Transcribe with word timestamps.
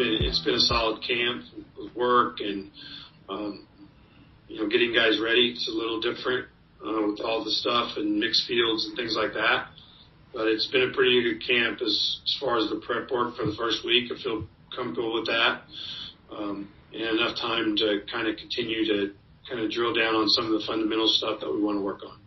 been 0.00 0.24
it's 0.24 0.40
been 0.40 0.54
a 0.54 0.60
solid 0.60 1.04
camp 1.04 1.44
with 1.76 1.94
work 1.94 2.40
and 2.40 2.70
um, 3.28 3.66
you 4.48 4.56
know 4.56 4.68
getting 4.68 4.94
guys 4.94 5.20
ready. 5.22 5.52
It's 5.52 5.68
a 5.68 5.76
little 5.76 6.00
different 6.00 6.48
uh, 6.80 7.06
with 7.06 7.20
all 7.20 7.44
the 7.44 7.50
stuff 7.50 7.96
and 7.96 8.18
mixed 8.18 8.48
fields 8.48 8.86
and 8.86 8.96
things 8.96 9.14
like 9.14 9.34
that. 9.34 9.68
But 10.32 10.48
it's 10.48 10.66
been 10.68 10.88
a 10.88 10.94
pretty 10.94 11.20
good 11.22 11.46
camp 11.46 11.82
as, 11.82 12.20
as 12.24 12.36
far 12.40 12.56
as 12.56 12.70
the 12.70 12.80
prep 12.80 13.10
work 13.10 13.36
for 13.36 13.44
the 13.44 13.54
first 13.58 13.84
week. 13.84 14.10
I 14.10 14.22
feel 14.22 14.46
comfortable 14.74 15.14
with 15.14 15.26
that. 15.26 15.62
Um, 16.32 16.70
and 16.92 17.18
enough 17.18 17.36
time 17.36 17.76
to 17.76 18.00
kind 18.10 18.26
of 18.28 18.36
continue 18.36 18.86
to 18.86 19.12
kind 19.48 19.60
of 19.60 19.70
drill 19.70 19.92
down 19.92 20.14
on 20.14 20.28
some 20.28 20.46
of 20.46 20.52
the 20.52 20.64
fundamental 20.66 21.08
stuff 21.08 21.40
that 21.40 21.52
we 21.52 21.60
want 21.60 21.76
to 21.78 21.82
work 21.82 22.00
on. 22.06 22.19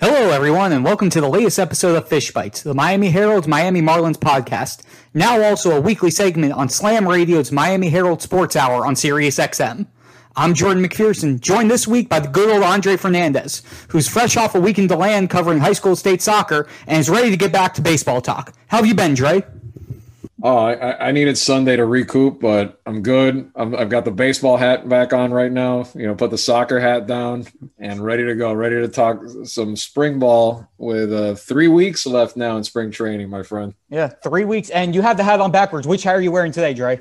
Hello, 0.00 0.30
everyone, 0.30 0.70
and 0.70 0.84
welcome 0.84 1.10
to 1.10 1.20
the 1.20 1.28
latest 1.28 1.58
episode 1.58 1.96
of 1.96 2.06
Fish 2.06 2.30
Bites, 2.30 2.62
the 2.62 2.72
Miami 2.72 3.10
Herald's 3.10 3.48
Miami 3.48 3.82
Marlins 3.82 4.16
podcast. 4.16 4.82
Now, 5.12 5.42
also 5.42 5.76
a 5.76 5.80
weekly 5.80 6.12
segment 6.12 6.52
on 6.52 6.68
Slam 6.68 7.08
Radio's 7.08 7.50
Miami 7.50 7.88
Herald 7.88 8.22
Sports 8.22 8.54
Hour 8.54 8.86
on 8.86 8.94
Sirius 8.94 9.40
XM. 9.40 9.88
I'm 10.36 10.54
Jordan 10.54 10.84
McPherson, 10.84 11.40
joined 11.40 11.68
this 11.68 11.88
week 11.88 12.08
by 12.08 12.20
the 12.20 12.28
good 12.28 12.48
old 12.48 12.62
Andre 12.62 12.96
Fernandez, 12.96 13.64
who's 13.88 14.06
fresh 14.06 14.36
off 14.36 14.54
a 14.54 14.60
week 14.60 14.78
in 14.78 14.86
DeLand 14.86 15.30
covering 15.30 15.58
high 15.58 15.72
school 15.72 15.96
state 15.96 16.22
soccer 16.22 16.68
and 16.86 17.00
is 17.00 17.10
ready 17.10 17.30
to 17.30 17.36
get 17.36 17.50
back 17.50 17.74
to 17.74 17.82
baseball 17.82 18.20
talk. 18.20 18.54
How 18.68 18.76
have 18.76 18.86
you 18.86 18.94
been, 18.94 19.14
Dre? 19.14 19.42
Oh, 20.42 20.56
I, 20.56 21.08
I 21.08 21.12
needed 21.12 21.36
Sunday 21.36 21.76
to 21.76 21.84
recoup, 21.84 22.40
but 22.40 22.80
I'm 22.86 23.02
good. 23.02 23.50
i 23.56 23.64
have 23.64 23.88
got 23.88 24.04
the 24.04 24.12
baseball 24.12 24.56
hat 24.56 24.88
back 24.88 25.12
on 25.12 25.32
right 25.32 25.50
now. 25.50 25.86
You 25.94 26.06
know, 26.06 26.14
put 26.14 26.30
the 26.30 26.38
soccer 26.38 26.78
hat 26.78 27.08
down 27.08 27.46
and 27.78 28.00
ready 28.00 28.24
to 28.24 28.34
go. 28.36 28.52
Ready 28.52 28.76
to 28.76 28.88
talk 28.88 29.20
some 29.44 29.74
spring 29.74 30.20
ball 30.20 30.68
with 30.78 31.12
uh, 31.12 31.34
three 31.34 31.66
weeks 31.66 32.06
left 32.06 32.36
now 32.36 32.56
in 32.56 32.62
spring 32.62 32.92
training, 32.92 33.28
my 33.28 33.42
friend. 33.42 33.74
Yeah, 33.90 34.08
three 34.08 34.44
weeks, 34.44 34.70
and 34.70 34.94
you 34.94 35.02
have 35.02 35.16
the 35.16 35.24
hat 35.24 35.40
on 35.40 35.50
backwards. 35.50 35.88
Which 35.88 36.04
hat 36.04 36.14
are 36.14 36.20
you 36.20 36.30
wearing 36.30 36.52
today, 36.52 36.72
Dre? 36.72 37.00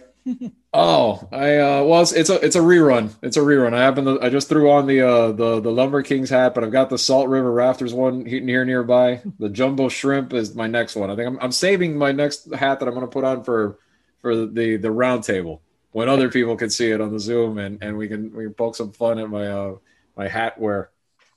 Oh, 0.73 1.27
I 1.31 1.57
uh, 1.57 1.83
well, 1.83 2.01
it's, 2.01 2.11
it's 2.11 2.29
a 2.29 2.43
it's 2.45 2.55
a 2.55 2.59
rerun. 2.61 3.11
It's 3.21 3.37
a 3.37 3.41
rerun. 3.41 3.73
I 3.73 3.81
happen 3.81 4.05
to, 4.05 4.21
I 4.21 4.29
just 4.29 4.49
threw 4.49 4.71
on 4.71 4.87
the 4.87 5.01
uh 5.01 5.31
the 5.31 5.59
the 5.59 5.71
Lumber 5.71 6.03
Kings 6.03 6.29
hat, 6.29 6.53
but 6.53 6.63
I've 6.63 6.71
got 6.71 6.89
the 6.89 6.97
Salt 6.97 7.29
River 7.29 7.51
Rafters 7.51 7.93
one 7.93 8.25
here 8.25 8.65
nearby. 8.65 9.21
The 9.39 9.49
Jumbo 9.49 9.89
Shrimp 9.89 10.33
is 10.33 10.55
my 10.55 10.67
next 10.67 10.95
one. 10.95 11.09
I 11.09 11.15
think 11.15 11.27
I'm 11.27 11.39
I'm 11.39 11.51
saving 11.51 11.97
my 11.97 12.11
next 12.11 12.53
hat 12.53 12.79
that 12.79 12.87
I'm 12.87 12.93
going 12.93 13.05
to 13.05 13.11
put 13.11 13.23
on 13.23 13.43
for 13.43 13.79
for 14.21 14.45
the 14.45 14.77
the 14.77 14.91
round 14.91 15.23
table 15.23 15.61
when 15.91 16.09
other 16.09 16.29
people 16.29 16.55
can 16.55 16.69
see 16.69 16.91
it 16.91 17.01
on 17.01 17.11
the 17.11 17.19
Zoom 17.19 17.57
and 17.57 17.81
and 17.81 17.97
we 17.97 18.07
can 18.07 18.35
we 18.35 18.45
can 18.45 18.53
poke 18.53 18.75
some 18.75 18.91
fun 18.91 19.19
at 19.19 19.29
my 19.29 19.47
uh 19.47 19.75
my 20.15 20.27
hat 20.27 20.59
wear. 20.59 20.91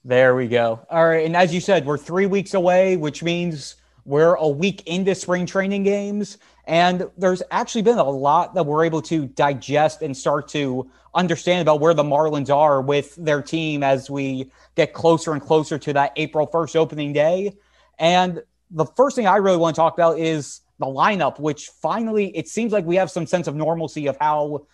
There 0.05 0.35
we 0.35 0.49
go. 0.49 0.81
All 0.91 1.07
right, 1.07 1.27
and 1.27 1.37
as 1.37 1.53
you 1.53 1.61
said, 1.61 1.85
we're 1.85 1.99
three 1.99 2.25
weeks 2.25 2.55
away, 2.55 2.97
which 2.97 3.23
means 3.23 3.77
we're 4.07 4.35
a 4.35 4.49
week 4.49 4.83
into 4.87 5.15
spring 5.15 5.45
training 5.45 5.83
games. 5.83 6.39
And 6.67 7.11
there's 7.17 7.43
actually 7.51 7.83
been 7.83 7.99
a 7.99 8.09
lot 8.09 8.55
that 8.55 8.65
we're 8.65 8.85
able 8.85 9.03
to 9.03 9.27
digest 9.27 10.03
and 10.03 10.17
start 10.17 10.49
to 10.49 10.91
understand 11.15 11.63
about 11.63 11.81
where 11.81 11.95
the 11.95 12.03
Marlins 12.03 12.55
are 12.55 12.81
with 12.81 13.17
their 13.17 13.43
team 13.43 13.83
as 13.83 14.09
we 14.09 14.51
get 14.77 14.93
closer 14.93 15.33
and 15.33 15.43
closer 15.43 15.79
to 15.79 15.93
that 15.95 16.13
April 16.17 16.47
1st 16.47 16.77
opening 16.77 17.13
day. 17.13 17.57
And 17.99 18.43
the 18.71 18.87
first 18.87 19.17
thing 19.17 19.27
I 19.27 19.37
really 19.37 19.57
want 19.57 19.75
to 19.75 19.81
talk 19.81 19.95
about 19.95 20.19
is 20.19 20.61
the 20.79 20.87
lineup, 20.87 21.39
which 21.39 21.67
finally 21.67 22.37
it 22.37 22.49
seems 22.49 22.73
like 22.73 22.85
we 22.85 22.97
have 22.97 23.11
some 23.11 23.27
sense 23.27 23.47
of 23.47 23.55
normalcy 23.55 24.07
of 24.07 24.17
how 24.19 24.67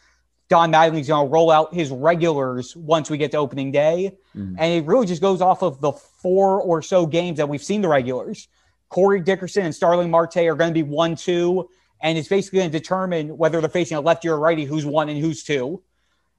Don 0.49 0.71
Mattingly's 0.71 1.09
going 1.09 1.27
to 1.27 1.33
roll 1.33 1.51
out 1.51 1.75
his 1.75 1.91
regulars 1.91 2.77
once 2.77 3.11
we 3.11 3.19
get 3.19 3.33
to 3.33 3.39
opening 3.39 3.73
day. 3.73 4.17
Mm. 4.37 4.57
And 4.59 4.73
it 4.73 4.87
really 4.87 5.07
just 5.07 5.21
goes 5.21 5.41
off 5.41 5.63
of 5.63 5.81
the 5.81 5.93
four 5.93 6.61
or 6.61 6.83
so 6.83 7.07
games 7.07 7.39
that 7.39 7.49
we've 7.49 7.63
seen 7.63 7.81
the 7.81 7.89
regulars. 7.89 8.49
Corey 8.89 9.21
Dickerson 9.21 9.65
and 9.65 9.75
Starling 9.75 10.11
Marte 10.11 10.39
are 10.39 10.55
going 10.55 10.71
to 10.71 10.75
be 10.75 10.83
one, 10.83 11.17
two 11.17 11.69
and 12.01 12.19
it's 12.19 12.29
basically 12.29 12.59
going 12.59 12.71
to 12.71 12.79
determine 12.79 13.37
whether 13.37 13.61
they're 13.61 13.71
facing 13.71 13.97
a 13.97 14.01
lefty 14.01 14.29
or 14.29 14.35
a 14.35 14.39
righty, 14.39 14.65
who's 14.65 14.85
one 14.85 15.09
and 15.09 15.19
who's 15.19 15.43
two. 15.43 15.83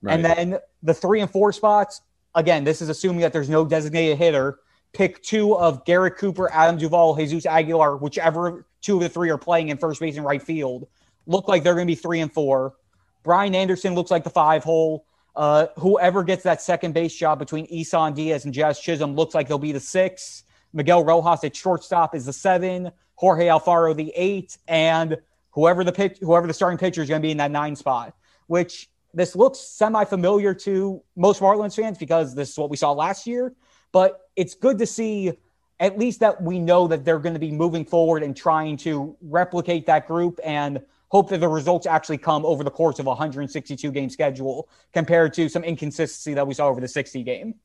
Right. 0.02 0.14
And 0.14 0.26
then 0.26 0.60
the 0.84 0.94
three 0.94 1.22
and 1.22 1.30
four 1.30 1.52
spots, 1.52 2.02
again, 2.36 2.64
this 2.64 2.82
is 2.82 2.90
assuming 2.90 3.22
that 3.22 3.34
there's 3.34 3.50
no 3.50 3.66
designated 3.66 4.18
hitter. 4.18 4.60
Pick 4.94 5.22
two 5.24 5.58
of 5.58 5.84
Garrett 5.86 6.18
Cooper, 6.18 6.52
Adam 6.52 6.78
Duvall, 6.78 7.16
Jesus 7.16 7.46
Aguilar, 7.46 7.98
whichever 7.98 8.66
two 8.82 8.98
of 8.98 9.04
the 9.04 9.10
three 9.10 9.30
are 9.30 9.38
playing 9.38 9.70
in 9.70 9.78
first 9.78 10.00
base 10.00 10.16
and 10.16 10.26
right 10.26 10.42
field. 10.42 10.88
Look 11.26 11.48
like 11.48 11.64
they're 11.64 11.76
going 11.76 11.88
to 11.88 11.92
be 11.92 11.96
three 11.96 12.22
and 12.22 12.32
four. 12.32 12.76
Brian 13.24 13.54
Anderson 13.54 13.96
looks 13.96 14.12
like 14.12 14.24
the 14.24 14.30
five 14.30 14.64
hole. 14.64 15.06
Uh, 15.36 15.68
whoever 15.78 16.24
gets 16.24 16.44
that 16.44 16.62
second 16.62 16.94
base 16.94 17.14
job 17.14 17.38
between 17.38 17.68
Isan 17.70 18.14
Diaz 18.14 18.46
and 18.46 18.54
Jazz 18.54 18.80
Chisholm 18.80 19.16
looks 19.16 19.36
like 19.36 19.48
they'll 19.48 19.60
be 19.60 19.72
the 19.72 19.80
six. 19.80 20.44
Miguel 20.74 21.04
Rojas 21.04 21.44
at 21.44 21.56
shortstop 21.56 22.16
is 22.16 22.26
the 22.26 22.34
seven. 22.34 22.92
Jorge 23.16 23.48
Alfaro 23.48 23.96
the 23.96 24.14
eight, 24.16 24.58
and 24.68 25.18
whoever 25.52 25.84
the 25.84 25.92
pitch, 25.92 26.18
whoever 26.22 26.46
the 26.46 26.54
starting 26.54 26.78
pitcher 26.78 27.02
is 27.02 27.10
going 27.10 27.22
to 27.22 27.26
be 27.26 27.32
in 27.32 27.38
that 27.38 27.52
nine 27.52 27.76
spot, 27.76 28.16
which 28.46 28.90
this 29.14 29.36
looks 29.36 29.60
semi-familiar 29.60 30.54
to 30.54 31.02
most 31.16 31.42
Marlins 31.42 31.76
fans 31.76 31.98
because 31.98 32.36
this 32.36 32.52
is 32.52 32.58
what 32.58 32.70
we 32.70 32.78
saw 32.78 32.92
last 32.92 33.26
year. 33.26 33.56
But 33.92 34.30
it's 34.36 34.54
good 34.54 34.78
to 34.78 34.86
see 34.86 35.34
at 35.80 35.98
least 35.98 36.20
that 36.20 36.42
we 36.42 36.60
know 36.60 36.88
that 36.88 37.06
they're 37.06 37.20
going 37.20 37.34
to 37.34 37.40
be 37.40 37.52
moving 37.52 37.86
forward 37.86 38.24
and 38.24 38.36
trying 38.36 38.78
to 38.78 39.16
replicate 39.22 39.86
that 39.88 40.08
group 40.08 40.40
and 40.44 40.82
hope 41.10 41.30
that 41.30 41.40
the 41.40 41.48
results 41.48 41.86
actually 41.86 42.18
come 42.18 42.46
over 42.46 42.64
the 42.64 42.72
course 42.72 43.00
of 43.00 43.06
a 43.06 43.10
162 43.10 43.92
game 43.92 44.10
schedule 44.10 44.70
compared 44.94 45.34
to 45.34 45.48
some 45.48 45.64
inconsistency 45.64 46.34
that 46.34 46.46
we 46.46 46.54
saw 46.54 46.68
over 46.68 46.82
the 46.82 46.88
60 46.88 47.24
game. 47.24 47.56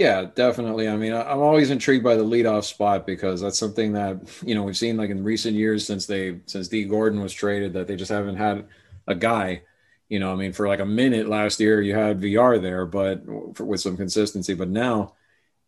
Yeah, 0.00 0.30
definitely. 0.34 0.88
I 0.88 0.96
mean, 0.96 1.12
I'm 1.12 1.40
always 1.40 1.70
intrigued 1.70 2.02
by 2.02 2.14
the 2.16 2.24
leadoff 2.24 2.64
spot 2.64 3.06
because 3.06 3.42
that's 3.42 3.58
something 3.58 3.92
that 3.92 4.18
you 4.42 4.54
know 4.54 4.62
we've 4.62 4.76
seen 4.76 4.96
like 4.96 5.10
in 5.10 5.22
recent 5.22 5.54
years 5.56 5.86
since 5.86 6.06
they 6.06 6.40
since 6.46 6.68
Dee 6.68 6.84
Gordon 6.84 7.20
was 7.20 7.34
traded 7.34 7.74
that 7.74 7.86
they 7.86 7.96
just 7.96 8.10
haven't 8.10 8.36
had 8.36 8.66
a 9.06 9.14
guy. 9.14 9.60
You 10.08 10.18
know, 10.18 10.32
I 10.32 10.36
mean, 10.36 10.54
for 10.54 10.66
like 10.66 10.80
a 10.80 10.86
minute 10.86 11.28
last 11.28 11.60
year 11.60 11.82
you 11.82 11.94
had 11.94 12.18
VR 12.18 12.56
there, 12.58 12.86
but 12.86 13.22
for, 13.54 13.66
with 13.66 13.82
some 13.82 13.98
consistency. 13.98 14.54
But 14.54 14.70
now, 14.70 15.16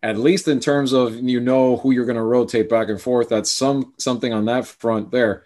at 0.02 0.16
least 0.18 0.48
in 0.48 0.60
terms 0.60 0.92
of 0.94 1.14
you 1.16 1.40
know 1.40 1.76
who 1.78 1.90
you're 1.92 2.06
going 2.06 2.16
to 2.16 2.22
rotate 2.22 2.70
back 2.70 2.88
and 2.88 3.00
forth, 3.00 3.28
that's 3.28 3.52
some 3.52 3.92
something 3.98 4.32
on 4.32 4.46
that 4.46 4.66
front 4.66 5.10
there. 5.10 5.44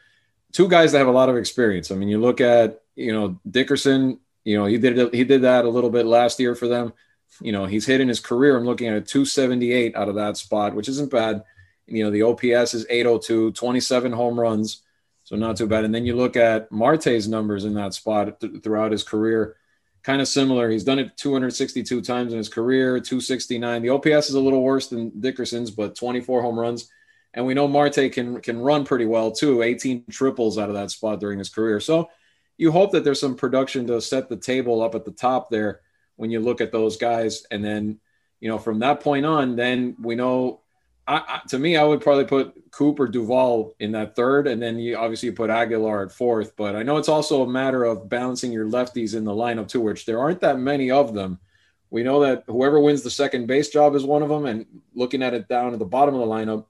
Two 0.52 0.68
guys 0.68 0.92
that 0.92 0.98
have 0.98 1.08
a 1.08 1.12
lot 1.12 1.28
of 1.28 1.36
experience. 1.36 1.90
I 1.90 1.96
mean, 1.96 2.08
you 2.08 2.20
look 2.20 2.40
at 2.40 2.82
you 2.94 3.12
know 3.12 3.40
Dickerson. 3.50 4.20
You 4.44 4.58
know, 4.58 4.66
he 4.66 4.78
did 4.78 5.12
he 5.12 5.24
did 5.24 5.42
that 5.42 5.64
a 5.64 5.70
little 5.70 5.90
bit 5.90 6.06
last 6.06 6.38
year 6.38 6.54
for 6.54 6.68
them 6.68 6.92
you 7.40 7.52
know, 7.52 7.66
he's 7.66 7.86
hit 7.86 8.00
in 8.00 8.08
his 8.08 8.20
career. 8.20 8.56
I'm 8.56 8.64
looking 8.64 8.88
at 8.88 8.96
a 8.96 9.00
278 9.00 9.94
out 9.96 10.08
of 10.08 10.14
that 10.16 10.36
spot, 10.36 10.74
which 10.74 10.88
isn't 10.88 11.10
bad. 11.10 11.44
You 11.86 12.04
know, 12.04 12.10
the 12.10 12.22
OPS 12.22 12.74
is 12.74 12.86
802, 12.88 13.52
27 13.52 14.12
home 14.12 14.38
runs. 14.40 14.82
So 15.24 15.36
not 15.36 15.56
too 15.56 15.66
bad. 15.66 15.84
And 15.84 15.94
then 15.94 16.06
you 16.06 16.14
look 16.14 16.36
at 16.36 16.70
Marte's 16.70 17.26
numbers 17.26 17.64
in 17.64 17.74
that 17.74 17.94
spot 17.94 18.40
th- 18.40 18.62
throughout 18.62 18.92
his 18.92 19.02
career, 19.02 19.56
kind 20.02 20.20
of 20.20 20.28
similar. 20.28 20.70
He's 20.70 20.84
done 20.84 21.00
it 21.00 21.16
262 21.16 22.00
times 22.00 22.32
in 22.32 22.38
his 22.38 22.48
career, 22.48 23.00
269. 23.00 23.82
The 23.82 23.88
OPS 23.90 24.28
is 24.28 24.34
a 24.34 24.40
little 24.40 24.62
worse 24.62 24.86
than 24.86 25.20
Dickerson's, 25.20 25.70
but 25.70 25.96
24 25.96 26.42
home 26.42 26.58
runs. 26.58 26.90
And 27.34 27.44
we 27.44 27.54
know 27.54 27.68
Marte 27.68 28.12
can 28.12 28.40
can 28.40 28.60
run 28.60 28.84
pretty 28.84 29.04
well 29.04 29.30
too, 29.30 29.62
18 29.62 30.04
triples 30.10 30.58
out 30.58 30.70
of 30.70 30.74
that 30.76 30.90
spot 30.90 31.20
during 31.20 31.38
his 31.38 31.50
career. 31.50 31.80
So 31.80 32.08
you 32.56 32.72
hope 32.72 32.92
that 32.92 33.04
there's 33.04 33.20
some 33.20 33.34
production 33.34 33.86
to 33.88 34.00
set 34.00 34.28
the 34.28 34.36
table 34.36 34.80
up 34.80 34.94
at 34.94 35.04
the 35.04 35.10
top 35.10 35.50
there 35.50 35.80
when 36.16 36.30
you 36.30 36.40
look 36.40 36.60
at 36.60 36.72
those 36.72 36.96
guys. 36.96 37.46
And 37.50 37.64
then, 37.64 38.00
you 38.40 38.48
know, 38.48 38.58
from 38.58 38.80
that 38.80 39.00
point 39.00 39.24
on, 39.24 39.56
then 39.56 39.96
we 40.00 40.14
know. 40.14 40.60
I, 41.08 41.18
I, 41.18 41.40
to 41.50 41.58
me, 41.58 41.76
I 41.76 41.84
would 41.84 42.00
probably 42.00 42.24
put 42.24 42.72
Cooper 42.72 43.06
Duvall 43.06 43.74
in 43.78 43.92
that 43.92 44.16
third, 44.16 44.48
and 44.48 44.60
then 44.60 44.76
you 44.76 44.96
obviously 44.96 45.30
put 45.30 45.50
Aguilar 45.50 46.02
at 46.02 46.12
fourth. 46.12 46.56
But 46.56 46.74
I 46.74 46.82
know 46.82 46.96
it's 46.96 47.08
also 47.08 47.42
a 47.42 47.48
matter 47.48 47.84
of 47.84 48.08
balancing 48.08 48.50
your 48.50 48.66
lefties 48.66 49.14
in 49.14 49.24
the 49.24 49.30
lineup 49.30 49.68
too, 49.68 49.80
which 49.80 50.04
there 50.04 50.18
aren't 50.18 50.40
that 50.40 50.58
many 50.58 50.90
of 50.90 51.14
them. 51.14 51.38
We 51.90 52.02
know 52.02 52.20
that 52.22 52.42
whoever 52.48 52.80
wins 52.80 53.02
the 53.02 53.10
second 53.10 53.46
base 53.46 53.68
job 53.68 53.94
is 53.94 54.02
one 54.02 54.24
of 54.24 54.28
them, 54.28 54.46
and 54.46 54.66
looking 54.94 55.22
at 55.22 55.32
it 55.32 55.46
down 55.46 55.72
at 55.72 55.78
the 55.78 55.84
bottom 55.84 56.14
of 56.14 56.20
the 56.20 56.26
lineup 56.26 56.66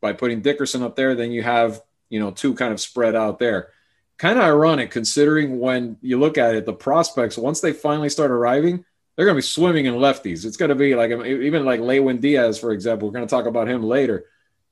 by 0.00 0.12
putting 0.12 0.40
Dickerson 0.40 0.82
up 0.82 0.96
there, 0.96 1.14
then 1.14 1.30
you 1.30 1.44
have 1.44 1.80
you 2.08 2.18
know 2.18 2.32
two 2.32 2.54
kind 2.54 2.72
of 2.72 2.80
spread 2.80 3.14
out 3.14 3.38
there 3.38 3.68
kind 4.18 4.38
of 4.38 4.44
ironic 4.44 4.90
considering 4.90 5.58
when 5.58 5.96
you 6.00 6.18
look 6.18 6.38
at 6.38 6.54
it, 6.54 6.66
the 6.66 6.72
prospects, 6.72 7.36
once 7.36 7.60
they 7.60 7.72
finally 7.72 8.08
start 8.08 8.30
arriving, 8.30 8.84
they're 9.16 9.26
going 9.26 9.34
to 9.34 9.38
be 9.38 9.42
swimming 9.42 9.86
in 9.86 9.94
lefties. 9.94 10.44
It's 10.44 10.56
going 10.56 10.70
to 10.70 10.74
be 10.74 10.94
like 10.94 11.10
even 11.10 11.64
like 11.64 11.80
Lewin 11.80 12.18
Diaz, 12.18 12.58
for 12.58 12.72
example. 12.72 13.08
We're 13.08 13.14
going 13.14 13.26
to 13.26 13.30
talk 13.30 13.46
about 13.46 13.68
him 13.68 13.82
later, 13.82 14.26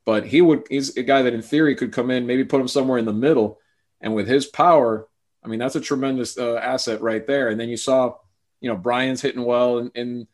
but 0.04 0.26
he 0.26 0.40
would, 0.40 0.66
he's 0.70 0.96
a 0.96 1.02
guy 1.02 1.22
that 1.22 1.34
in 1.34 1.42
theory 1.42 1.74
could 1.74 1.92
come 1.92 2.10
in, 2.10 2.26
maybe 2.26 2.44
put 2.44 2.60
him 2.60 2.68
somewhere 2.68 2.98
in 2.98 3.04
the 3.04 3.12
middle. 3.12 3.58
And 4.00 4.14
with 4.14 4.26
his 4.26 4.46
power, 4.46 5.06
I 5.44 5.48
mean, 5.48 5.58
that's 5.58 5.76
a 5.76 5.80
tremendous 5.80 6.38
uh, 6.38 6.56
asset 6.56 7.02
right 7.02 7.26
there. 7.26 7.48
And 7.48 7.60
then 7.60 7.68
you 7.68 7.76
saw, 7.76 8.16
you 8.60 8.70
know, 8.70 8.76
Brian's 8.76 9.20
hitting 9.20 9.44
well 9.44 9.78
in, 9.78 9.90
in, 9.94 10.28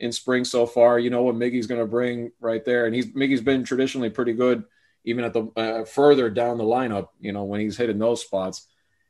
in 0.00 0.12
spring 0.12 0.44
so 0.44 0.66
far. 0.66 0.98
You 0.98 1.10
know 1.10 1.22
what 1.22 1.36
Miggy's 1.36 1.66
going 1.66 1.80
to 1.80 1.86
bring 1.86 2.32
right 2.40 2.64
there. 2.64 2.86
And 2.86 2.94
he's, 2.94 3.12
Miggy's 3.12 3.40
been 3.40 3.64
traditionally 3.64 4.10
pretty 4.10 4.32
good 4.32 4.64
even 5.04 5.24
at 5.24 5.32
the 5.32 5.46
uh, 5.56 5.84
further 5.84 6.30
down 6.30 6.58
the 6.58 6.64
lineup, 6.64 7.08
you 7.20 7.32
know, 7.32 7.44
when 7.44 7.60
he's 7.60 7.76
hitting 7.76 7.98
those 7.98 8.22
spots. 8.22 8.66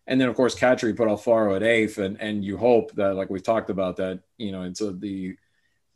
And 0.07 0.21
then 0.21 0.29
of 0.29 0.35
course 0.35 0.55
Catchery 0.55 0.97
put 0.97 1.09
Alfaro 1.09 1.55
at 1.57 1.63
eighth, 1.63 1.99
and 1.99 2.21
and 2.21 2.45
you 2.45 2.57
hope 2.57 2.93
that 2.97 3.15
like 3.15 3.31
we've 3.31 3.43
talked 3.43 3.71
about 3.71 3.97
that, 3.97 4.21
you 4.37 4.53
know, 4.53 4.63
it's 4.63 4.81
a, 4.81 4.93
the 4.93 5.37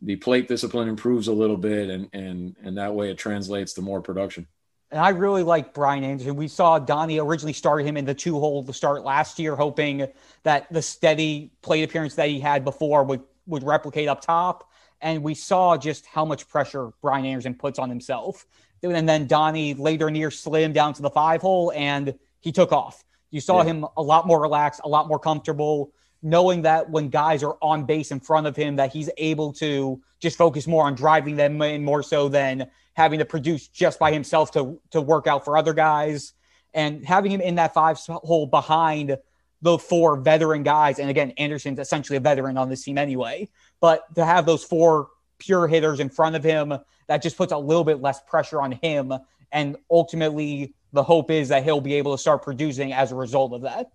the 0.02 0.16
plate 0.16 0.48
discipline 0.48 0.88
improves 0.88 1.28
a 1.28 1.32
little 1.32 1.56
bit, 1.56 1.90
and 1.90 2.08
and 2.12 2.56
and 2.62 2.78
that 2.78 2.94
way 2.94 3.10
it 3.10 3.18
translates 3.18 3.72
to 3.74 3.82
more 3.82 4.00
production. 4.00 4.46
And 4.90 5.00
I 5.00 5.08
really 5.08 5.42
like 5.42 5.74
Brian 5.74 6.04
Anderson. 6.04 6.36
We 6.36 6.48
saw 6.48 6.78
Donnie 6.78 7.18
originally 7.18 7.52
started 7.52 7.86
him 7.86 7.96
in 7.96 8.04
the 8.04 8.14
two 8.14 8.38
hole 8.38 8.62
to 8.64 8.72
start 8.72 9.04
last 9.04 9.38
year, 9.38 9.56
hoping 9.56 10.06
that 10.44 10.72
the 10.72 10.80
steady 10.80 11.50
plate 11.60 11.82
appearance 11.82 12.14
that 12.14 12.28
he 12.28 12.38
had 12.38 12.64
before 12.64 13.02
would, 13.02 13.22
would 13.46 13.64
replicate 13.64 14.08
up 14.08 14.20
top. 14.20 14.70
And 15.00 15.22
we 15.24 15.34
saw 15.34 15.76
just 15.76 16.06
how 16.06 16.24
much 16.24 16.48
pressure 16.48 16.92
Brian 17.02 17.26
Anderson 17.26 17.54
puts 17.54 17.78
on 17.78 17.90
himself. 17.90 18.46
And 18.82 19.08
then 19.08 19.26
Donnie 19.26 19.74
later 19.74 20.10
near 20.10 20.30
slim 20.30 20.72
down 20.72 20.92
to 20.94 21.02
the 21.02 21.10
five 21.10 21.40
hole 21.40 21.72
and 21.74 22.14
he 22.40 22.52
took 22.52 22.72
off. 22.72 23.04
You 23.30 23.40
saw 23.40 23.58
yeah. 23.58 23.70
him 23.70 23.86
a 23.96 24.02
lot 24.02 24.26
more 24.26 24.40
relaxed, 24.40 24.80
a 24.84 24.88
lot 24.88 25.08
more 25.08 25.18
comfortable, 25.18 25.92
knowing 26.22 26.62
that 26.62 26.88
when 26.88 27.08
guys 27.08 27.42
are 27.42 27.56
on 27.60 27.84
base 27.84 28.10
in 28.10 28.20
front 28.20 28.46
of 28.46 28.56
him, 28.56 28.76
that 28.76 28.92
he's 28.92 29.10
able 29.16 29.52
to 29.54 30.00
just 30.20 30.38
focus 30.38 30.66
more 30.66 30.84
on 30.84 30.94
driving 30.94 31.36
them 31.36 31.60
in 31.62 31.84
more 31.84 32.02
so 32.02 32.28
than 32.28 32.70
having 32.94 33.18
to 33.18 33.24
produce 33.24 33.68
just 33.68 33.98
by 33.98 34.12
himself 34.12 34.52
to 34.52 34.80
to 34.90 35.00
work 35.00 35.26
out 35.26 35.44
for 35.44 35.56
other 35.56 35.74
guys 35.74 36.32
and 36.72 37.04
having 37.04 37.30
him 37.30 37.40
in 37.40 37.56
that 37.56 37.74
five 37.74 37.98
hole 37.98 38.46
behind 38.46 39.16
the 39.62 39.78
four 39.78 40.16
veteran 40.16 40.62
guys. 40.62 40.98
And 40.98 41.10
again, 41.10 41.32
Anderson's 41.32 41.78
essentially 41.78 42.16
a 42.16 42.20
veteran 42.20 42.56
on 42.58 42.68
this 42.68 42.84
team 42.84 42.98
anyway, 42.98 43.48
but 43.80 44.14
to 44.14 44.24
have 44.24 44.46
those 44.46 44.62
four 44.62 45.08
pure 45.38 45.66
hitters 45.66 46.00
in 46.00 46.10
front 46.10 46.36
of 46.36 46.44
him, 46.44 46.74
that 47.08 47.22
just 47.22 47.36
puts 47.36 47.52
a 47.52 47.58
little 47.58 47.84
bit 47.84 48.00
less 48.00 48.20
pressure 48.20 48.60
on 48.60 48.72
him. 48.72 49.12
And 49.52 49.76
ultimately, 49.90 50.74
the 50.92 51.02
hope 51.02 51.30
is 51.30 51.48
that 51.48 51.64
he'll 51.64 51.80
be 51.80 51.94
able 51.94 52.16
to 52.16 52.20
start 52.20 52.42
producing 52.42 52.92
as 52.92 53.12
a 53.12 53.14
result 53.14 53.52
of 53.52 53.62
that. 53.62 53.92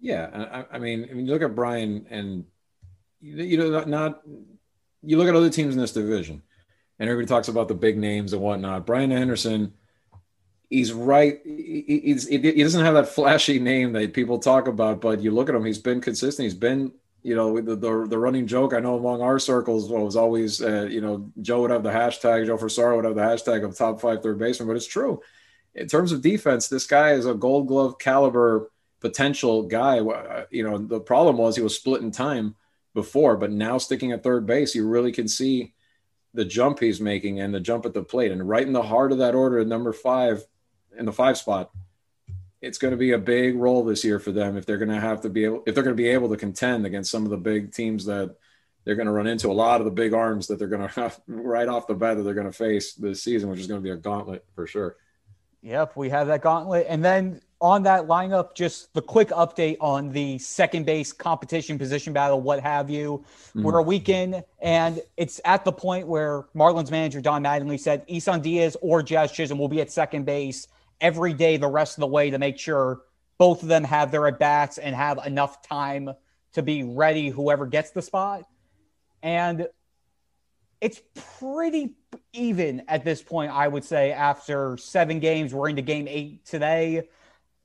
Yeah, 0.00 0.64
I, 0.70 0.76
I 0.76 0.78
mean, 0.78 1.08
I 1.10 1.14
mean, 1.14 1.26
look 1.26 1.42
at 1.42 1.54
Brian, 1.54 2.06
and 2.10 2.44
you 3.20 3.56
know, 3.56 3.70
not, 3.70 3.88
not 3.88 4.22
you 5.02 5.16
look 5.18 5.28
at 5.28 5.34
other 5.34 5.50
teams 5.50 5.74
in 5.74 5.80
this 5.80 5.92
division 5.92 6.42
and 6.98 7.08
everybody 7.08 7.28
talks 7.28 7.48
about 7.48 7.68
the 7.68 7.74
big 7.74 7.98
names 7.98 8.32
and 8.32 8.42
whatnot. 8.42 8.86
Brian 8.86 9.12
Anderson, 9.12 9.72
he's 10.68 10.92
right. 10.92 11.40
He, 11.44 12.00
he's, 12.04 12.26
he 12.26 12.62
doesn't 12.62 12.84
have 12.84 12.94
that 12.94 13.08
flashy 13.08 13.58
name 13.58 13.92
that 13.92 14.12
people 14.12 14.38
talk 14.38 14.66
about, 14.68 15.00
but 15.00 15.20
you 15.20 15.30
look 15.30 15.48
at 15.48 15.54
him, 15.54 15.64
he's 15.64 15.78
been 15.78 16.00
consistent. 16.00 16.44
He's 16.44 16.54
been, 16.54 16.92
you 17.26 17.34
know, 17.34 17.60
the, 17.60 17.74
the, 17.74 18.06
the 18.08 18.18
running 18.18 18.46
joke 18.46 18.72
I 18.72 18.80
know 18.80 18.96
among 18.96 19.20
our 19.20 19.38
circles 19.38 19.90
was 19.90 20.16
always, 20.16 20.62
uh, 20.62 20.86
you 20.90 21.00
know, 21.00 21.30
Joe 21.42 21.62
would 21.62 21.70
have 21.70 21.82
the 21.82 21.90
hashtag, 21.90 22.46
Joe 22.46 22.56
Frisaro 22.56 22.96
would 22.96 23.04
have 23.04 23.16
the 23.16 23.20
hashtag 23.20 23.64
of 23.64 23.76
top 23.76 24.00
five 24.00 24.22
third 24.22 24.38
baseman, 24.38 24.68
but 24.68 24.76
it's 24.76 24.86
true. 24.86 25.20
In 25.74 25.88
terms 25.88 26.12
of 26.12 26.22
defense, 26.22 26.68
this 26.68 26.86
guy 26.86 27.12
is 27.12 27.26
a 27.26 27.34
gold 27.34 27.66
glove 27.68 27.98
caliber 27.98 28.70
potential 29.00 29.64
guy. 29.64 29.96
You 30.50 30.62
know, 30.62 30.78
the 30.78 31.00
problem 31.00 31.36
was 31.36 31.56
he 31.56 31.62
was 31.62 31.74
split 31.74 32.02
in 32.02 32.10
time 32.10 32.54
before, 32.94 33.36
but 33.36 33.50
now 33.50 33.78
sticking 33.78 34.12
at 34.12 34.22
third 34.22 34.46
base, 34.46 34.74
you 34.74 34.88
really 34.88 35.12
can 35.12 35.28
see– 35.28 35.72
the 36.36 36.44
jump 36.44 36.78
he's 36.78 37.00
making 37.00 37.40
and 37.40 37.52
the 37.52 37.58
jump 37.58 37.86
at 37.86 37.94
the 37.94 38.02
plate 38.02 38.30
and 38.30 38.46
right 38.46 38.66
in 38.66 38.74
the 38.74 38.82
heart 38.82 39.10
of 39.10 39.18
that 39.18 39.34
order 39.34 39.64
number 39.64 39.92
five 39.92 40.44
in 40.96 41.06
the 41.06 41.12
five 41.12 41.36
spot 41.36 41.70
it's 42.60 42.78
going 42.78 42.92
to 42.92 42.96
be 42.96 43.12
a 43.12 43.18
big 43.18 43.56
role 43.56 43.84
this 43.84 44.04
year 44.04 44.18
for 44.18 44.32
them 44.32 44.56
if 44.56 44.66
they're 44.66 44.78
going 44.78 44.90
to 44.90 45.00
have 45.00 45.20
to 45.22 45.28
be 45.28 45.44
able 45.44 45.62
if 45.66 45.74
they're 45.74 45.84
going 45.84 45.96
to 45.96 46.02
be 46.02 46.08
able 46.08 46.28
to 46.28 46.36
contend 46.36 46.86
against 46.86 47.10
some 47.10 47.24
of 47.24 47.30
the 47.30 47.36
big 47.36 47.72
teams 47.72 48.04
that 48.06 48.34
they're 48.84 48.94
going 48.94 49.06
to 49.06 49.12
run 49.12 49.26
into 49.26 49.50
a 49.50 49.52
lot 49.52 49.80
of 49.80 49.84
the 49.84 49.90
big 49.90 50.14
arms 50.14 50.46
that 50.46 50.58
they're 50.58 50.68
going 50.68 50.86
to 50.88 51.00
have 51.00 51.20
right 51.26 51.68
off 51.68 51.86
the 51.86 51.94
bat 51.94 52.16
that 52.16 52.22
they're 52.22 52.34
going 52.34 52.46
to 52.46 52.52
face 52.52 52.94
this 52.94 53.22
season 53.22 53.48
which 53.50 53.60
is 53.60 53.66
going 53.66 53.80
to 53.80 53.84
be 53.84 53.90
a 53.90 53.96
gauntlet 53.96 54.44
for 54.54 54.66
sure 54.66 54.96
yep 55.62 55.96
we 55.96 56.08
have 56.08 56.26
that 56.26 56.42
gauntlet 56.42 56.86
and 56.88 57.04
then 57.04 57.40
on 57.60 57.82
that 57.84 58.06
lineup, 58.06 58.54
just 58.54 58.92
the 58.92 59.00
quick 59.00 59.28
update 59.28 59.78
on 59.80 60.10
the 60.10 60.38
second 60.38 60.84
base 60.84 61.12
competition, 61.12 61.78
position 61.78 62.12
battle, 62.12 62.40
what 62.40 62.60
have 62.60 62.90
you. 62.90 63.24
Mm-hmm. 63.48 63.62
We're 63.62 63.78
a 63.78 63.82
week 63.82 64.08
in, 64.08 64.42
and 64.60 65.00
it's 65.16 65.40
at 65.44 65.64
the 65.64 65.72
point 65.72 66.06
where 66.06 66.42
Marlins 66.54 66.90
manager 66.90 67.20
Don 67.20 67.42
Mattingly 67.42 67.80
said 67.80 68.04
Isan 68.08 68.42
Diaz 68.42 68.76
or 68.82 69.02
Jazz 69.02 69.32
Chisholm 69.32 69.58
will 69.58 69.68
be 69.68 69.80
at 69.80 69.90
second 69.90 70.26
base 70.26 70.68
every 71.00 71.32
day 71.32 71.56
the 71.56 71.68
rest 71.68 71.96
of 71.96 72.00
the 72.00 72.06
way 72.06 72.30
to 72.30 72.38
make 72.38 72.58
sure 72.58 73.02
both 73.38 73.62
of 73.62 73.68
them 73.68 73.84
have 73.84 74.10
their 74.10 74.26
at 74.26 74.38
bats 74.38 74.78
and 74.78 74.96
have 74.96 75.18
enough 75.26 75.62
time 75.62 76.10
to 76.52 76.62
be 76.62 76.82
ready, 76.84 77.28
whoever 77.28 77.66
gets 77.66 77.90
the 77.90 78.02
spot. 78.02 78.44
And 79.22 79.68
it's 80.80 81.02
pretty 81.38 81.94
even 82.32 82.82
at 82.88 83.04
this 83.04 83.22
point, 83.22 83.50
I 83.50 83.66
would 83.66 83.84
say, 83.84 84.12
after 84.12 84.76
seven 84.76 85.20
games. 85.20 85.54
We're 85.54 85.68
into 85.68 85.82
game 85.82 86.06
eight 86.08 86.44
today. 86.44 87.08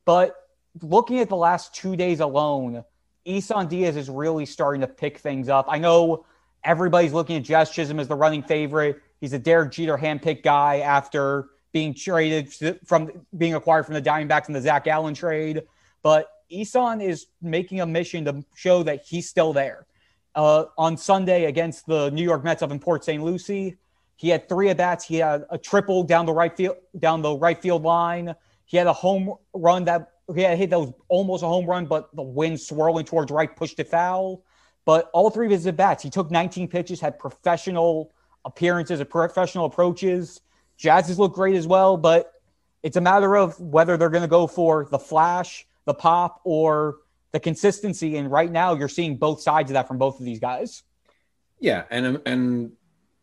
But 0.06 0.36
looking 0.82 1.20
at 1.20 1.30
the 1.30 1.36
last 1.36 1.76
two 1.76 1.96
days 1.96 2.20
alone, 2.20 2.84
Isan 3.26 3.68
Diaz 3.68 3.96
is 3.96 4.10
really 4.10 4.46
starting 4.46 4.82
to 4.82 4.88
pick 4.88 5.20
things 5.20 5.50
up. 5.50 5.66
I 5.70 5.78
know 5.78 6.26
everybody's 6.64 7.14
looking 7.14 7.38
at 7.38 7.44
Jazz 7.44 7.70
Chisholm 7.70 8.00
as 8.00 8.08
the 8.08 8.16
running 8.16 8.44
favorite. 8.44 9.02
He's 9.20 9.34
a 9.34 9.40
Derek 9.40 9.72
Jeter 9.72 9.98
handpicked 9.98 10.44
guy 10.44 10.80
after 10.80 11.50
being 11.72 11.94
traded 11.94 12.54
from 12.86 13.12
being 13.38 13.56
acquired 13.56 13.86
from 13.86 13.96
the 13.96 14.02
Diamondbacks 14.02 14.48
in 14.48 14.54
the 14.54 14.62
Zach 14.62 14.88
Allen 14.88 15.14
trade. 15.14 15.64
But 16.04 16.30
Isan 16.50 17.02
is 17.02 17.28
making 17.42 17.82
a 17.82 17.86
mission 17.86 18.26
to 18.26 18.44
show 18.56 18.84
that 18.84 19.04
he's 19.06 19.30
still 19.30 19.54
there. 19.54 19.86
Uh, 20.34 20.66
on 20.78 20.96
Sunday 20.96 21.46
against 21.46 21.86
the 21.88 22.10
New 22.12 22.24
York 22.24 22.44
Mets 22.44 22.62
up 22.62 22.72
in 22.72 22.80
Port 22.80 23.04
St. 23.04 23.22
Lucie, 23.22 23.78
he 24.16 24.30
had 24.30 24.48
three 24.48 24.70
at 24.70 24.78
bats. 24.78 25.06
He 25.06 25.16
had 25.16 25.46
a 25.50 25.58
triple 25.58 26.04
down 26.04 26.26
the 26.26 26.34
right 26.34 26.56
field 26.56 26.78
down 27.00 27.22
the 27.22 27.36
right 27.36 27.60
field 27.62 27.84
line. 27.84 28.36
He 28.66 28.78
had 28.78 28.88
a 28.88 28.94
home 28.94 29.34
run 29.54 29.84
that 29.86 30.12
he 30.34 30.42
had 30.42 30.58
hit 30.58 30.70
that 30.70 30.80
was 30.80 30.94
almost 31.10 31.44
a 31.44 31.48
home 31.48 31.66
run, 31.66 31.86
but 31.86 32.16
the 32.16 32.22
wind 32.22 32.60
swirling 32.60 33.06
towards 33.06 33.32
right 33.32 33.54
pushed 33.56 33.80
it 33.80 33.90
foul. 33.90 34.44
But 34.86 35.10
all 35.14 35.30
three 35.30 35.48
of 35.48 35.52
his 35.52 35.68
at 35.68 35.76
bats, 35.76 36.04
he 36.04 36.10
took 36.10 36.32
19 36.32 36.68
pitches, 36.68 37.00
had 37.00 37.20
professional 37.20 38.14
appearances, 38.46 39.04
professional 39.04 39.66
approaches. 39.66 40.42
Jazz's 40.82 41.20
look 41.20 41.34
great 41.34 41.56
as 41.56 41.68
well, 41.68 41.96
but 41.96 42.34
it's 42.82 42.98
a 42.98 43.02
matter 43.02 43.38
of 43.38 43.60
whether 43.60 43.98
they're 43.98 44.10
going 44.10 44.24
to 44.24 44.28
go 44.28 44.48
for 44.48 44.88
the 44.90 44.98
flash, 44.98 45.68
the 45.86 45.94
pop, 45.94 46.42
or 46.44 46.98
the 47.32 47.40
consistency. 47.40 48.18
And 48.18 48.32
right 48.32 48.52
now, 48.52 48.74
you're 48.74 48.90
seeing 48.90 49.18
both 49.18 49.42
sides 49.42 49.70
of 49.70 49.76
that 49.76 49.88
from 49.88 50.00
both 50.00 50.20
of 50.20 50.26
these 50.26 50.40
guys. 50.40 50.82
Yeah, 51.60 51.84
and 51.92 52.20
and 52.26 52.72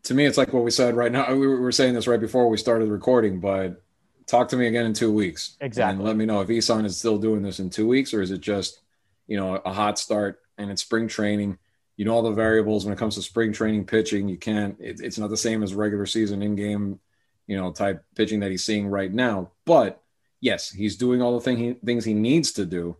to 0.03 0.13
me, 0.13 0.25
it's 0.25 0.37
like 0.37 0.53
what 0.53 0.63
we 0.63 0.71
said 0.71 0.95
right 0.95 1.11
now. 1.11 1.33
We 1.35 1.47
were 1.47 1.73
saying 1.73 1.95
this 1.95 2.07
right 2.07 2.19
before 2.19 2.47
we 2.47 2.55
started 2.55 2.87
recording, 2.87 3.41
but 3.41 3.83
talk 4.25 4.47
to 4.49 4.55
me 4.55 4.67
again 4.67 4.85
in 4.85 4.93
two 4.93 5.11
weeks. 5.11 5.57
Exactly. 5.59 5.97
And 5.97 6.05
let 6.05 6.15
me 6.15 6.25
know 6.25 6.39
if 6.39 6.49
Isan 6.49 6.85
is 6.85 6.97
still 6.97 7.17
doing 7.17 7.41
this 7.41 7.59
in 7.59 7.69
two 7.69 7.87
weeks 7.87 8.13
or 8.13 8.21
is 8.21 8.31
it 8.31 8.39
just, 8.39 8.79
you 9.27 9.35
know, 9.35 9.55
a 9.55 9.73
hot 9.73 9.99
start 9.99 10.39
and 10.57 10.71
it's 10.71 10.81
spring 10.81 11.09
training. 11.09 11.57
You 11.97 12.05
know 12.05 12.13
all 12.13 12.21
the 12.21 12.31
variables 12.31 12.85
when 12.85 12.93
it 12.93 12.97
comes 12.97 13.15
to 13.15 13.21
spring 13.21 13.51
training 13.51 13.85
pitching. 13.85 14.29
You 14.29 14.37
can't. 14.37 14.77
It, 14.79 15.01
it's 15.01 15.17
not 15.17 15.29
the 15.29 15.35
same 15.35 15.63
as 15.63 15.73
regular 15.73 16.05
season 16.05 16.41
in 16.41 16.55
game, 16.55 17.01
you 17.49 17.57
know, 17.57 17.71
type 17.71 18.05
pitching 18.15 18.41
that 18.41 18.51
he's 18.51 18.63
seeing 18.63 18.87
right 18.87 19.11
now. 19.11 19.49
But 19.65 20.03
yes, 20.39 20.69
he's 20.69 20.97
doing 20.97 21.19
all 21.19 21.33
the 21.33 21.43
thing 21.43 21.57
he, 21.57 21.73
things 21.73 22.05
he 22.05 22.13
needs 22.13 22.51
to 22.53 22.65
do 22.65 22.95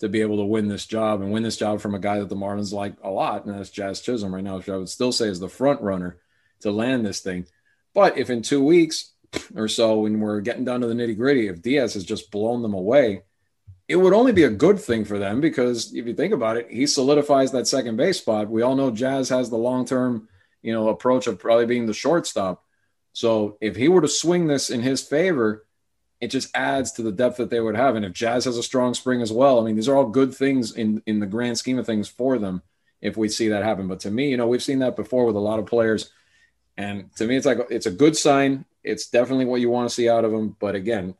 to 0.00 0.10
be 0.10 0.20
able 0.20 0.36
to 0.36 0.44
win 0.44 0.68
this 0.68 0.84
job 0.84 1.22
and 1.22 1.32
win 1.32 1.42
this 1.42 1.56
job 1.56 1.80
from 1.80 1.94
a 1.94 1.98
guy 1.98 2.18
that 2.18 2.28
the 2.28 2.36
Marlins 2.36 2.70
like 2.70 2.92
a 3.02 3.08
lot, 3.08 3.46
and 3.46 3.58
that's 3.58 3.70
Jazz 3.70 4.02
Chisholm 4.02 4.34
right 4.34 4.44
now, 4.44 4.58
which 4.58 4.68
I 4.68 4.76
would 4.76 4.90
still 4.90 5.10
say 5.10 5.28
is 5.28 5.40
the 5.40 5.48
front 5.48 5.80
runner 5.80 6.18
to 6.60 6.70
land 6.70 7.06
this 7.06 7.20
thing. 7.20 7.46
But 7.94 8.18
if 8.18 8.28
in 8.28 8.42
two 8.42 8.62
weeks 8.62 9.12
or 9.56 9.68
so 9.68 10.00
when 10.00 10.20
we're 10.20 10.42
getting 10.42 10.66
down 10.66 10.82
to 10.82 10.86
the 10.86 10.94
nitty 10.94 11.16
gritty, 11.16 11.48
if 11.48 11.62
Diaz 11.62 11.94
has 11.94 12.04
just 12.04 12.30
blown 12.30 12.60
them 12.60 12.74
away, 12.74 13.22
it 13.88 13.96
would 13.96 14.12
only 14.12 14.32
be 14.32 14.44
a 14.44 14.50
good 14.50 14.78
thing 14.78 15.06
for 15.06 15.18
them 15.18 15.40
because 15.40 15.94
if 15.94 16.06
you 16.06 16.12
think 16.12 16.34
about 16.34 16.58
it, 16.58 16.70
he 16.70 16.86
solidifies 16.86 17.52
that 17.52 17.66
second 17.66 17.96
base 17.96 18.18
spot. 18.18 18.50
We 18.50 18.60
all 18.60 18.76
know 18.76 18.90
Jazz 18.90 19.30
has 19.30 19.48
the 19.48 19.56
long 19.56 19.86
term, 19.86 20.28
you 20.60 20.74
know, 20.74 20.90
approach 20.90 21.26
of 21.26 21.38
probably 21.38 21.64
being 21.64 21.86
the 21.86 21.94
shortstop. 21.94 22.62
So 23.14 23.56
if 23.62 23.76
he 23.76 23.88
were 23.88 24.02
to 24.02 24.08
swing 24.08 24.46
this 24.46 24.68
in 24.68 24.82
his 24.82 25.00
favor, 25.00 25.64
it 26.20 26.28
just 26.28 26.54
adds 26.54 26.92
to 26.92 27.02
the 27.02 27.12
depth 27.12 27.38
that 27.38 27.48
they 27.48 27.60
would 27.60 27.76
have. 27.76 27.96
And 27.96 28.04
if 28.04 28.12
Jazz 28.12 28.44
has 28.44 28.58
a 28.58 28.62
strong 28.62 28.92
spring 28.92 29.22
as 29.22 29.32
well, 29.32 29.58
I 29.58 29.64
mean, 29.64 29.76
these 29.76 29.88
are 29.88 29.96
all 29.96 30.06
good 30.06 30.34
things 30.34 30.74
in 30.74 31.02
in 31.06 31.20
the 31.20 31.26
grand 31.26 31.56
scheme 31.56 31.78
of 31.78 31.86
things 31.86 32.08
for 32.08 32.38
them 32.38 32.62
if 33.00 33.16
we 33.16 33.30
see 33.30 33.48
that 33.48 33.64
happen. 33.64 33.88
But 33.88 34.00
to 34.00 34.10
me, 34.10 34.28
you 34.28 34.36
know, 34.36 34.46
we've 34.46 34.62
seen 34.62 34.80
that 34.80 34.96
before 34.96 35.24
with 35.24 35.36
a 35.36 35.40
lot 35.40 35.58
of 35.58 35.66
players. 35.66 36.10
And 36.76 37.14
to 37.16 37.26
me, 37.26 37.36
it's 37.36 37.46
like 37.46 37.58
it's 37.70 37.86
a 37.86 37.90
good 37.90 38.16
sign 38.16 38.66
it's 38.84 39.06
definitely 39.06 39.46
what 39.46 39.60
you 39.60 39.70
want 39.70 39.88
to 39.88 39.94
see 39.94 40.08
out 40.08 40.24
of 40.24 40.32
him. 40.32 40.54
But 40.60 40.74
again, 40.74 41.14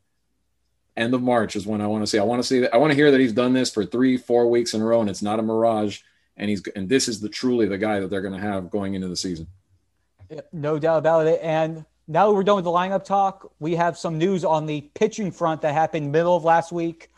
end 0.97 1.15
of 1.15 1.23
March 1.23 1.57
is 1.57 1.67
when 1.67 1.81
I 1.81 1.87
want 1.87 2.03
to 2.03 2.07
see. 2.07 2.19
I 2.19 2.25
want 2.25 2.41
to 2.41 2.47
see 2.47 2.61
that. 2.61 2.75
I 2.75 2.77
want 2.77 2.93
to 2.93 2.97
hear 2.97 3.11
that 3.11 3.21
he's 3.21 3.33
done 3.33 3.55
this 3.55 3.73
for 3.73 3.85
three, 3.85 4.17
four 4.17 4.49
weeks 4.49 4.75
in 4.75 4.83
a 4.83 4.85
row, 4.85 5.01
and 5.01 5.11
it's 5.11 5.23
not 5.23 5.41
a 5.41 5.43
mirage. 5.43 6.01
And 6.37 6.51
he's 6.51 6.63
and 6.77 6.89
this 6.89 7.09
is 7.09 7.21
the 7.21 7.29
truly 7.29 7.67
the 7.67 7.79
guy 7.79 8.01
that 8.01 8.11
they're 8.11 8.21
going 8.21 8.35
to 8.35 8.47
have 8.47 8.71
going 8.71 8.95
into 8.95 9.09
the 9.09 9.17
season. 9.17 9.49
No 10.53 10.79
doubt 10.79 10.99
about 10.99 11.27
it. 11.27 11.41
And 11.43 11.85
now 12.07 12.31
we're 12.33 12.45
done 12.45 12.57
with 12.57 12.65
the 12.65 12.71
lineup 12.71 13.05
talk. 13.05 13.51
We 13.59 13.77
have 13.77 13.97
some 13.97 14.19
news 14.19 14.45
on 14.45 14.67
the 14.67 14.83
pitching 14.95 15.31
front 15.31 15.63
that 15.63 15.75
happened 15.75 16.13
middle 16.13 16.37
of 16.37 16.45
last 16.45 16.73
week. 16.73 17.11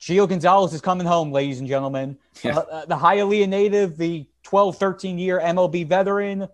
Gio 0.00 0.28
Gonzalez 0.28 0.72
is 0.72 0.80
coming 0.80 1.06
home, 1.06 1.30
ladies 1.30 1.60
and 1.60 1.68
gentlemen. 1.68 2.18
Yeah. 2.42 2.58
Uh, 2.58 2.86
the 2.86 2.96
Hialeah 2.96 3.48
native, 3.48 3.98
the 3.98 4.26
12, 4.44 4.78
13 4.78 5.18
year 5.18 5.38
MLB 5.40 5.86
veteran, 5.86 6.48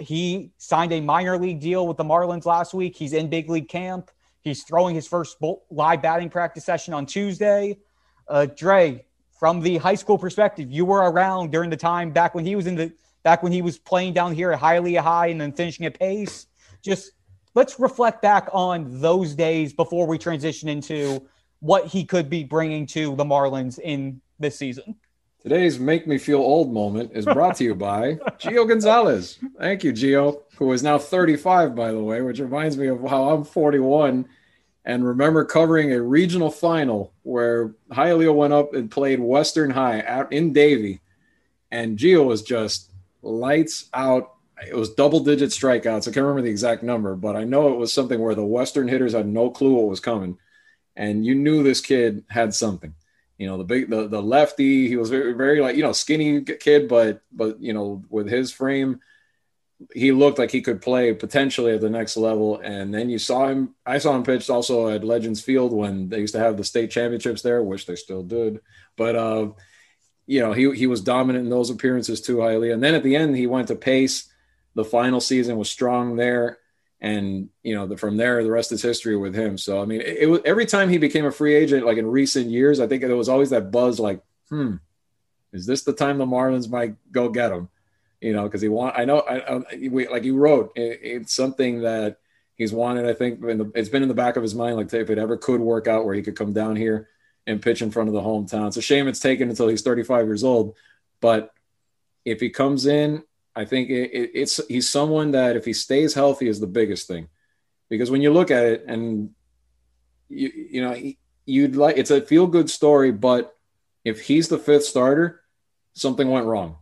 he 0.00 0.52
signed 0.58 0.92
a 0.92 1.00
minor 1.00 1.38
league 1.38 1.60
deal 1.60 1.86
with 1.86 1.96
the 1.96 2.04
Marlins 2.04 2.46
last 2.46 2.74
week. 2.74 2.96
He's 2.96 3.12
in 3.12 3.28
big 3.28 3.48
league 3.48 3.68
camp. 3.68 4.10
He's 4.40 4.62
throwing 4.62 4.94
his 4.94 5.06
first 5.06 5.36
live 5.70 6.02
batting 6.02 6.30
practice 6.30 6.64
session 6.64 6.94
on 6.94 7.06
Tuesday. 7.06 7.78
Uh, 8.28 8.46
Dre, 8.46 9.04
from 9.38 9.60
the 9.60 9.78
high 9.78 9.94
school 9.94 10.18
perspective, 10.18 10.70
you 10.70 10.84
were 10.84 11.10
around 11.10 11.50
during 11.50 11.70
the 11.70 11.76
time 11.76 12.10
back 12.12 12.34
when 12.34 12.44
he 12.44 12.56
was 12.56 12.66
in 12.66 12.76
the 12.76 12.92
back 13.22 13.42
when 13.42 13.52
he 13.52 13.62
was 13.62 13.78
playing 13.78 14.12
down 14.14 14.34
here 14.34 14.52
at 14.52 14.60
Hialeah 14.60 15.00
High 15.00 15.26
and 15.28 15.40
then 15.40 15.52
finishing 15.52 15.86
at 15.86 15.98
Pace. 15.98 16.46
Just 16.82 17.12
let's 17.54 17.78
reflect 17.78 18.22
back 18.22 18.48
on 18.52 19.00
those 19.00 19.34
days 19.34 19.72
before 19.72 20.06
we 20.06 20.18
transition 20.18 20.68
into 20.68 21.26
what 21.60 21.86
he 21.86 22.04
could 22.04 22.30
be 22.30 22.44
bringing 22.44 22.86
to 22.86 23.16
the 23.16 23.24
Marlins 23.24 23.78
in 23.78 24.20
this 24.38 24.56
season. 24.56 24.96
Today's 25.40 25.78
Make 25.78 26.06
Me 26.06 26.18
Feel 26.18 26.38
Old 26.38 26.72
moment 26.72 27.12
is 27.14 27.24
brought 27.24 27.56
to 27.56 27.64
you 27.64 27.74
by 27.74 28.14
Gio 28.40 28.66
Gonzalez. 28.66 29.38
Thank 29.58 29.84
you, 29.84 29.92
Gio, 29.92 30.42
who 30.56 30.72
is 30.72 30.82
now 30.82 30.98
35, 30.98 31.74
by 31.74 31.92
the 31.92 32.02
way, 32.02 32.22
which 32.22 32.40
reminds 32.40 32.76
me 32.76 32.88
of 32.88 33.00
how 33.02 33.30
I'm 33.30 33.44
41 33.44 34.28
and 34.84 35.06
remember 35.06 35.44
covering 35.44 35.92
a 35.92 36.02
regional 36.02 36.50
final 36.50 37.12
where 37.22 37.74
Hialeah 37.92 38.34
went 38.34 38.52
up 38.52 38.74
and 38.74 38.90
played 38.90 39.20
Western 39.20 39.70
High 39.70 40.02
out 40.02 40.32
in 40.32 40.52
Davie. 40.52 41.00
And 41.70 41.98
Gio 41.98 42.24
was 42.26 42.42
just 42.42 42.87
lights 43.22 43.88
out. 43.94 44.34
It 44.66 44.74
was 44.74 44.94
double 44.94 45.20
digit 45.20 45.50
strikeouts. 45.50 46.08
I 46.08 46.12
can't 46.12 46.16
remember 46.16 46.42
the 46.42 46.50
exact 46.50 46.82
number, 46.82 47.14
but 47.14 47.36
I 47.36 47.44
know 47.44 47.72
it 47.72 47.78
was 47.78 47.92
something 47.92 48.20
where 48.20 48.34
the 48.34 48.44
Western 48.44 48.88
hitters 48.88 49.12
had 49.12 49.26
no 49.26 49.50
clue 49.50 49.74
what 49.74 49.88
was 49.88 50.00
coming. 50.00 50.38
And 50.96 51.24
you 51.24 51.36
knew 51.36 51.62
this 51.62 51.80
kid 51.80 52.24
had 52.28 52.54
something 52.54 52.94
you 53.38 53.46
know 53.46 53.56
the 53.56 53.64
big 53.64 53.88
the, 53.88 54.08
the 54.08 54.20
lefty 54.20 54.88
he 54.88 54.96
was 54.96 55.10
very, 55.10 55.32
very 55.32 55.60
like 55.60 55.76
you 55.76 55.82
know 55.82 55.92
skinny 55.92 56.42
kid 56.42 56.88
but 56.88 57.22
but 57.32 57.60
you 57.62 57.72
know 57.72 58.02
with 58.10 58.28
his 58.28 58.52
frame 58.52 59.00
he 59.94 60.10
looked 60.10 60.40
like 60.40 60.50
he 60.50 60.60
could 60.60 60.82
play 60.82 61.14
potentially 61.14 61.72
at 61.72 61.80
the 61.80 61.88
next 61.88 62.16
level 62.16 62.58
and 62.58 62.92
then 62.92 63.08
you 63.08 63.18
saw 63.18 63.46
him 63.46 63.74
i 63.86 63.96
saw 63.96 64.14
him 64.14 64.24
pitch 64.24 64.50
also 64.50 64.88
at 64.88 65.04
legends 65.04 65.40
field 65.40 65.72
when 65.72 66.08
they 66.08 66.18
used 66.18 66.34
to 66.34 66.40
have 66.40 66.56
the 66.56 66.64
state 66.64 66.90
championships 66.90 67.42
there 67.42 67.62
which 67.62 67.86
they 67.86 67.94
still 67.94 68.24
did 68.24 68.60
but 68.96 69.14
uh 69.14 69.48
you 70.28 70.40
know 70.40 70.52
he, 70.52 70.70
he 70.72 70.86
was 70.86 71.00
dominant 71.00 71.44
in 71.44 71.50
those 71.50 71.70
appearances 71.70 72.20
too 72.20 72.42
highly 72.42 72.70
and 72.70 72.82
then 72.82 72.94
at 72.94 73.02
the 73.02 73.16
end 73.16 73.34
he 73.34 73.48
went 73.48 73.66
to 73.68 73.74
pace. 73.74 74.30
The 74.74 74.84
final 74.84 75.20
season 75.20 75.56
was 75.56 75.68
strong 75.68 76.14
there. 76.14 76.58
And 77.00 77.48
you 77.62 77.74
know 77.74 77.86
the, 77.86 77.96
from 77.96 78.16
there 78.16 78.44
the 78.44 78.50
rest 78.50 78.70
is 78.70 78.82
history 78.82 79.16
with 79.16 79.34
him. 79.34 79.56
So 79.56 79.80
i 79.80 79.84
mean 79.84 80.00
it, 80.02 80.18
it, 80.18 80.26
was 80.26 80.40
every 80.44 80.66
time 80.66 80.88
he 80.90 80.98
became 80.98 81.24
a 81.24 81.32
free 81.32 81.54
agent 81.54 81.86
like 81.86 81.96
in 81.96 82.06
recent 82.06 82.46
years 82.50 82.78
i 82.78 82.86
think 82.86 83.02
there 83.02 83.16
was 83.16 83.28
always 83.28 83.50
that 83.50 83.70
buzz 83.72 83.98
like 83.98 84.22
hmm 84.50 84.76
is 85.52 85.64
this 85.64 85.82
the 85.82 85.92
time 85.92 86.18
the 86.18 86.26
marlins 86.26 86.68
might 86.68 86.94
go 87.10 87.30
get 87.30 87.52
him? 87.52 87.68
You 88.20 88.34
know 88.34 88.42
because 88.42 88.60
he 88.60 88.68
want 88.68 88.98
i 88.98 89.04
know 89.04 89.20
I, 89.20 89.56
I, 89.56 89.88
we, 89.88 90.08
like 90.08 90.24
you 90.24 90.36
wrote 90.36 90.72
it, 90.74 90.98
it's 91.02 91.32
something 91.32 91.82
that 91.82 92.18
he's 92.56 92.72
wanted 92.72 93.06
i 93.06 93.14
think 93.14 93.40
the, 93.40 93.70
it's 93.76 93.88
been 93.88 94.02
in 94.02 94.08
the 94.08 94.22
back 94.22 94.36
of 94.36 94.42
his 94.42 94.56
mind 94.56 94.76
like 94.76 94.92
if 94.92 95.08
it 95.08 95.18
ever 95.18 95.36
could 95.36 95.60
work 95.60 95.86
out 95.86 96.04
where 96.04 96.16
he 96.16 96.22
could 96.22 96.36
come 96.36 96.52
down 96.52 96.74
here 96.74 97.08
and 97.48 97.62
pitch 97.62 97.82
in 97.82 97.90
front 97.90 98.08
of 98.08 98.14
the 98.14 98.20
hometown 98.20 98.68
it's 98.68 98.76
a 98.76 98.82
shame 98.82 99.08
it's 99.08 99.20
taken 99.20 99.48
until 99.48 99.68
he's 99.68 99.82
35 99.82 100.26
years 100.26 100.44
old 100.44 100.76
but 101.20 101.52
if 102.24 102.40
he 102.40 102.50
comes 102.50 102.86
in 102.86 103.22
I 103.58 103.64
think 103.64 103.90
it, 103.90 104.12
it, 104.12 104.30
it's 104.34 104.60
he's 104.68 104.88
someone 104.88 105.32
that 105.32 105.56
if 105.56 105.64
he 105.64 105.72
stays 105.72 106.14
healthy 106.14 106.46
is 106.46 106.60
the 106.60 106.68
biggest 106.68 107.08
thing, 107.08 107.26
because 107.88 108.08
when 108.08 108.22
you 108.22 108.32
look 108.32 108.52
at 108.52 108.64
it 108.64 108.84
and 108.86 109.30
you 110.28 110.52
you 110.70 110.80
know 110.80 110.96
you'd 111.44 111.74
like 111.74 111.96
it's 111.96 112.12
a 112.12 112.20
feel 112.20 112.46
good 112.46 112.70
story, 112.70 113.10
but 113.10 113.56
if 114.04 114.20
he's 114.20 114.46
the 114.46 114.60
fifth 114.60 114.84
starter, 114.84 115.42
something 115.94 116.30
went 116.30 116.46
wrong. 116.46 116.76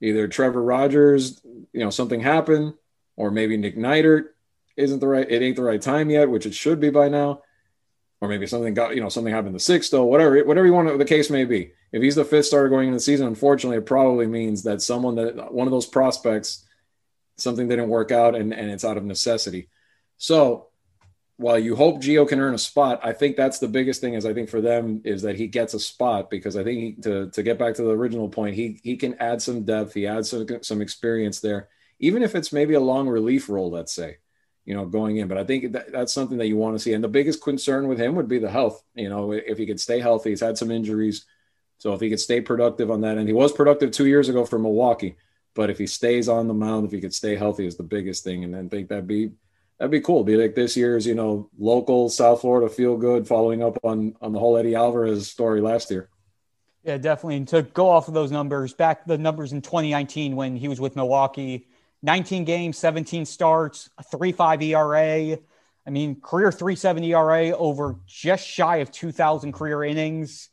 Either 0.00 0.26
Trevor 0.26 0.62
Rogers, 0.62 1.38
you 1.44 1.80
know, 1.80 1.90
something 1.90 2.20
happened, 2.20 2.72
or 3.16 3.30
maybe 3.30 3.58
Nick 3.58 3.76
Neidert 3.76 4.28
isn't 4.78 5.00
the 5.00 5.06
right. 5.06 5.30
It 5.30 5.42
ain't 5.42 5.56
the 5.56 5.62
right 5.62 5.82
time 5.82 6.08
yet, 6.08 6.30
which 6.30 6.46
it 6.46 6.54
should 6.54 6.80
be 6.80 6.88
by 6.88 7.10
now 7.10 7.42
or 8.20 8.28
maybe 8.28 8.46
something 8.46 8.74
got 8.74 8.94
you 8.94 9.00
know 9.00 9.08
something 9.08 9.32
happened 9.32 9.54
the 9.54 9.60
sixth 9.60 9.90
though 9.90 10.04
whatever 10.04 10.42
whatever 10.44 10.66
you 10.66 10.72
want 10.72 10.98
the 10.98 11.04
case 11.04 11.30
may 11.30 11.44
be. 11.44 11.72
If 11.92 12.02
he's 12.02 12.14
the 12.14 12.24
fifth 12.24 12.46
starter 12.46 12.68
going 12.68 12.88
into 12.88 12.96
the 12.96 13.00
season 13.00 13.26
unfortunately 13.26 13.78
it 13.78 13.86
probably 13.86 14.26
means 14.26 14.62
that 14.64 14.82
someone 14.82 15.14
that 15.16 15.52
one 15.52 15.66
of 15.66 15.72
those 15.72 15.86
prospects 15.86 16.66
something 17.36 17.68
didn't 17.68 17.88
work 17.88 18.10
out 18.12 18.34
and, 18.34 18.52
and 18.52 18.70
it's 18.70 18.84
out 18.84 18.96
of 18.96 19.04
necessity. 19.04 19.68
So 20.18 20.68
while 21.36 21.58
you 21.58 21.74
hope 21.74 22.02
Gio 22.02 22.28
can 22.28 22.38
earn 22.38 22.54
a 22.54 22.58
spot, 22.58 23.00
I 23.02 23.14
think 23.14 23.34
that's 23.34 23.58
the 23.58 23.68
biggest 23.68 24.02
thing. 24.02 24.12
Is 24.12 24.26
I 24.26 24.34
think 24.34 24.50
for 24.50 24.60
them 24.60 25.00
is 25.04 25.22
that 25.22 25.36
he 25.36 25.46
gets 25.46 25.72
a 25.72 25.80
spot 25.80 26.28
because 26.28 26.56
I 26.56 26.62
think 26.62 26.80
he, 26.80 26.92
to 27.02 27.30
to 27.30 27.42
get 27.42 27.58
back 27.58 27.74
to 27.76 27.82
the 27.82 27.90
original 27.90 28.28
point, 28.28 28.54
he 28.54 28.78
he 28.84 28.96
can 28.96 29.14
add 29.14 29.40
some 29.40 29.64
depth, 29.64 29.94
he 29.94 30.06
adds 30.06 30.28
some 30.28 30.46
some 30.60 30.82
experience 30.82 31.40
there, 31.40 31.68
even 31.98 32.22
if 32.22 32.34
it's 32.34 32.52
maybe 32.52 32.74
a 32.74 32.80
long 32.80 33.08
relief 33.08 33.48
role, 33.48 33.70
let's 33.70 33.94
say 33.94 34.18
you 34.70 34.76
know, 34.76 34.86
going 34.86 35.16
in. 35.16 35.26
But 35.26 35.36
I 35.36 35.42
think 35.42 35.72
that, 35.72 35.90
that's 35.90 36.12
something 36.12 36.38
that 36.38 36.46
you 36.46 36.56
want 36.56 36.76
to 36.76 36.78
see. 36.78 36.92
And 36.92 37.02
the 37.02 37.08
biggest 37.08 37.42
concern 37.42 37.88
with 37.88 37.98
him 37.98 38.14
would 38.14 38.28
be 38.28 38.38
the 38.38 38.48
health. 38.48 38.84
You 38.94 39.08
know, 39.08 39.32
if 39.32 39.58
he 39.58 39.66
could 39.66 39.80
stay 39.80 39.98
healthy, 39.98 40.30
he's 40.30 40.40
had 40.40 40.56
some 40.56 40.70
injuries. 40.70 41.24
So 41.78 41.92
if 41.92 42.00
he 42.00 42.08
could 42.08 42.20
stay 42.20 42.40
productive 42.40 42.88
on 42.88 43.00
that, 43.00 43.18
and 43.18 43.26
he 43.26 43.34
was 43.34 43.50
productive 43.50 43.90
two 43.90 44.06
years 44.06 44.28
ago 44.28 44.44
for 44.44 44.60
Milwaukee, 44.60 45.16
but 45.56 45.70
if 45.70 45.78
he 45.78 45.88
stays 45.88 46.28
on 46.28 46.46
the 46.46 46.54
mound, 46.54 46.86
if 46.86 46.92
he 46.92 47.00
could 47.00 47.12
stay 47.12 47.34
healthy, 47.34 47.66
is 47.66 47.76
the 47.76 47.82
biggest 47.82 48.22
thing. 48.22 48.44
And 48.44 48.54
then 48.54 48.68
think 48.68 48.90
that'd 48.90 49.08
be 49.08 49.32
that'd 49.76 49.90
be 49.90 50.00
cool. 50.00 50.22
Be 50.22 50.36
like 50.36 50.54
this 50.54 50.76
year's, 50.76 51.04
you 51.04 51.16
know, 51.16 51.50
local 51.58 52.08
South 52.08 52.42
Florida 52.42 52.72
feel 52.72 52.96
good, 52.96 53.26
following 53.26 53.64
up 53.64 53.76
on 53.82 54.14
on 54.20 54.32
the 54.32 54.38
whole 54.38 54.56
Eddie 54.56 54.76
Alvarez 54.76 55.28
story 55.28 55.60
last 55.60 55.90
year. 55.90 56.08
Yeah, 56.84 56.96
definitely. 56.96 57.38
And 57.38 57.48
to 57.48 57.62
go 57.62 57.88
off 57.88 58.06
of 58.06 58.14
those 58.14 58.30
numbers, 58.30 58.72
back 58.72 59.04
the 59.04 59.18
numbers 59.18 59.52
in 59.52 59.62
2019 59.62 60.36
when 60.36 60.54
he 60.54 60.68
was 60.68 60.80
with 60.80 60.94
Milwaukee, 60.94 61.66
19 62.02 62.44
games, 62.44 62.78
17 62.78 63.26
starts, 63.26 63.90
a 63.98 64.04
3.5 64.04 64.62
ERA. 64.62 65.38
I 65.86 65.90
mean, 65.90 66.20
career 66.20 66.50
3.7 66.50 67.06
ERA 67.06 67.56
over 67.56 67.96
just 68.06 68.46
shy 68.46 68.78
of 68.78 68.90
2,000 68.90 69.52
career 69.52 69.84
innings. 69.84 70.48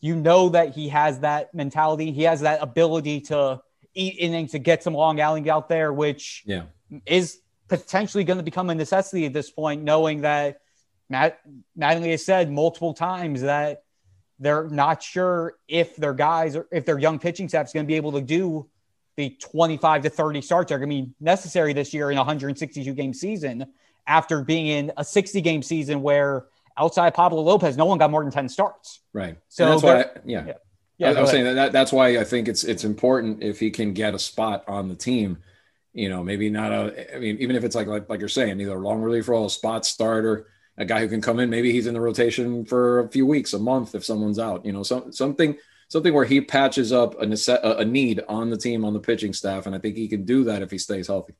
You 0.00 0.16
know 0.16 0.50
that 0.50 0.74
he 0.74 0.88
has 0.88 1.20
that 1.20 1.54
mentality. 1.54 2.12
He 2.12 2.22
has 2.22 2.40
that 2.40 2.62
ability 2.62 3.22
to 3.22 3.60
eat 3.94 4.16
innings 4.18 4.52
to 4.52 4.58
get 4.58 4.82
some 4.82 4.94
long 4.94 5.20
outings 5.20 5.48
out 5.48 5.68
there, 5.68 5.92
which 5.92 6.42
yeah. 6.46 6.64
is 7.06 7.40
potentially 7.68 8.24
going 8.24 8.38
to 8.38 8.42
become 8.42 8.70
a 8.70 8.74
necessity 8.74 9.26
at 9.26 9.32
this 9.32 9.50
point, 9.50 9.82
knowing 9.82 10.22
that 10.22 10.60
Matt 11.08 11.40
Mattingly 11.78 12.10
has 12.12 12.24
said 12.24 12.50
multiple 12.50 12.94
times 12.94 13.42
that 13.42 13.82
they're 14.38 14.68
not 14.68 15.02
sure 15.02 15.54
if 15.68 15.96
their 15.96 16.14
guys 16.14 16.56
or 16.56 16.66
if 16.72 16.86
their 16.86 16.98
young 16.98 17.18
pitching 17.18 17.48
staff 17.48 17.66
is 17.66 17.72
going 17.72 17.84
to 17.84 17.88
be 17.88 17.96
able 17.96 18.12
to 18.12 18.22
do 18.22 18.68
the 19.16 19.36
25 19.40 20.02
to 20.02 20.10
30 20.10 20.40
starts 20.40 20.72
are 20.72 20.78
going 20.78 20.90
to 20.90 21.02
be 21.02 21.10
necessary 21.20 21.72
this 21.72 21.92
year 21.92 22.10
in 22.10 22.16
a 22.16 22.20
162 22.20 22.92
game 22.94 23.12
season 23.12 23.66
after 24.06 24.42
being 24.42 24.66
in 24.66 24.92
a 24.96 25.04
60 25.04 25.40
game 25.40 25.62
season 25.62 26.02
where 26.02 26.46
outside 26.76 27.14
Pablo 27.14 27.42
Lopez, 27.42 27.76
no 27.76 27.84
one 27.84 27.98
got 27.98 28.10
more 28.10 28.22
than 28.22 28.32
10 28.32 28.48
starts. 28.48 29.00
Right. 29.12 29.36
So 29.48 29.64
and 29.64 29.72
that's 29.72 29.82
why, 29.82 30.00
I, 30.00 30.06
yeah. 30.24 30.46
yeah. 30.46 30.52
yeah 30.98 31.10
I, 31.10 31.20
was 31.20 31.30
saying 31.30 31.44
that, 31.44 31.54
that 31.54 31.72
that's 31.72 31.92
why 31.92 32.18
I 32.18 32.24
think 32.24 32.48
it's, 32.48 32.64
it's 32.64 32.84
important 32.84 33.42
if 33.42 33.60
he 33.60 33.70
can 33.70 33.92
get 33.92 34.14
a 34.14 34.18
spot 34.18 34.64
on 34.66 34.88
the 34.88 34.94
team, 34.94 35.38
you 35.92 36.08
know, 36.08 36.22
maybe 36.22 36.48
not 36.48 36.72
a, 36.72 37.14
I 37.14 37.18
mean, 37.18 37.36
even 37.40 37.56
if 37.56 37.64
it's 37.64 37.74
like, 37.74 37.86
like, 37.86 38.08
like 38.08 38.20
you're 38.20 38.28
saying, 38.28 38.60
either 38.60 38.76
a 38.76 38.78
long 38.78 39.02
relief 39.02 39.28
role, 39.28 39.46
a 39.46 39.50
spot 39.50 39.84
starter, 39.84 40.46
a 40.78 40.84
guy 40.84 41.00
who 41.00 41.08
can 41.08 41.20
come 41.20 41.40
in, 41.40 41.50
maybe 41.50 41.72
he's 41.72 41.86
in 41.86 41.94
the 41.94 42.00
rotation 42.00 42.64
for 42.64 43.00
a 43.00 43.08
few 43.08 43.26
weeks, 43.26 43.52
a 43.52 43.58
month, 43.58 43.94
if 43.94 44.04
someone's 44.04 44.38
out, 44.38 44.64
you 44.64 44.72
know, 44.72 44.82
some, 44.82 45.12
something, 45.12 45.56
something 45.90 46.14
where 46.14 46.24
he 46.24 46.40
patches 46.40 46.92
up 46.92 47.20
a, 47.20 47.26
nece- 47.26 47.60
a 47.62 47.84
need 47.84 48.22
on 48.28 48.48
the 48.48 48.56
team 48.56 48.84
on 48.84 48.94
the 48.94 49.00
pitching 49.00 49.32
staff, 49.32 49.66
and 49.66 49.74
I 49.74 49.78
think 49.78 49.96
he 49.96 50.08
can 50.08 50.24
do 50.24 50.44
that 50.44 50.62
if 50.62 50.70
he 50.70 50.78
stays 50.78 51.08
healthy. 51.08 51.34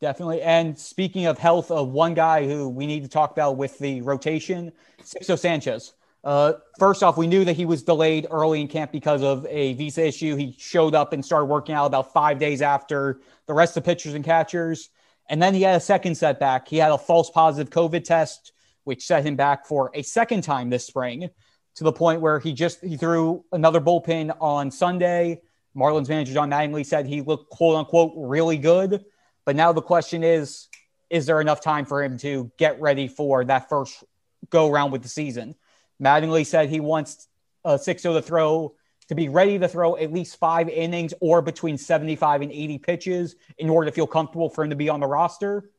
Definitely. 0.00 0.42
And 0.42 0.76
speaking 0.78 1.26
of 1.26 1.38
health, 1.38 1.70
uh, 1.70 1.84
one 1.84 2.14
guy 2.14 2.46
who 2.46 2.68
we 2.68 2.86
need 2.86 3.02
to 3.04 3.08
talk 3.08 3.32
about 3.32 3.56
with 3.56 3.78
the 3.78 4.00
rotation, 4.00 4.72
Sixto 5.02 5.38
Sanchez. 5.38 5.92
Uh, 6.24 6.54
first 6.78 7.02
off, 7.02 7.18
we 7.18 7.26
knew 7.26 7.44
that 7.44 7.52
he 7.52 7.66
was 7.66 7.82
delayed 7.82 8.26
early 8.30 8.62
in 8.62 8.66
camp 8.66 8.90
because 8.90 9.22
of 9.22 9.46
a 9.48 9.74
visa 9.74 10.06
issue. 10.06 10.36
He 10.36 10.56
showed 10.58 10.94
up 10.94 11.12
and 11.12 11.22
started 11.22 11.46
working 11.46 11.74
out 11.74 11.84
about 11.84 12.14
five 12.14 12.38
days 12.38 12.62
after 12.62 13.20
the 13.46 13.52
rest 13.52 13.76
of 13.76 13.84
pitchers 13.84 14.14
and 14.14 14.24
catchers. 14.24 14.88
And 15.28 15.42
then 15.42 15.52
he 15.52 15.62
had 15.62 15.76
a 15.76 15.80
second 15.80 16.14
setback. 16.16 16.66
He 16.66 16.78
had 16.78 16.90
a 16.90 16.98
false 16.98 17.30
positive 17.30 17.70
COVID 17.70 18.04
test, 18.04 18.52
which 18.84 19.06
set 19.06 19.24
him 19.24 19.36
back 19.36 19.66
for 19.66 19.90
a 19.92 20.02
second 20.02 20.44
time 20.44 20.70
this 20.70 20.86
spring 20.86 21.28
to 21.76 21.84
the 21.84 21.92
point 21.92 22.20
where 22.20 22.38
he 22.38 22.52
just 22.52 22.80
he 22.82 22.96
threw 22.96 23.44
another 23.52 23.80
bullpen 23.80 24.36
on 24.40 24.70
Sunday. 24.70 25.42
Marlins 25.76 26.08
manager 26.08 26.34
Don 26.34 26.50
Mattingly 26.50 26.86
said 26.86 27.06
he 27.06 27.20
looked 27.20 27.50
quote 27.50 27.76
unquote 27.76 28.12
really 28.16 28.58
good. 28.58 29.04
But 29.44 29.56
now 29.56 29.72
the 29.72 29.82
question 29.82 30.22
is, 30.22 30.68
is 31.10 31.26
there 31.26 31.40
enough 31.40 31.60
time 31.60 31.84
for 31.84 32.02
him 32.02 32.16
to 32.18 32.50
get 32.58 32.80
ready 32.80 33.08
for 33.08 33.44
that 33.44 33.68
first 33.68 34.02
go 34.50 34.70
around 34.70 34.92
with 34.92 35.02
the 35.02 35.08
season? 35.08 35.54
Mattingly 36.02 36.46
said 36.46 36.68
he 36.68 36.80
wants 36.80 37.28
uh, 37.64 37.74
Sixto 37.74 38.14
to 38.14 38.22
throw 38.22 38.74
to 39.08 39.14
be 39.14 39.28
ready 39.28 39.58
to 39.58 39.68
throw 39.68 39.96
at 39.96 40.12
least 40.12 40.38
five 40.38 40.68
innings 40.68 41.12
or 41.20 41.42
between 41.42 41.76
75 41.76 42.42
and 42.42 42.50
80 42.50 42.78
pitches 42.78 43.36
in 43.58 43.68
order 43.68 43.90
to 43.90 43.94
feel 43.94 44.06
comfortable 44.06 44.48
for 44.48 44.64
him 44.64 44.70
to 44.70 44.76
be 44.76 44.88
on 44.88 45.00
the 45.00 45.06
roster. 45.06 45.70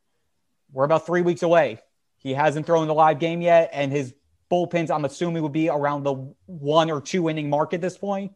We're 0.72 0.84
about 0.84 1.06
three 1.06 1.22
weeks 1.22 1.42
away. 1.42 1.80
He 2.18 2.34
hasn't 2.34 2.66
thrown 2.66 2.86
the 2.86 2.94
live 2.94 3.18
game 3.18 3.40
yet, 3.40 3.70
and 3.72 3.92
his 3.92 4.14
bullpens, 4.50 4.90
I'm 4.90 5.04
assuming, 5.04 5.42
would 5.42 5.52
be 5.52 5.68
around 5.68 6.04
the 6.04 6.14
one 6.46 6.90
or 6.90 7.00
two 7.00 7.28
inning 7.28 7.50
mark 7.50 7.74
at 7.74 7.80
this 7.80 7.96
point. 7.98 8.32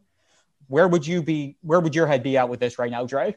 Where 0.69 0.89
would 0.89 1.07
you 1.07 1.23
be? 1.23 1.57
Where 1.63 1.81
would 1.81 1.95
your 1.95 2.07
head 2.07 2.23
be 2.23 2.37
at 2.37 2.49
with 2.49 2.61
this 2.61 2.79
right 2.79 2.91
now, 2.91 3.07
Dre? 3.07 3.37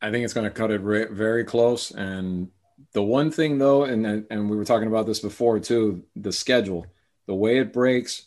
I 0.00 0.10
think 0.10 0.24
it's 0.24 0.34
going 0.34 0.44
to 0.44 0.50
cut 0.50 0.70
it 0.70 0.80
very 0.80 1.44
close. 1.44 1.90
And 1.90 2.48
the 2.92 3.02
one 3.02 3.30
thing, 3.30 3.58
though, 3.58 3.84
and 3.84 4.26
and 4.30 4.50
we 4.50 4.56
were 4.56 4.64
talking 4.64 4.88
about 4.88 5.06
this 5.06 5.20
before 5.20 5.60
too, 5.60 6.04
the 6.16 6.32
schedule, 6.32 6.86
the 7.26 7.34
way 7.34 7.58
it 7.58 7.72
breaks, 7.72 8.26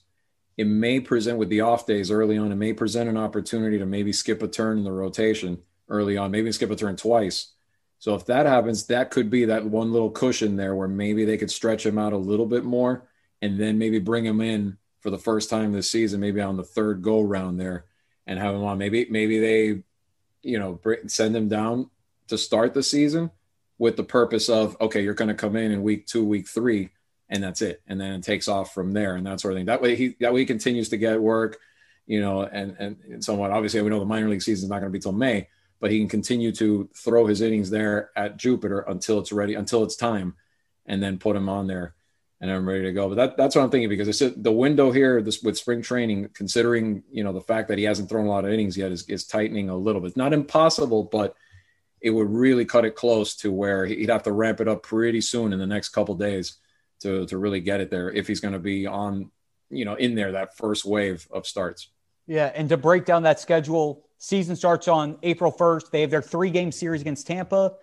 it 0.58 0.68
may 0.68 1.00
present 1.00 1.38
with 1.38 1.50
the 1.50 1.62
off 1.62 1.86
days 1.86 2.12
early 2.12 2.38
on. 2.38 2.52
It 2.52 2.56
may 2.56 2.74
present 2.74 3.10
an 3.10 3.18
opportunity 3.18 3.78
to 3.80 3.86
maybe 3.86 4.14
skip 4.14 4.42
a 4.42 4.48
turn 4.48 4.78
in 4.78 4.84
the 4.84 4.92
rotation 4.92 5.58
early 5.90 6.16
on, 6.18 6.32
maybe 6.32 6.52
skip 6.52 6.72
a 6.72 6.76
turn 6.76 6.96
twice 6.96 7.52
So 8.00 8.16
if 8.16 8.26
that 8.28 8.46
happens, 8.46 8.86
that 8.88 9.12
could 9.12 9.30
be 9.30 9.46
that 9.46 9.66
one 9.66 9.92
little 9.92 10.12
cushion 10.12 10.56
there 10.56 10.76
where 10.76 10.88
maybe 10.88 11.26
they 11.26 11.38
could 11.38 11.52
stretch 11.52 11.86
him 11.86 11.98
out 11.98 12.14
a 12.14 12.18
little 12.18 12.46
bit 12.46 12.64
more 12.64 13.08
and 13.42 13.60
then 13.60 13.78
maybe 13.78 14.00
bring 14.00 14.26
him 14.26 14.42
in 14.42 14.78
for 15.02 15.10
the 15.12 15.18
first 15.20 15.50
time 15.50 15.72
this 15.72 15.92
season, 15.92 16.20
maybe 16.20 16.42
on 16.42 16.58
the 16.58 16.64
third 16.64 17.02
go 17.02 17.22
round 17.22 17.60
there 17.60 17.86
and 18.26 18.40
have 18.40 18.56
him 18.56 18.64
on. 18.64 18.78
Maybe 18.78 19.06
maybe 19.10 19.40
they, 19.40 19.84
you 20.42 20.60
know, 20.60 20.80
send 21.08 21.36
him 21.36 21.48
down 21.48 21.90
to 22.28 22.38
start 22.38 22.74
the 22.74 22.84
season 22.84 23.30
with 23.78 23.98
the 23.98 24.04
purpose 24.04 24.50
of 24.50 24.76
okay, 24.82 25.04
you're 25.04 25.14
going 25.14 25.28
to 25.28 25.36
come 25.36 25.56
in 25.56 25.72
in 25.72 25.84
week 25.84 26.08
two, 26.08 26.26
week 26.26 26.48
three, 26.48 26.90
and 27.30 27.44
that's 27.44 27.62
it, 27.62 27.82
and 27.88 28.00
then 28.00 28.14
it 28.14 28.24
takes 28.24 28.48
off 28.48 28.74
from 28.74 28.94
there 28.94 29.16
and 29.16 29.26
that 29.28 29.40
sort 29.40 29.54
of 29.54 29.60
thing. 29.60 29.68
That 29.68 29.82
way 29.82 29.96
he 29.96 30.16
that 30.22 30.34
way 30.34 30.40
he 30.40 30.46
continues 30.46 30.90
to 30.90 30.98
get 30.98 31.22
work, 31.22 31.60
you 32.08 32.22
know, 32.22 32.42
and 32.42 32.76
and, 32.80 32.98
and 33.08 33.24
somewhat. 33.24 33.52
Obviously, 33.52 33.82
we 33.82 33.90
know 33.90 34.00
the 34.00 34.06
minor 34.06 34.30
league 34.30 34.42
season 34.42 34.66
is 34.66 34.70
not 34.70 34.80
going 34.80 34.92
to 34.92 34.98
be 34.98 35.02
till 35.02 35.12
May, 35.12 35.50
but 35.80 35.92
he 35.92 36.00
can 36.00 36.10
continue 36.10 36.52
to 36.54 36.90
throw 36.96 37.28
his 37.28 37.42
innings 37.42 37.70
there 37.70 38.10
at 38.16 38.38
Jupiter 38.38 38.80
until 38.80 39.20
it's 39.20 39.32
ready, 39.32 39.54
until 39.54 39.84
it's 39.84 39.96
time, 39.96 40.36
and 40.88 41.04
then 41.04 41.20
put 41.20 41.36
him 41.36 41.48
on 41.48 41.68
there 41.68 41.94
and 42.42 42.52
I'm 42.52 42.68
ready 42.68 42.84
to 42.84 42.92
go. 42.92 43.10
But 43.10 43.16
that, 43.16 43.38
that's 43.38 43.56
what 43.56 43.64
I'm 43.64 43.70
thinking 43.70 43.90
because 43.90 44.08
it's 44.08 44.36
the 44.38 44.52
window 44.52 44.92
here 44.92 45.22
this, 45.22 45.42
with 45.42 45.58
spring 45.58 45.82
training, 45.82 46.30
considering 46.34 47.04
you 47.12 47.24
know 47.24 47.34
the 47.34 47.42
fact 47.42 47.70
that 47.70 47.78
he 47.78 47.84
hasn't 47.86 48.10
thrown 48.10 48.26
a 48.26 48.30
lot 48.30 48.46
of 48.46 48.52
innings 48.52 48.78
yet, 48.78 48.92
is, 48.92 49.08
is 49.08 49.26
tightening 49.26 49.70
a 49.70 49.78
little 49.78 50.02
bit. 50.02 50.18
Not 50.18 50.34
impossible, 50.34 51.04
but 51.04 51.36
it 52.02 52.10
would 52.10 52.30
really 52.30 52.66
cut 52.66 52.86
it 52.86 52.96
close 52.96 53.36
to 53.38 53.52
where 53.52 53.86
he'd 53.86 54.10
have 54.10 54.24
to 54.24 54.32
ramp 54.32 54.62
it 54.62 54.68
up 54.68 54.84
pretty 54.84 55.22
soon 55.22 55.54
in 55.54 55.60
the 55.60 55.66
next 55.66 55.90
couple 55.90 56.16
days 56.16 56.58
to 57.02 57.26
to 57.28 57.38
really 57.38 57.60
get 57.60 57.82
it 57.82 57.90
there 57.90 58.12
if 58.12 58.28
he's 58.28 58.40
going 58.40 58.54
to 58.54 58.60
be 58.60 58.86
on 58.86 59.32
you 59.70 59.86
know 59.86 59.96
in 59.96 60.16
there 60.16 60.34
that 60.34 60.58
first 60.58 60.86
wave 60.86 61.28
of 61.32 61.48
starts. 61.48 61.90
Yeah, 62.28 62.52
and 62.54 62.70
to 62.70 62.78
break 62.78 63.06
down 63.06 63.24
that 63.24 63.40
schedule, 63.40 64.08
season 64.18 64.56
starts 64.56 64.88
on 64.88 65.18
April 65.22 65.52
1st. 65.52 65.92
They 65.92 66.02
have 66.02 66.10
their 66.10 66.22
three 66.22 66.50
game 66.50 66.72
series 66.72 67.02
against 67.02 67.28
Tampa. 67.28 67.76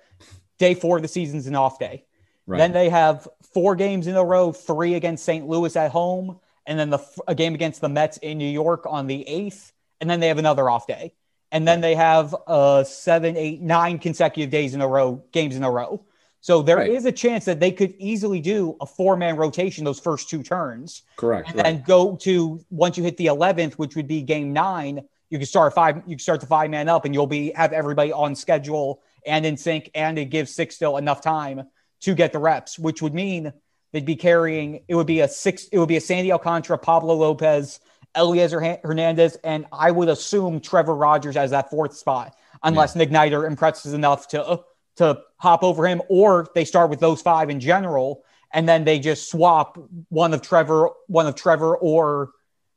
Day 0.59 0.75
four 0.75 0.97
of 0.97 1.02
the 1.02 1.09
season's 1.09 1.47
an 1.47 1.54
off 1.54 1.78
day. 1.78 2.04
Right. 2.46 2.58
Then 2.58 2.72
they 2.72 2.88
have 2.88 3.28
four 3.54 3.76
games 3.76 4.06
in 4.06 4.16
a 4.16 4.25
row, 4.25 4.52
three 4.52 4.94
against 4.94 5.25
St. 5.25 5.46
Louis 5.46 5.75
at 5.76 5.90
home, 5.90 6.40
and 6.66 6.78
then 6.78 6.90
the 6.90 6.99
a 7.28 7.34
game 7.34 7.54
against 7.54 7.80
the 7.80 7.88
Mets 7.88 8.16
in 8.18 8.38
New 8.38 8.50
York 8.50 8.84
on 8.87 9.06
the 9.06 9.26
eighth, 9.28 9.72
and 10.00 10.11
then 10.11 10.20
they 10.20 10.28
have 10.28 10.38
another 10.38 10.68
off 10.68 10.87
day, 10.87 11.14
and 11.50 11.66
then 11.66 11.80
they 11.80 11.94
have 11.94 12.34
uh 12.46 12.84
seven, 12.84 13.37
eight, 13.37 13.61
nine 13.61 13.99
consecutive 13.99 14.50
days 14.50 14.75
in 14.75 14.80
a 14.80 14.88
row, 14.88 15.22
games 15.32 15.56
in 15.56 15.62
a 15.62 15.70
row. 15.70 16.04
So 16.40 16.61
there 16.61 16.78
right. 16.78 16.90
is 16.90 17.04
a 17.04 17.12
chance 17.12 17.44
that 17.44 17.61
they 17.61 17.70
could 17.70 17.94
easily 17.99 18.40
do 18.40 18.76
a 18.80 18.87
four 18.87 19.16
man 19.16 19.37
rotation 19.37 19.84
those 19.84 20.00
first 20.00 20.28
two 20.28 20.42
turns. 20.42 21.02
Correct. 21.16 21.49
And 21.49 21.56
right. 21.56 21.64
then 21.64 21.84
go 21.87 22.16
to 22.22 22.61
once 22.70 22.99
you 22.99 23.04
hit 23.04 23.16
the 23.16 23.26
eleventh, 23.26 23.78
which 23.78 23.94
would 23.94 24.08
be 24.08 24.22
game 24.22 24.52
nine, 24.52 25.02
you 25.30 25.38
can 25.38 25.46
start 25.46 25.72
five. 25.75 25.99
You 25.99 26.16
can 26.16 26.18
start 26.18 26.40
the 26.40 26.46
five 26.46 26.70
man 26.70 26.88
up, 26.88 27.04
and 27.04 27.14
you'll 27.14 27.28
be 27.28 27.52
have 27.52 27.72
everybody 27.72 28.12
on 28.12 28.34
schedule 28.34 29.00
and 29.25 29.46
in 29.46 29.56
sync, 29.56 29.90
and 29.94 30.18
it 30.18 30.26
gives 30.26 30.56
Sixto 30.56 30.99
enough 30.99 31.20
time 31.20 31.62
to 32.02 32.14
get 32.14 32.32
the 32.32 32.38
reps, 32.38 32.78
which 32.78 33.02
would 33.02 33.14
mean 33.14 33.52
they'd 33.92 34.04
be 34.04 34.16
carrying 34.16 34.82
it 34.88 34.94
would 34.94 35.06
be 35.06 35.21
a 35.21 35.28
six 35.28 35.64
it 35.73 35.78
would 35.78 35.88
be 35.88 35.97
a 35.97 36.00
Sandy 36.00 36.32
Alcantara, 36.32 36.78
Pablo 36.78 37.14
Lopez, 37.14 37.80
Elieser 38.14 38.80
Hernandez, 38.85 39.37
and 39.44 39.66
I 39.73 39.90
would 39.90 40.09
assume 40.09 40.61
Trevor 40.61 40.94
Rogers 40.94 41.37
as 41.37 41.50
that 41.50 41.71
fourth 41.71 41.97
spot, 41.97 42.37
unless 42.62 42.94
yeah. 42.94 43.00
Nick 43.00 43.11
Neidert 43.11 43.47
impresses 43.47 43.92
enough 43.92 44.28
to 44.28 44.61
to 44.97 45.23
hop 45.38 45.62
over 45.62 45.87
him, 45.87 46.02
or 46.09 46.49
they 46.54 46.64
start 46.64 46.90
with 46.90 47.00
those 47.00 47.23
five 47.23 47.49
in 47.49 47.61
general, 47.61 48.25
and 48.52 48.68
then 48.68 48.85
they 48.85 48.99
just 48.99 49.30
swap 49.30 49.78
one 50.11 50.35
of 50.35 50.42
Trevor, 50.42 50.90
one 51.06 51.26
of 51.26 51.35
Trevor 51.35 51.76
or 51.76 52.32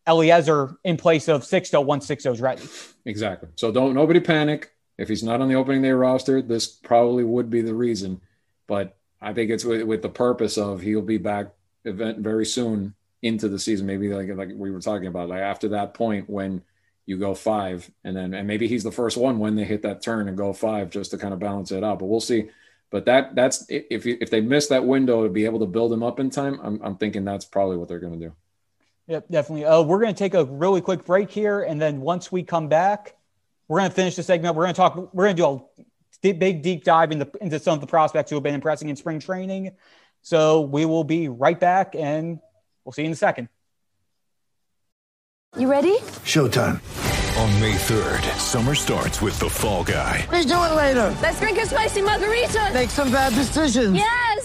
Elieser 0.08 0.78
in 0.84 0.98
place 0.98 1.28
of 1.28 1.42
Sixto 1.42 1.84
once 1.84 2.08
Sixto's 2.08 2.40
ready. 2.40 2.64
Exactly. 3.06 3.50
So 3.56 3.72
don't 3.72 3.94
nobody 3.94 4.20
panic. 4.20 4.72
If 4.98 5.10
he's 5.10 5.24
not 5.24 5.42
on 5.42 5.50
the 5.50 5.56
opening 5.56 5.82
day 5.82 5.92
roster, 5.92 6.42
this 6.42 6.68
probably 6.68 7.24
would 7.26 7.50
be 7.50 7.62
the 7.62 7.74
reason. 7.74 8.22
But 8.68 8.98
I 9.26 9.34
think 9.34 9.50
it's 9.50 9.66
with, 9.66 9.82
with 9.82 10.04
the 10.04 10.10
purpose 10.10 10.58
of 10.58 10.82
he'll 10.82 11.02
be 11.02 11.18
back 11.18 11.48
event 11.84 12.20
very 12.20 12.46
soon 12.46 12.94
into 13.24 13.50
the 13.50 13.58
season. 13.58 13.88
Maybe 13.88 14.14
like 14.14 14.30
like 14.30 14.50
we 14.54 14.70
were 14.70 14.80
talking 14.80 15.08
about, 15.08 15.30
like 15.30 15.42
after 15.42 15.70
that 15.70 15.96
point 15.96 16.30
when 16.30 16.62
you 17.08 17.18
go 17.18 17.34
five, 17.34 17.90
and 18.04 18.16
then 18.16 18.36
and 18.36 18.48
maybe 18.48 18.68
he's 18.68 18.84
the 18.84 18.92
first 18.92 19.18
one 19.18 19.40
when 19.40 19.56
they 19.56 19.64
hit 19.64 19.82
that 19.82 20.04
turn 20.04 20.28
and 20.28 20.38
go 20.38 20.54
five, 20.54 20.92
just 20.92 21.10
to 21.12 21.18
kind 21.18 21.34
of 21.34 21.40
balance 21.40 21.72
it 21.72 21.84
out. 21.84 21.98
But 21.98 22.06
we'll 22.06 22.22
see. 22.22 22.50
But 22.92 23.06
that 23.06 23.34
that's 23.34 23.66
if 23.68 24.06
if 24.06 24.30
they 24.30 24.42
miss 24.42 24.68
that 24.68 24.86
window 24.86 25.24
to 25.24 25.30
be 25.30 25.46
able 25.46 25.60
to 25.60 25.66
build 25.66 25.92
him 25.92 26.04
up 26.04 26.20
in 26.20 26.30
time, 26.30 26.60
I'm 26.62 26.80
I'm 26.84 26.96
thinking 26.98 27.26
that's 27.26 27.46
probably 27.46 27.78
what 27.78 27.88
they're 27.88 28.00
going 28.00 28.20
to 28.20 28.28
do. 28.28 28.34
Yep, 29.08 29.26
definitely. 29.30 29.66
Uh, 29.66 29.82
we're 29.82 30.00
going 30.00 30.14
to 30.14 30.18
take 30.18 30.36
a 30.36 30.46
really 30.46 30.82
quick 30.82 31.04
break 31.04 31.32
here, 31.32 31.62
and 31.62 31.82
then 31.82 32.00
once 32.00 32.32
we 32.32 32.44
come 32.44 32.70
back, 32.70 33.16
we're 33.68 33.80
going 33.80 33.90
to 33.90 33.96
finish 33.96 34.16
the 34.16 34.24
segment. 34.24 34.56
We're 34.56 34.66
going 34.66 34.76
to 34.76 34.78
talk. 34.78 35.14
We're 35.14 35.26
going 35.26 35.36
to 35.36 35.42
do 35.42 35.46
a 35.46 35.86
big 36.22 36.62
deep 36.62 36.84
dive 36.84 37.12
into, 37.12 37.30
into 37.42 37.60
some 37.60 37.74
of 37.76 37.82
the 37.82 37.88
prospects 37.88 38.30
who 38.30 38.36
have 38.36 38.44
been 38.44 38.56
impressing 38.56 38.90
in 38.90 38.96
spring 38.96 39.20
training. 39.20 39.72
So 40.22 40.62
we 40.62 40.86
will 40.86 41.04
be 41.04 41.30
right 41.30 41.60
back 41.60 41.96
and 41.96 42.40
we'll 42.84 42.94
see 42.94 43.04
you 43.04 43.08
in 43.08 43.12
a 43.12 43.16
second. 43.16 43.50
You 45.58 45.70
ready? 45.70 45.98
Showtime. 46.26 46.82
On 47.38 47.60
May 47.60 47.74
3rd, 47.74 48.24
summer 48.38 48.76
starts 48.76 49.22
with 49.22 49.38
The 49.40 49.50
Fall 49.50 49.84
Guy. 49.84 50.26
Let's 50.32 50.46
do 50.46 50.54
it 50.54 50.74
later. 50.76 51.16
Let's 51.22 51.40
drink 51.40 51.60
a 51.60 51.66
spicy 51.66 52.02
margarita. 52.02 52.72
Make 52.74 52.90
some 52.90 53.12
bad 53.12 53.34
decisions. 53.34 53.96
Yes. 53.96 54.45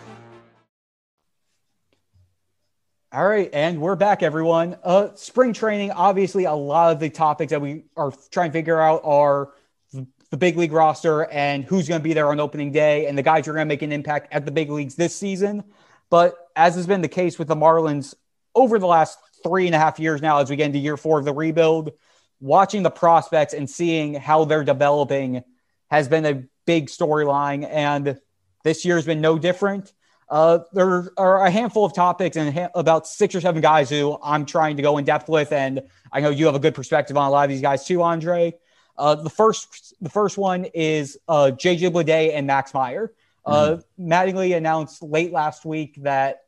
All 3.13 3.27
right, 3.27 3.49
and 3.51 3.81
we're 3.81 3.97
back, 3.97 4.23
everyone. 4.23 4.77
Uh, 4.81 5.09
spring 5.15 5.51
training. 5.51 5.91
Obviously, 5.91 6.45
a 6.45 6.53
lot 6.53 6.93
of 6.93 7.01
the 7.01 7.09
topics 7.09 7.49
that 7.49 7.59
we 7.59 7.83
are 7.97 8.13
trying 8.31 8.51
to 8.51 8.53
figure 8.53 8.79
out 8.79 9.01
are 9.03 9.49
the 9.91 10.37
big 10.37 10.55
league 10.55 10.71
roster 10.71 11.25
and 11.25 11.65
who's 11.65 11.89
going 11.89 11.99
to 11.99 12.03
be 12.03 12.13
there 12.13 12.29
on 12.29 12.39
opening 12.39 12.71
day, 12.71 13.07
and 13.07 13.17
the 13.17 13.21
guys 13.21 13.45
who 13.45 13.51
are 13.51 13.55
going 13.55 13.67
to 13.67 13.69
make 13.69 13.81
an 13.81 13.91
impact 13.91 14.29
at 14.31 14.45
the 14.45 14.51
big 14.51 14.69
leagues 14.69 14.95
this 14.95 15.13
season. 15.13 15.65
But 16.09 16.37
as 16.55 16.75
has 16.75 16.87
been 16.87 17.01
the 17.01 17.09
case 17.09 17.37
with 17.37 17.49
the 17.49 17.55
Marlins 17.55 18.13
over 18.55 18.79
the 18.79 18.87
last 18.87 19.19
three 19.43 19.65
and 19.65 19.75
a 19.75 19.77
half 19.77 19.99
years 19.99 20.21
now, 20.21 20.37
as 20.37 20.49
we 20.49 20.55
get 20.55 20.67
into 20.67 20.79
year 20.79 20.95
four 20.95 21.19
of 21.19 21.25
the 21.25 21.33
rebuild, 21.33 21.91
watching 22.39 22.81
the 22.81 22.89
prospects 22.89 23.53
and 23.53 23.69
seeing 23.69 24.13
how 24.13 24.45
they're 24.45 24.63
developing 24.63 25.43
has 25.89 26.07
been 26.07 26.25
a 26.25 26.43
big 26.65 26.87
storyline, 26.87 27.67
and 27.69 28.21
this 28.63 28.85
year 28.85 28.95
has 28.95 29.05
been 29.05 29.19
no 29.19 29.37
different. 29.37 29.91
Uh, 30.31 30.59
there 30.71 31.11
are 31.17 31.45
a 31.45 31.51
handful 31.51 31.83
of 31.83 31.93
topics 31.93 32.37
and 32.37 32.53
ha- 32.53 32.69
about 32.73 33.05
six 33.05 33.35
or 33.35 33.41
seven 33.41 33.61
guys 33.61 33.89
who 33.89 34.17
I'm 34.23 34.45
trying 34.45 34.77
to 34.77 34.81
go 34.81 34.97
in 34.97 35.03
depth 35.03 35.27
with, 35.27 35.51
and 35.51 35.81
I 36.09 36.21
know 36.21 36.29
you 36.29 36.45
have 36.45 36.55
a 36.55 36.59
good 36.59 36.73
perspective 36.73 37.17
on 37.17 37.27
a 37.27 37.29
lot 37.29 37.43
of 37.43 37.49
these 37.49 37.61
guys 37.61 37.85
too, 37.85 38.01
Andre. 38.01 38.53
Uh, 38.97 39.15
the 39.15 39.29
first, 39.29 39.93
the 39.99 40.09
first 40.09 40.37
one 40.37 40.65
is 40.73 41.17
uh, 41.27 41.51
JJ 41.53 41.91
Bleday 41.91 42.33
and 42.33 42.47
Max 42.47 42.73
Meyer. 42.73 43.11
Uh, 43.45 43.77
mm-hmm. 43.97 44.09
Mattingly 44.09 44.55
announced 44.55 45.03
late 45.03 45.33
last 45.33 45.65
week 45.65 46.01
that 46.03 46.43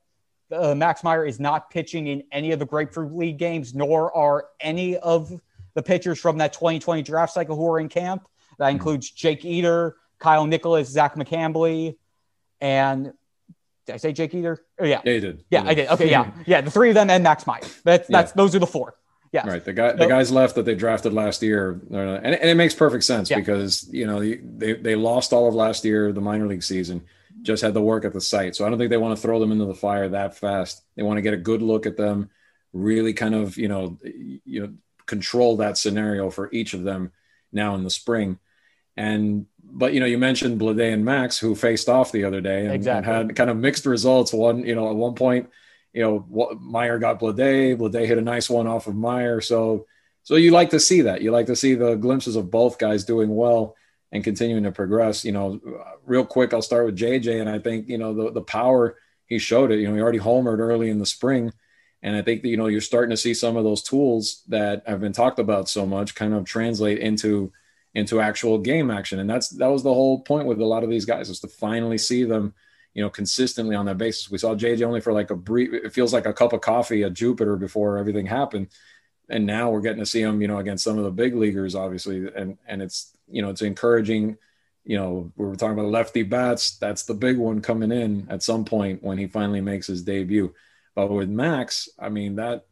uh, 0.49 0.73
Max 0.73 1.03
Meyer 1.03 1.25
is 1.25 1.41
not 1.41 1.69
pitching 1.69 2.07
in 2.07 2.23
any 2.31 2.53
of 2.53 2.59
the 2.59 2.65
Grapefruit 2.65 3.13
League 3.13 3.37
games, 3.37 3.73
nor 3.73 4.15
are 4.15 4.45
any 4.61 4.95
of 4.97 5.29
the 5.73 5.83
pitchers 5.83 6.19
from 6.19 6.37
that 6.37 6.53
2020 6.53 7.01
draft 7.01 7.33
cycle 7.33 7.57
who 7.57 7.69
are 7.69 7.81
in 7.81 7.89
camp. 7.89 8.29
That 8.59 8.67
mm-hmm. 8.67 8.75
includes 8.75 9.11
Jake 9.11 9.43
Eder, 9.43 9.97
Kyle 10.19 10.45
Nicolas, 10.45 10.87
Zach 10.87 11.15
McCambley, 11.15 11.97
and 12.61 13.11
did 13.85 13.93
I 13.93 13.97
say 13.97 14.13
Jake 14.13 14.33
Eder? 14.33 14.59
Oh, 14.79 14.85
yeah. 14.85 15.01
Yeah, 15.03 15.13
you 15.13 15.19
did. 15.19 15.43
Yeah. 15.49 15.63
I 15.65 15.73
did. 15.73 15.89
Okay, 15.89 16.09
yeah. 16.09 16.31
Yeah, 16.45 16.61
the 16.61 16.71
three 16.71 16.89
of 16.89 16.95
them 16.95 17.09
and 17.09 17.23
Max 17.23 17.45
Meyer. 17.45 17.61
That's 17.83 18.07
that's 18.07 18.31
yeah. 18.31 18.33
those 18.35 18.55
are 18.55 18.59
the 18.59 18.67
four. 18.67 18.95
Yeah. 19.31 19.47
Right. 19.47 19.65
The 19.65 19.73
guy, 19.73 19.93
the 19.93 20.05
guys 20.05 20.31
left 20.31 20.55
that 20.55 20.65
they 20.65 20.75
drafted 20.75 21.11
last 21.11 21.41
year, 21.41 21.81
uh, 21.91 21.97
and, 21.97 22.35
and 22.35 22.49
it 22.49 22.55
makes 22.55 22.75
perfect 22.75 23.03
sense 23.03 23.31
yeah. 23.31 23.37
because 23.37 23.91
you 23.91 24.05
know 24.05 24.19
they 24.19 24.73
they 24.73 24.95
lost 24.95 25.33
all 25.33 25.47
of 25.47 25.55
last 25.55 25.83
year, 25.83 26.11
the 26.11 26.21
minor 26.21 26.45
league 26.45 26.61
season, 26.61 27.03
just 27.41 27.63
had 27.63 27.73
the 27.73 27.81
work 27.81 28.05
at 28.05 28.13
the 28.13 28.21
site. 28.21 28.55
So 28.55 28.63
I 28.63 28.69
don't 28.69 28.77
think 28.77 28.91
they 28.91 28.97
want 28.97 29.17
to 29.17 29.21
throw 29.21 29.39
them 29.39 29.51
into 29.51 29.65
the 29.65 29.73
fire 29.73 30.07
that 30.09 30.37
fast. 30.37 30.83
They 30.95 31.01
want 31.01 31.17
to 31.17 31.23
get 31.23 31.33
a 31.33 31.37
good 31.37 31.63
look 31.63 31.87
at 31.87 31.97
them, 31.97 32.29
really 32.73 33.13
kind 33.13 33.33
of 33.33 33.57
you 33.57 33.67
know 33.67 33.97
you 34.03 34.61
know 34.61 34.73
control 35.07 35.57
that 35.57 35.79
scenario 35.79 36.29
for 36.29 36.51
each 36.51 36.75
of 36.75 36.83
them 36.83 37.11
now 37.51 37.73
in 37.73 37.83
the 37.83 37.89
spring. 37.89 38.37
And 38.95 39.47
but 39.75 39.93
you 39.93 39.99
know, 39.99 40.05
you 40.05 40.17
mentioned 40.19 40.61
Bleday 40.61 40.93
and 40.93 41.03
Max 41.03 41.37
who 41.39 41.55
faced 41.55 41.89
off 41.89 42.11
the 42.11 42.23
other 42.25 42.41
day 42.41 42.65
and, 42.65 42.73
Exactly. 42.73 43.11
and 43.11 43.27
had 43.29 43.35
kind 43.35 43.49
of 43.49 43.57
mixed 43.57 43.85
results. 43.85 44.31
One, 44.31 44.63
you 44.63 44.75
know, 44.75 44.89
at 44.89 44.95
one 44.95 45.15
point, 45.15 45.49
you 45.93 46.01
know, 46.03 46.19
what, 46.19 46.61
Meyer 46.61 46.99
got 46.99 47.19
Bleday, 47.19 47.75
Bleday 47.75 48.05
hit 48.05 48.17
a 48.19 48.21
nice 48.21 48.49
one 48.49 48.67
off 48.67 48.87
of 48.87 48.95
Meyer. 48.95 49.41
So 49.41 49.87
so 50.23 50.35
you 50.35 50.51
like 50.51 50.69
to 50.69 50.79
see 50.79 51.01
that. 51.01 51.21
You 51.21 51.31
like 51.31 51.47
to 51.47 51.55
see 51.55 51.73
the 51.75 51.95
glimpses 51.95 52.35
of 52.35 52.49
both 52.51 52.77
guys 52.77 53.03
doing 53.03 53.35
well 53.35 53.75
and 54.11 54.23
continuing 54.23 54.63
to 54.63 54.71
progress. 54.71 55.25
You 55.25 55.33
know, 55.33 55.59
real 56.05 56.25
quick, 56.25 56.53
I'll 56.53 56.61
start 56.61 56.85
with 56.85 56.97
JJ, 56.97 57.41
and 57.41 57.49
I 57.49 57.59
think 57.59 57.89
you 57.89 57.97
know 57.97 58.13
the 58.13 58.31
the 58.31 58.41
power 58.41 58.97
he 59.25 59.39
showed 59.39 59.71
it. 59.71 59.79
You 59.79 59.87
know, 59.89 59.95
he 59.95 60.01
already 60.01 60.19
homered 60.19 60.59
early 60.59 60.89
in 60.89 60.99
the 60.99 61.05
spring, 61.05 61.51
and 62.01 62.15
I 62.15 62.21
think 62.21 62.41
that 62.43 62.49
you 62.49 62.57
know 62.57 62.67
you're 62.67 62.79
starting 62.81 63.09
to 63.09 63.17
see 63.17 63.33
some 63.33 63.57
of 63.57 63.63
those 63.63 63.81
tools 63.83 64.43
that 64.47 64.83
have 64.87 65.01
been 65.01 65.13
talked 65.13 65.39
about 65.39 65.67
so 65.67 65.85
much 65.85 66.15
kind 66.15 66.33
of 66.33 66.45
translate 66.45 66.99
into 66.99 67.51
into 67.95 68.19
actual 68.19 68.57
game 68.57 68.89
action, 68.89 69.19
and 69.19 69.29
that's 69.29 69.49
that 69.49 69.67
was 69.67 69.83
the 69.83 69.93
whole 69.93 70.21
point 70.21 70.47
with 70.47 70.59
a 70.59 70.65
lot 70.65 70.83
of 70.83 70.89
these 70.89 71.05
guys 71.05 71.29
was 71.29 71.39
to 71.41 71.47
finally 71.47 71.97
see 71.97 72.23
them. 72.23 72.53
You 72.95 73.01
know, 73.01 73.09
consistently 73.09 73.75
on 73.75 73.87
that 73.87 73.97
basis. 73.97 74.29
We 74.29 74.37
saw 74.37 74.53
JJ 74.53 74.83
only 74.83 75.01
for 75.01 75.13
like 75.13 75.31
a 75.31 75.35
brief. 75.35 75.73
It 75.73 75.93
feels 75.93 76.13
like 76.13 76.27
a 76.27 76.33
cup 76.33 76.53
of 76.53 76.61
coffee 76.61 77.01
at 77.01 77.15
Jupiter 77.15 77.55
before 77.55 77.97
everything 77.97 78.27
happened 78.27 78.67
and 79.29 79.45
now 79.45 79.69
we're 79.69 79.81
getting 79.81 79.99
to 79.99 80.05
see 80.05 80.21
him, 80.21 80.41
you 80.41 80.47
know, 80.47 80.59
against 80.59 80.83
some 80.83 80.97
of 80.97 81.03
the 81.03 81.11
big 81.11 81.35
leaguers, 81.35 81.75
obviously, 81.75 82.27
and 82.35 82.57
and 82.67 82.81
it's 82.81 83.17
you 83.27 83.41
know 83.41 83.49
it's 83.49 83.61
encouraging. 83.61 84.37
You 84.85 84.97
know, 84.97 85.31
we 85.37 85.45
were 85.45 85.55
talking 85.55 85.79
about 85.79 85.91
lefty 85.91 86.23
bats. 86.23 86.77
That's 86.77 87.03
the 87.03 87.13
big 87.13 87.37
one 87.37 87.61
coming 87.61 87.91
in 87.91 88.27
at 88.29 88.43
some 88.43 88.65
point 88.65 89.01
when 89.01 89.17
he 89.17 89.27
finally 89.27 89.61
makes 89.61 89.87
his 89.87 90.03
debut. 90.03 90.53
But 90.93 91.09
with 91.09 91.29
Max, 91.29 91.87
I 91.97 92.09
mean 92.09 92.35
that 92.35 92.65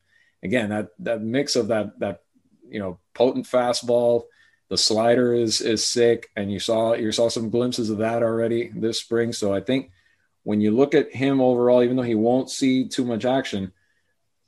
again 0.44 0.70
that 0.70 0.90
that 1.00 1.22
mix 1.22 1.56
of 1.56 1.70
that 1.70 1.98
that 2.00 2.24
you 2.68 2.80
know 2.80 3.00
potent 3.14 3.46
fastball, 3.46 4.26
the 4.72 4.78
slider 4.78 5.34
is 5.34 5.60
is 5.60 5.84
sick, 5.84 6.30
and 6.38 6.50
you 6.50 6.58
saw 6.58 6.94
you 6.94 7.12
saw 7.12 7.28
some 7.28 7.50
glimpses 7.50 7.90
of 7.90 7.98
that 7.98 8.24
already 8.24 8.72
this 8.74 9.02
spring. 9.02 9.34
So 9.34 9.54
I 9.54 9.60
think 9.60 9.92
when 10.44 10.62
you 10.62 10.72
look 10.72 10.96
at 10.96 11.14
him 11.14 11.42
overall, 11.42 11.84
even 11.84 11.98
though 11.98 12.04
he 12.04 12.16
won't 12.16 12.50
see 12.50 12.88
too 12.88 13.04
much 13.04 13.26
action 13.26 13.74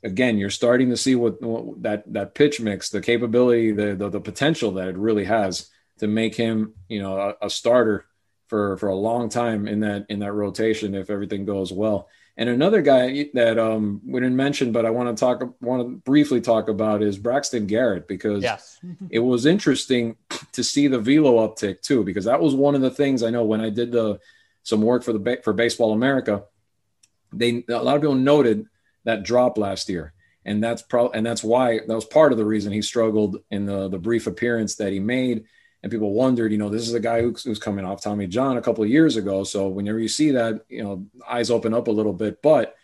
again, 0.02 0.38
you're 0.38 0.50
starting 0.50 0.92
to 0.92 0.98
see 0.98 1.16
what, 1.16 1.42
what 1.42 1.84
that 1.84 2.14
that 2.14 2.36
pitch 2.36 2.62
mix, 2.62 2.90
the 2.90 3.02
capability, 3.02 3.74
the, 3.74 3.96
the 3.96 4.08
the 4.12 4.22
potential 4.22 4.72
that 4.72 4.88
it 4.88 4.96
really 4.96 5.26
has 5.26 5.70
to 6.00 6.08
make 6.08 6.36
him, 6.36 6.74
you 6.88 7.02
know, 7.02 7.20
a, 7.20 7.48
a, 7.48 7.50
starter 7.50 8.06
for 8.48 8.78
for 8.78 8.88
a 8.88 8.96
long 8.96 9.28
time 9.28 9.68
in 9.68 9.82
that 9.82 10.06
in 10.08 10.20
that 10.20 10.32
rotation 10.32 10.96
if 10.96 11.10
everything 11.10 11.44
goes 11.44 11.74
well. 11.74 12.08
And 12.36 12.50
another 12.50 12.82
guy 12.82 13.30
that 13.36 13.60
um, 13.60 14.02
we 14.06 14.20
didn't 14.20 14.36
mention, 14.36 14.72
but 14.72 14.86
I 14.86 14.90
want 14.90 15.16
to 15.16 15.20
talk 15.20 15.44
want 15.62 15.84
to 15.84 15.98
briefly 15.98 16.42
talk 16.42 16.68
about 16.68 17.04
is 17.04 17.18
Braxton 17.18 17.68
Garrett 17.68 18.08
because 18.08 18.42
Yes. 18.42 18.80
it 19.12 19.20
was 19.20 19.46
interesting 19.46 20.16
to 20.54 20.64
see 20.64 20.88
the 20.88 21.00
velo 21.00 21.48
uptick 21.48 21.82
too 21.82 22.04
because 22.04 22.26
that 22.26 22.42
was 22.42 22.56
one 22.56 22.74
of 22.74 22.82
the 22.82 22.90
things 22.90 23.22
I 23.22 23.30
know 23.30 23.44
when 23.44 23.62
I 23.62 23.70
did 23.70 23.92
the 23.92 24.20
some 24.64 24.82
work 24.82 25.04
for 25.04 25.14
the 25.14 25.40
for 25.44 25.54
Baseball 25.54 25.94
America. 25.94 26.44
They 27.32 27.64
a 27.70 27.84
lot 27.84 27.96
of 27.96 28.02
people 28.02 28.16
noted 28.16 28.66
that 29.04 29.24
drop 29.24 29.58
last 29.58 29.90
year. 29.90 30.14
And 30.46 30.62
that's 30.62 30.82
pro 30.82 31.10
and 31.10 31.26
that's 31.26 31.44
why 31.44 31.80
that 31.88 31.96
was 31.96 32.06
part 32.06 32.32
of 32.32 32.38
the 32.38 32.46
reason 32.46 32.74
he 32.74 32.82
struggled 32.82 33.38
in 33.52 33.66
the 33.66 33.90
the 33.90 34.00
brief 34.00 34.26
appearance 34.28 34.76
that 34.76 34.92
he 34.92 35.00
made. 35.00 35.46
And 35.84 35.92
people 35.92 36.14
wondered, 36.14 36.52
you 36.52 36.58
know, 36.58 36.70
this 36.70 36.88
is 36.88 36.94
a 36.94 37.00
guy 37.00 37.22
who's, 37.22 37.44
who's 37.44 37.60
coming 37.60 37.84
off 37.84 38.02
Tommy 38.02 38.26
John 38.26 38.58
a 38.58 38.62
couple 38.62 38.84
of 38.84 38.90
years 38.90 39.18
ago. 39.18 39.44
So 39.44 39.68
whenever 39.68 40.00
you 40.00 40.08
see 40.08 40.32
that, 40.32 40.66
you 40.70 40.82
know, 40.82 41.06
eyes 41.28 41.52
open 41.52 41.74
up 41.74 41.88
a 41.88 41.92
little 41.92 42.14
bit. 42.14 42.42
But 42.42 42.76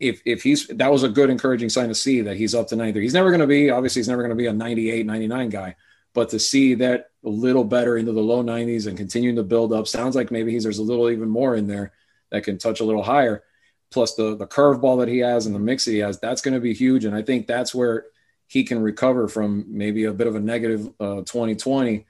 if 0.00 0.22
if 0.24 0.42
he's 0.42 0.68
that 0.68 0.90
was 0.90 1.02
a 1.02 1.08
good 1.08 1.28
encouraging 1.28 1.68
sign 1.68 1.88
to 1.88 1.94
see 1.94 2.22
that 2.22 2.36
he's 2.36 2.54
up 2.54 2.68
to 2.68 2.76
90. 2.76 3.00
He's 3.00 3.14
never 3.14 3.30
going 3.30 3.40
to 3.40 3.46
be 3.46 3.70
obviously 3.70 4.00
he's 4.00 4.08
never 4.08 4.22
going 4.22 4.30
to 4.30 4.36
be 4.36 4.46
a 4.46 4.52
98, 4.52 5.04
99 5.04 5.48
guy. 5.50 5.76
But 6.14 6.30
to 6.30 6.38
see 6.38 6.74
that 6.76 7.10
a 7.24 7.28
little 7.28 7.64
better 7.64 7.96
into 7.98 8.12
the 8.12 8.22
low 8.22 8.42
90s 8.42 8.86
and 8.86 8.96
continuing 8.96 9.36
to 9.36 9.42
build 9.42 9.72
up, 9.72 9.86
sounds 9.86 10.16
like 10.16 10.30
maybe 10.30 10.52
he's 10.52 10.62
there's 10.62 10.78
a 10.78 10.82
little 10.82 11.10
even 11.10 11.28
more 11.28 11.56
in 11.56 11.66
there 11.66 11.92
that 12.30 12.44
can 12.44 12.58
touch 12.58 12.80
a 12.80 12.84
little 12.84 13.02
higher 13.02 13.42
plus 13.90 14.14
the 14.14 14.36
the 14.36 14.46
curveball 14.46 14.98
that 15.00 15.08
he 15.08 15.18
has 15.18 15.46
and 15.46 15.54
the 15.54 15.60
mix 15.60 15.84
that 15.84 15.92
he 15.92 15.98
has, 15.98 16.18
that's 16.18 16.42
going 16.42 16.54
to 16.54 16.60
be 16.60 16.74
huge. 16.74 17.04
And 17.04 17.14
I 17.14 17.22
think 17.22 17.46
that's 17.46 17.74
where 17.74 18.06
he 18.48 18.64
can 18.64 18.80
recover 18.82 19.28
from 19.28 19.64
maybe 19.68 20.04
a 20.04 20.12
bit 20.12 20.26
of 20.26 20.34
a 20.34 20.40
negative 20.40 20.88
uh, 20.98 21.22
2020 21.22 22.06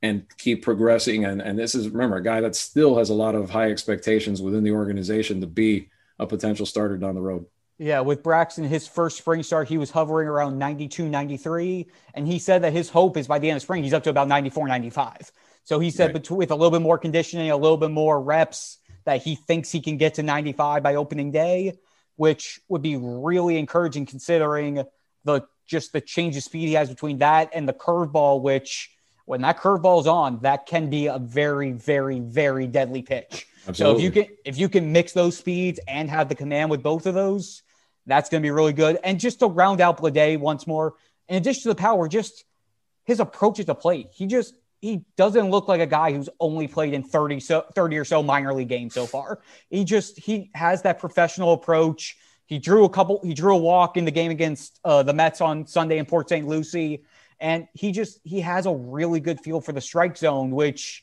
and 0.00 0.24
keep 0.38 0.62
progressing. 0.62 1.24
And 1.24 1.42
and 1.42 1.58
this 1.58 1.74
is 1.74 1.88
remember 1.90 2.16
a 2.16 2.22
guy 2.22 2.40
that 2.40 2.56
still 2.56 2.96
has 2.96 3.10
a 3.10 3.14
lot 3.14 3.34
of 3.34 3.50
high 3.50 3.70
expectations 3.70 4.40
within 4.40 4.64
the 4.64 4.72
organization 4.72 5.40
to 5.40 5.46
be 5.46 5.90
a 6.18 6.26
potential 6.26 6.66
starter 6.66 6.96
down 6.96 7.14
the 7.14 7.20
road. 7.20 7.46
Yeah, 7.78 8.00
with 8.00 8.22
Braxton, 8.22 8.64
his 8.64 8.86
first 8.86 9.18
spring 9.18 9.42
start, 9.42 9.66
he 9.66 9.76
was 9.76 9.90
hovering 9.90 10.28
around 10.28 10.56
92, 10.56 11.08
93. 11.08 11.88
And 12.14 12.28
he 12.28 12.38
said 12.38 12.62
that 12.62 12.72
his 12.72 12.88
hope 12.88 13.16
is 13.16 13.26
by 13.26 13.40
the 13.40 13.50
end 13.50 13.56
of 13.56 13.62
spring, 13.62 13.82
he's 13.82 13.92
up 13.92 14.04
to 14.04 14.10
about 14.10 14.28
94, 14.28 14.68
95. 14.68 15.32
So 15.64 15.80
he 15.80 15.90
said 15.90 16.14
Right. 16.14 16.30
with 16.30 16.50
a 16.52 16.54
little 16.54 16.70
bit 16.70 16.82
more 16.82 16.98
conditioning, 16.98 17.50
a 17.50 17.56
little 17.56 17.76
bit 17.76 17.90
more 17.90 18.20
reps, 18.20 18.78
that 19.04 19.22
he 19.22 19.34
thinks 19.34 19.72
he 19.72 19.80
can 19.80 19.96
get 19.96 20.14
to 20.14 20.22
95 20.22 20.82
by 20.82 20.94
opening 20.94 21.32
day, 21.32 21.76
which 22.16 22.60
would 22.68 22.82
be 22.82 22.96
really 22.96 23.58
encouraging 23.58 24.06
considering 24.06 24.84
the 25.24 25.42
just 25.66 25.92
the 25.92 26.00
change 26.00 26.36
of 26.36 26.42
speed 26.42 26.68
he 26.68 26.74
has 26.74 26.88
between 26.88 27.18
that 27.18 27.50
and 27.52 27.68
the 27.68 27.72
curveball, 27.72 28.42
which 28.42 28.90
when 29.24 29.42
that 29.42 29.58
curveball's 29.58 30.06
on, 30.06 30.40
that 30.40 30.66
can 30.66 30.90
be 30.90 31.06
a 31.06 31.18
very, 31.18 31.72
very, 31.72 32.20
very 32.20 32.66
deadly 32.66 33.02
pitch. 33.02 33.46
So 33.72 33.94
if 33.94 34.02
you 34.02 34.10
can 34.10 34.26
if 34.44 34.58
you 34.58 34.68
can 34.68 34.90
mix 34.90 35.12
those 35.12 35.36
speeds 35.36 35.78
and 35.86 36.10
have 36.10 36.28
the 36.28 36.34
command 36.34 36.70
with 36.70 36.82
both 36.82 37.06
of 37.06 37.14
those, 37.14 37.62
that's 38.06 38.28
going 38.28 38.42
to 38.42 38.46
be 38.46 38.50
really 38.50 38.72
good. 38.72 38.98
And 39.04 39.20
just 39.20 39.38
to 39.38 39.46
round 39.46 39.80
out 39.80 39.98
Bleday 39.98 40.38
once 40.38 40.66
more, 40.66 40.94
in 41.28 41.36
addition 41.36 41.62
to 41.62 41.68
the 41.68 41.74
power, 41.76 42.08
just 42.08 42.44
his 43.04 43.20
approach 43.20 43.60
at 43.60 43.66
the 43.66 43.74
plate. 43.74 44.08
He 44.12 44.26
just 44.26 44.54
he 44.80 45.04
doesn't 45.16 45.48
look 45.48 45.68
like 45.68 45.80
a 45.80 45.86
guy 45.86 46.12
who's 46.12 46.28
only 46.40 46.66
played 46.66 46.92
in 46.92 47.04
30 47.04 47.38
so 47.40 47.64
30 47.74 47.98
or 47.98 48.04
so 48.04 48.22
minor 48.22 48.52
league 48.52 48.68
games 48.68 48.94
so 48.94 49.06
far. 49.06 49.40
He 49.70 49.84
just 49.84 50.18
he 50.18 50.50
has 50.54 50.82
that 50.82 50.98
professional 50.98 51.52
approach. 51.52 52.16
He 52.52 52.58
drew 52.58 52.84
a 52.84 52.90
couple 52.90 53.18
he 53.24 53.32
drew 53.32 53.54
a 53.54 53.58
walk 53.58 53.96
in 53.96 54.04
the 54.04 54.10
game 54.10 54.30
against 54.30 54.78
uh, 54.84 55.02
the 55.02 55.14
Mets 55.14 55.40
on 55.40 55.66
Sunday 55.66 55.96
in 55.96 56.04
Port 56.04 56.28
St. 56.28 56.46
Lucie 56.46 57.02
and 57.40 57.66
he 57.72 57.92
just 57.92 58.20
he 58.24 58.42
has 58.42 58.66
a 58.66 58.74
really 58.74 59.20
good 59.20 59.40
feel 59.40 59.62
for 59.62 59.72
the 59.72 59.80
strike 59.80 60.18
zone 60.18 60.50
which 60.50 61.02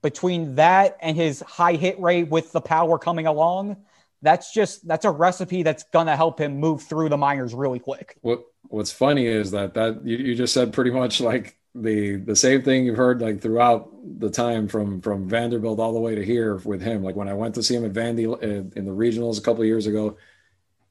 between 0.00 0.54
that 0.54 0.96
and 1.00 1.16
his 1.16 1.40
high 1.40 1.72
hit 1.72 1.98
rate 1.98 2.28
with 2.28 2.52
the 2.52 2.60
power 2.60 3.00
coming 3.00 3.26
along, 3.26 3.78
that's 4.22 4.54
just 4.54 4.86
that's 4.86 5.04
a 5.04 5.10
recipe 5.10 5.64
that's 5.64 5.82
gonna 5.92 6.14
help 6.14 6.40
him 6.40 6.60
move 6.60 6.82
through 6.82 7.08
the 7.08 7.16
minors 7.16 7.52
really 7.52 7.80
quick. 7.80 8.16
What 8.20 8.44
What's 8.68 8.92
funny 8.92 9.26
is 9.26 9.50
that 9.50 9.74
that 9.74 10.06
you, 10.06 10.18
you 10.18 10.34
just 10.36 10.54
said 10.54 10.72
pretty 10.72 10.92
much 10.92 11.20
like 11.20 11.58
the 11.74 12.14
the 12.14 12.36
same 12.36 12.62
thing 12.62 12.86
you've 12.86 12.96
heard 12.96 13.20
like 13.20 13.40
throughout 13.40 13.90
the 14.20 14.30
time 14.30 14.68
from 14.68 15.00
from 15.00 15.28
Vanderbilt 15.28 15.80
all 15.80 15.94
the 15.94 15.98
way 15.98 16.14
to 16.14 16.24
here 16.24 16.58
with 16.64 16.80
him. 16.80 17.02
Like 17.02 17.16
when 17.16 17.28
I 17.28 17.34
went 17.34 17.56
to 17.56 17.62
see 17.64 17.74
him 17.74 17.84
at 17.84 17.92
Vandy 17.92 18.40
in, 18.40 18.72
in 18.76 18.84
the 18.84 18.92
regionals 18.92 19.36
a 19.36 19.42
couple 19.42 19.64
years 19.64 19.88
ago, 19.88 20.16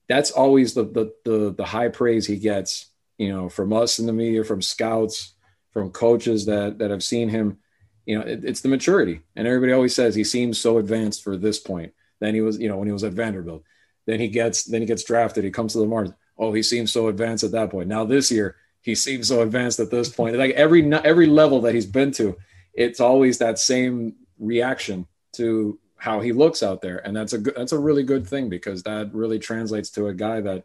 that's 0.08 0.32
always 0.32 0.74
the, 0.74 0.84
the 0.84 1.14
the 1.24 1.54
the 1.54 1.66
high 1.66 1.90
praise 1.90 2.26
he 2.28 2.38
gets. 2.38 2.92
You 3.18 3.34
know, 3.34 3.50
from 3.50 3.72
us 3.72 3.98
in 3.98 4.08
the 4.08 4.14
media, 4.14 4.44
from 4.44 4.62
scouts, 4.62 5.34
from 5.72 5.92
coaches 5.92 6.46
that 6.46 6.80
that 6.80 6.92
have 6.92 7.04
seen 7.04 7.30
him. 7.30 7.60
You 8.06 8.20
know, 8.20 8.26
it, 8.26 8.44
it's 8.44 8.62
the 8.62 8.70
maturity, 8.70 9.22
and 9.36 9.48
everybody 9.48 9.72
always 9.72 9.96
says 9.96 10.14
he 10.14 10.24
seems 10.24 10.60
so 10.60 10.78
advanced 10.78 11.24
for 11.24 11.38
this 11.38 11.60
point. 11.60 11.94
Then 12.20 12.36
he 12.36 12.42
was, 12.42 12.60
you 12.60 12.70
know, 12.70 12.78
when 12.78 12.88
he 12.88 12.94
was 12.94 13.04
at 13.04 13.14
Vanderbilt. 13.14 13.64
Then 14.06 14.20
he 14.20 14.28
gets 14.28 14.64
then 14.66 14.82
he 14.82 14.88
gets 14.88 15.04
drafted. 15.04 15.44
He 15.44 15.52
comes 15.52 15.74
to 15.74 15.80
the 15.80 15.86
Marlins. 15.86 16.16
Oh, 16.38 16.54
he 16.54 16.64
seems 16.64 16.92
so 16.92 17.08
advanced 17.08 17.44
at 17.44 17.52
that 17.52 17.72
point. 17.72 17.88
Now 17.88 18.06
this 18.06 18.32
year, 18.32 18.56
he 18.82 18.96
seems 18.96 19.28
so 19.28 19.42
advanced 19.42 19.80
at 19.80 19.92
this 19.92 20.10
point. 20.10 20.38
Like 20.38 20.52
every 20.52 20.94
every 20.94 21.28
level 21.28 21.62
that 21.62 21.74
he's 21.74 21.86
been 21.86 22.12
to, 22.14 22.38
it's 22.74 23.00
always 23.00 23.40
that 23.40 23.58
same 23.58 24.16
reaction 24.38 25.08
to 25.34 25.80
how 26.06 26.20
he 26.20 26.32
looks 26.34 26.62
out 26.62 26.84
there, 26.84 26.98
and 26.98 27.18
that's 27.18 27.34
a 27.34 27.40
good, 27.40 27.56
that's 27.58 27.72
a 27.72 27.80
really 27.80 28.04
good 28.04 28.28
thing 28.28 28.48
because 28.48 28.84
that 28.84 29.12
really 29.12 29.40
translates 29.40 29.90
to 29.90 30.06
a 30.06 30.14
guy 30.14 30.40
that 30.40 30.64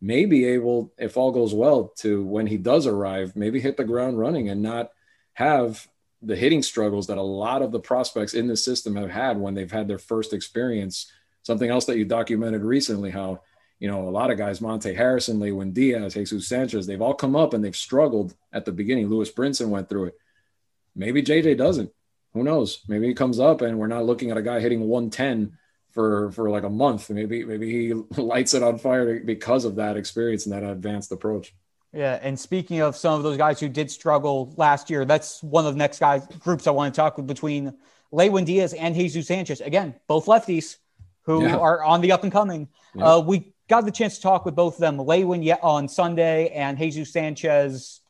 may 0.00 0.26
be 0.26 0.44
able, 0.44 0.92
if 0.96 1.16
all 1.16 1.32
goes 1.32 1.52
well, 1.52 1.92
to 1.96 2.22
when 2.22 2.46
he 2.46 2.56
does 2.56 2.86
arrive, 2.86 3.34
maybe 3.34 3.58
hit 3.58 3.76
the 3.76 3.82
ground 3.82 4.16
running 4.16 4.48
and 4.48 4.62
not 4.62 4.92
have 5.32 5.88
the 6.22 6.36
hitting 6.36 6.62
struggles 6.62 7.08
that 7.08 7.18
a 7.18 7.22
lot 7.22 7.62
of 7.62 7.72
the 7.72 7.80
prospects 7.80 8.32
in 8.32 8.46
the 8.46 8.56
system 8.56 8.94
have 8.94 9.10
had 9.10 9.36
when 9.36 9.54
they've 9.54 9.72
had 9.72 9.88
their 9.88 9.98
first 9.98 10.32
experience. 10.32 11.10
Something 11.42 11.68
else 11.68 11.86
that 11.86 11.98
you 11.98 12.04
documented 12.04 12.62
recently, 12.62 13.10
how 13.10 13.40
you 13.80 13.90
know 13.90 14.08
a 14.08 14.10
lot 14.10 14.30
of 14.30 14.38
guys, 14.38 14.60
Monte 14.60 14.94
Harrison, 14.94 15.40
Lewin 15.40 15.72
Diaz, 15.72 16.14
Jesus 16.14 16.46
Sanchez, 16.46 16.86
they've 16.86 17.02
all 17.02 17.12
come 17.12 17.34
up 17.34 17.54
and 17.54 17.64
they've 17.64 17.74
struggled 17.74 18.36
at 18.52 18.64
the 18.64 18.72
beginning. 18.72 19.08
Lewis 19.08 19.32
Brinson 19.32 19.68
went 19.68 19.88
through 19.88 20.04
it. 20.04 20.18
Maybe 20.94 21.24
JJ 21.24 21.58
doesn't. 21.58 21.90
Who 22.36 22.44
knows? 22.44 22.80
Maybe 22.86 23.06
he 23.08 23.14
comes 23.14 23.40
up 23.40 23.62
and 23.62 23.78
we're 23.78 23.86
not 23.86 24.04
looking 24.04 24.30
at 24.30 24.36
a 24.36 24.42
guy 24.42 24.60
hitting 24.60 24.80
110 24.88 25.56
for 25.90 26.30
for 26.32 26.50
like 26.50 26.64
a 26.64 26.70
month. 26.70 27.08
Maybe 27.10 27.44
maybe 27.44 27.70
he 27.70 27.92
lights 28.20 28.52
it 28.54 28.62
on 28.62 28.78
fire 28.78 29.20
because 29.20 29.64
of 29.64 29.76
that 29.76 29.96
experience 29.96 30.46
and 30.46 30.52
that 30.52 30.62
advanced 30.62 31.10
approach. 31.12 31.54
Yeah, 31.92 32.18
and 32.20 32.38
speaking 32.38 32.80
of 32.80 32.94
some 32.94 33.14
of 33.14 33.22
those 33.22 33.38
guys 33.38 33.58
who 33.58 33.70
did 33.70 33.90
struggle 33.90 34.52
last 34.58 34.90
year, 34.90 35.06
that's 35.06 35.42
one 35.42 35.66
of 35.66 35.72
the 35.72 35.78
next 35.78 35.98
guys 35.98 36.26
groups 36.40 36.66
I 36.66 36.70
want 36.72 36.94
to 36.94 37.00
talk 37.00 37.16
with 37.16 37.26
between 37.26 37.74
Lewin 38.12 38.44
Diaz 38.44 38.74
and 38.74 38.94
Jesus 38.94 39.26
Sanchez. 39.26 39.62
Again, 39.62 39.94
both 40.06 40.26
lefties 40.26 40.76
who 41.22 41.44
Yeah. 41.44 41.56
are 41.56 41.82
on 41.82 42.02
the 42.02 42.12
up 42.12 42.22
and 42.22 42.30
coming. 42.32 42.68
Yeah. 42.94 43.14
Uh, 43.14 43.20
we 43.20 43.54
got 43.68 43.86
the 43.86 43.90
chance 43.90 44.16
to 44.16 44.22
talk 44.22 44.44
with 44.44 44.54
both 44.54 44.74
of 44.74 44.80
them, 44.80 45.00
Lewin 45.00 45.42
yet 45.42 45.60
on 45.62 45.88
Sunday 45.88 46.48
and 46.50 46.76
Jesus 46.76 47.10
Sanchez. 47.12 48.00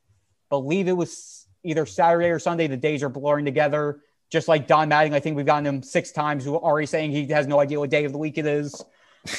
Believe 0.51 0.89
it 0.89 0.97
was 0.97 1.47
either 1.62 1.87
Saturday 1.87 2.29
or 2.31 2.39
Sunday. 2.41 2.67
The 2.67 2.77
days 2.77 3.03
are 3.05 3.09
blurring 3.09 3.45
together. 3.45 4.01
Just 4.31 4.49
like 4.49 4.67
Don 4.67 4.91
Mattingly, 4.91 5.15
I 5.15 5.21
think 5.21 5.37
we've 5.37 5.47
gotten 5.47 5.67
him 5.67 5.83
six 5.83 6.12
times. 6.12 6.45
Who 6.45 6.57
already 6.57 6.87
saying 6.87 7.12
he 7.12 7.27
has 7.29 7.47
no 7.47 7.61
idea 7.61 7.79
what 7.79 7.91
day 7.91 8.05
of 8.05 8.12
the 8.12 8.19
week 8.19 8.39
it 8.39 8.47
is. 8.47 8.85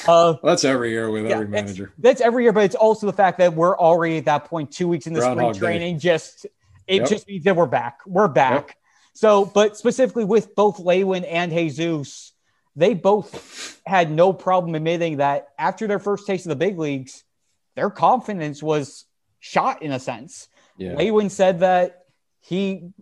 Uh, 0.06 0.36
well, 0.36 0.38
that's 0.42 0.66
every 0.66 0.90
year 0.90 1.10
with 1.10 1.24
yeah, 1.24 1.32
every 1.32 1.48
manager. 1.48 1.94
That's 1.96 2.20
every 2.20 2.42
year, 2.42 2.52
but 2.52 2.64
it's 2.64 2.74
also 2.74 3.06
the 3.06 3.12
fact 3.14 3.38
that 3.38 3.54
we're 3.54 3.74
already 3.74 4.18
at 4.18 4.26
that 4.26 4.44
point, 4.44 4.70
two 4.70 4.86
weeks 4.86 5.06
in 5.06 5.14
the 5.14 5.20
Groundhog 5.20 5.54
spring 5.54 5.72
Day. 5.72 5.78
training. 5.78 5.98
Just 5.98 6.44
it 6.86 6.96
Yep. 6.96 7.08
just 7.08 7.26
means 7.26 7.44
that 7.44 7.56
we're 7.56 7.64
back. 7.64 8.00
We're 8.06 8.28
back. 8.28 8.66
Yep. 8.66 8.76
So, 9.14 9.44
but 9.46 9.78
specifically 9.78 10.26
with 10.26 10.54
both 10.54 10.78
Lewin 10.78 11.24
and 11.24 11.50
Jesus, 11.50 12.32
they 12.76 12.92
both 12.92 13.80
had 13.86 14.10
no 14.10 14.34
problem 14.34 14.74
admitting 14.74 15.16
that 15.18 15.48
after 15.58 15.86
their 15.86 15.98
first 15.98 16.26
taste 16.26 16.44
of 16.44 16.50
the 16.50 16.56
big 16.56 16.78
leagues, 16.78 17.24
their 17.74 17.88
confidence 17.88 18.62
was 18.62 19.06
shot 19.40 19.82
in 19.82 19.90
a 19.92 19.98
sense. 19.98 20.48
Yeah. 20.76 20.96
Lewin 20.96 21.30
said 21.30 21.60
that 21.60 22.04
he 22.40 22.92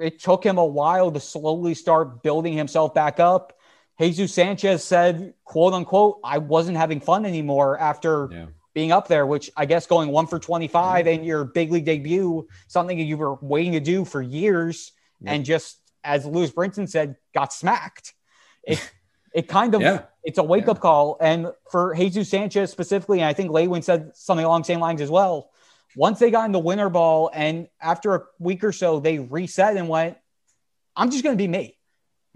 it 0.00 0.20
took 0.20 0.44
him 0.44 0.58
a 0.58 0.64
while 0.64 1.10
to 1.10 1.20
slowly 1.20 1.74
start 1.74 2.22
building 2.22 2.52
himself 2.52 2.94
back 2.94 3.20
up. 3.20 3.54
Jesus 3.98 4.32
Sanchez 4.32 4.82
said, 4.82 5.34
quote 5.44 5.74
unquote, 5.74 6.20
I 6.24 6.38
wasn't 6.38 6.76
having 6.76 7.00
fun 7.00 7.26
anymore 7.26 7.78
after 7.78 8.28
Yeah. 8.32 8.46
being 8.72 8.92
up 8.92 9.08
there, 9.08 9.26
which 9.26 9.50
I 9.56 9.66
guess 9.66 9.86
going 9.86 10.10
one 10.10 10.26
for 10.26 10.38
25 10.38 11.06
in 11.06 11.24
your 11.24 11.44
big 11.44 11.70
league 11.70 11.84
debut, 11.84 12.46
something 12.68 12.98
you 12.98 13.16
were 13.16 13.34
waiting 13.42 13.72
to 13.72 13.80
do 13.80 14.04
for 14.04 14.22
years, 14.22 14.92
and 15.26 15.44
just 15.44 15.78
as 16.02 16.24
Lewis 16.24 16.50
Brinson 16.50 16.88
said, 16.88 17.16
got 17.34 17.52
smacked. 17.52 18.14
It 18.62 18.78
it 19.34 19.48
kind 19.48 19.74
of 19.74 19.82
Yeah. 19.82 20.02
it's 20.24 20.38
a 20.38 20.42
wake 20.42 20.66
up 20.68 20.80
call. 20.80 21.16
And 21.20 21.52
for 21.70 21.94
Jesus 21.94 22.28
Sanchez 22.30 22.70
specifically, 22.70 23.20
and 23.20 23.26
I 23.26 23.32
think 23.34 23.50
Lewin 23.50 23.82
said 23.82 24.16
something 24.16 24.44
along 24.46 24.62
the 24.62 24.66
same 24.66 24.80
lines 24.80 25.00
as 25.02 25.10
well. 25.10 25.50
Once 25.96 26.18
they 26.18 26.30
got 26.30 26.46
in 26.46 26.52
the 26.52 26.58
winter 26.58 26.88
ball, 26.88 27.30
and 27.32 27.68
after 27.80 28.14
a 28.14 28.22
week 28.38 28.62
or 28.62 28.72
so, 28.72 29.00
they 29.00 29.18
reset 29.18 29.76
and 29.76 29.88
went, 29.88 30.16
I'm 30.96 31.10
just 31.10 31.24
going 31.24 31.36
to 31.36 31.42
be 31.42 31.48
me. 31.48 31.76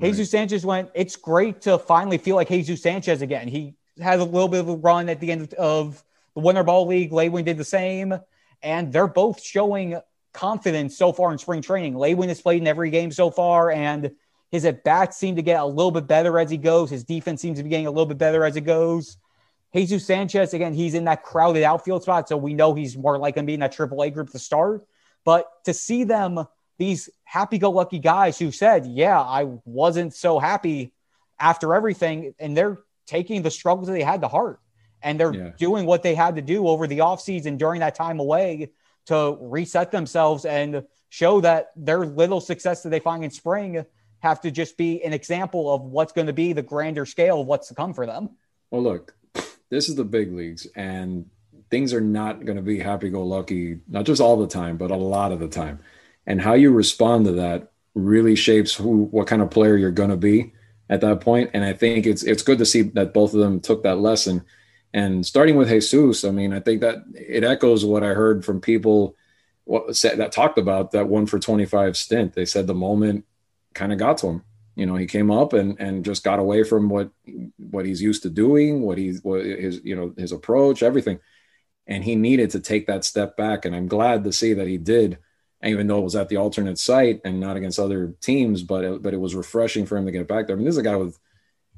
Jesus 0.01 0.31
Sanchez 0.31 0.67
went, 0.67 0.91
It's 0.95 1.17
great 1.17 1.63
to 1.63 1.79
finally 1.79 2.19
feel 2.19 2.37
like 2.37 2.49
Jesus 2.49 2.83
Sanchez 2.83 3.23
again. 3.23 3.47
He 3.47 3.77
has 4.01 4.21
a 4.21 4.25
little 4.25 4.49
bit 4.49 4.61
of 4.61 4.69
a 4.69 4.77
run 4.77 5.09
at 5.09 5.21
the 5.21 5.31
end 5.31 5.55
of 5.55 6.03
the 6.35 6.41
Winter 6.41 6.65
Ball 6.65 6.87
League. 6.87 7.13
Lewin 7.13 7.45
did 7.45 7.59
the 7.59 7.65
same, 7.65 8.19
and 8.63 8.93
they're 8.93 9.07
both 9.07 9.41
showing 9.41 10.01
confidence 10.33 10.97
so 10.97 11.13
far 11.13 11.31
in 11.31 11.39
spring 11.39 11.63
training. 11.63 11.97
Lewin 11.97 12.29
has 12.29 12.43
played 12.43 12.61
in 12.61 12.67
every 12.67 12.91
game 12.91 13.13
so 13.13 13.31
far, 13.31 13.71
and 13.71 14.11
his 14.51 14.65
at 14.65 14.83
bats 14.83 15.17
seem 15.17 15.37
to 15.37 15.43
get 15.43 15.61
a 15.61 15.65
little 15.65 15.93
bit 15.93 16.07
better 16.07 16.39
as 16.39 16.51
he 16.51 16.57
goes. 16.57 16.91
His 16.91 17.05
defense 17.05 17.41
seems 17.41 17.59
to 17.59 17.63
be 17.63 17.71
getting 17.71 17.87
a 17.87 17.91
little 17.91 18.07
bit 18.07 18.19
better 18.19 18.45
as 18.45 18.57
it 18.57 18.63
goes. 18.63 19.17
Jesus 19.75 20.07
Sanchez, 20.07 20.55
again, 20.55 20.73
he's 20.73 20.95
in 20.95 21.05
that 21.05 21.23
crowded 21.23 21.65
outfield 21.65 22.03
spot, 22.05 22.29
so 22.29 22.37
we 22.37 22.55
know 22.55 22.75
he's 22.75 22.97
more 22.97 23.19
likely 23.19 23.43
to 23.43 23.47
be 23.47 23.55
in 23.55 23.61
that 23.61 23.75
AAA 23.75 24.13
group 24.15 24.31
to 24.31 24.39
start. 24.39 24.87
But 25.25 25.49
to 25.65 25.75
see 25.75 26.05
them, 26.05 26.47
these 26.79 27.11
happy-go-lucky 27.25 27.99
guys 27.99 28.39
who 28.39 28.53
said, 28.53 28.87
"Yeah, 28.87 29.21
I 29.21 29.45
wasn't 29.65 30.15
so 30.15 30.39
happy 30.39 30.93
after 31.41 31.75
everything," 31.75 32.35
and 32.39 32.57
they're 32.57 32.79
taking 33.07 33.43
the 33.43 33.51
struggles 33.51 33.89
that 33.89 33.95
they 33.95 34.03
had 34.03 34.21
to 34.21 34.29
heart, 34.29 34.61
and 35.03 35.19
they're 35.19 35.35
Yeah. 35.35 35.51
doing 35.59 35.87
what 35.87 36.03
they 36.03 36.15
had 36.15 36.37
to 36.37 36.43
do 36.43 36.69
over 36.69 36.87
the 36.87 36.99
offseason 36.99 37.59
during 37.59 37.81
that 37.81 37.95
time 37.95 38.21
away 38.21 38.71
to 39.07 39.37
reset 39.41 39.91
themselves 39.91 40.45
and 40.45 40.87
show 41.09 41.41
that 41.41 41.73
their 41.77 42.07
little 42.07 42.41
success 42.41 42.83
that 42.83 42.91
they 42.91 43.01
find 43.01 43.25
in 43.25 43.31
spring 43.31 43.85
have 44.21 44.41
to 44.41 44.51
just 44.51 44.77
be 44.77 45.03
an 45.05 45.13
example 45.13 45.73
of 45.73 45.83
what's 45.83 46.13
going 46.13 46.27
to 46.27 46.33
be 46.33 46.53
the 46.53 46.63
grander 46.63 47.05
scale 47.05 47.41
of 47.41 47.47
what's 47.47 47.69
to 47.69 47.75
come 47.75 47.93
for 47.93 48.07
them. 48.07 48.31
Well, 48.71 48.83
look, 48.83 49.15
this 49.71 49.89
is 49.89 49.95
the 49.95 50.05
big 50.05 50.33
leagues, 50.33 50.67
and 50.77 51.29
things 51.71 51.93
are 51.93 52.01
not 52.01 52.45
going 52.45 52.57
to 52.57 52.63
be 52.63 52.79
happy 52.79 53.11
go 53.11 53.23
lucky, 53.25 53.81
not 53.89 54.05
just 54.05 54.21
all 54.21 54.37
the 54.37 54.47
time, 54.47 54.77
but 54.77 54.91
a 54.91 54.97
lot 54.97 55.33
of 55.33 55.41
the 55.41 55.49
time. 55.49 55.81
And 56.27 56.41
how 56.41 56.55
you 56.55 56.71
respond 56.71 57.27
to 57.27 57.33
that 57.33 57.73
really 57.95 58.37
shapes 58.37 58.75
who, 58.75 59.05
what 59.05 59.27
kind 59.27 59.43
of 59.43 59.51
player 59.51 59.77
you're 59.77 59.91
going 59.91 60.11
to 60.11 60.17
be 60.17 60.53
at 60.89 61.01
that 61.01 61.21
point. 61.21 61.51
And 61.55 61.65
I 61.65 61.73
think 61.73 62.07
it's 62.07 62.23
it's 62.23 62.43
good 62.43 62.59
to 62.59 62.67
see 62.67 62.83
that 62.83 63.15
both 63.15 63.35
of 63.35 63.41
them 63.41 63.61
took 63.61 63.83
that 63.83 63.99
lesson. 63.99 64.45
And 64.93 65.27
starting 65.27 65.57
with 65.57 65.69
Jesus, 65.69 66.25
I 66.25 66.31
mean, 66.31 66.53
I 66.53 66.61
think 66.61 66.81
that 66.83 66.99
it 67.15 67.43
echoes 67.43 67.85
what 67.85 68.05
I 68.05 68.09
heard 68.09 68.45
from 68.45 68.61
people 68.61 69.17
what 69.65 69.97
said 69.97 70.19
that 70.19 70.31
talked 70.31 70.59
about 70.59 70.93
that 70.93 71.09
one 71.09 71.27
for 71.27 71.39
25 71.39 71.97
stint. 71.97 72.35
They 72.35 72.45
said 72.45 72.67
the 72.67 72.75
moment 72.75 73.25
kind 73.73 73.93
of 73.93 73.99
got 73.99 74.19
to 74.19 74.29
him 74.29 74.45
you 74.77 74.87
know 74.87 74.97
he 74.97 75.07
came 75.07 75.31
up 75.31 75.53
and 75.53 75.79
and 75.81 76.05
just 76.05 76.25
got 76.25 76.39
away 76.39 76.63
from 76.65 76.89
what 76.89 77.11
what 77.75 77.87
he's 77.87 78.01
used 78.01 78.23
to 78.23 78.31
doing 78.31 78.83
what 78.83 78.97
he's 78.97 79.23
what 79.23 79.45
his 79.45 79.81
you 79.85 79.95
know 79.95 80.15
his 80.17 80.33
approach 80.33 80.83
everything. 80.83 81.19
And 81.87 82.03
he 82.03 82.17
needed 82.17 82.51
to 82.53 82.61
take 82.61 82.87
that 82.87 83.05
step 83.05 83.37
back. 83.37 83.65
And 83.65 83.77
i'm 83.77 83.89
glad 83.89 84.25
to 84.25 84.33
see 84.33 84.55
that 84.55 84.69
he 84.69 84.79
did 84.79 85.19
even 85.63 85.87
though 85.87 85.99
it 85.99 86.05
was 86.05 86.17
at 86.17 86.29
the 86.29 86.37
alternate 86.37 86.79
site 86.79 87.21
and 87.25 87.41
not 87.41 87.57
against 87.57 87.79
other 87.79 88.15
teams 88.21 88.63
but 88.63 88.85
it, 88.85 89.03
but 89.03 89.15
it 89.15 89.21
was 89.21 89.35
refreshing 89.35 89.87
for 89.87 89.97
him 89.97 90.07
to 90.07 90.13
get 90.13 90.29
back 90.29 90.47
there. 90.47 90.57
I 90.57 90.57
mean 90.57 90.67
this 90.67 90.75
is 90.75 90.79
a 90.79 90.83
guy 90.83 90.97
with 90.97 91.19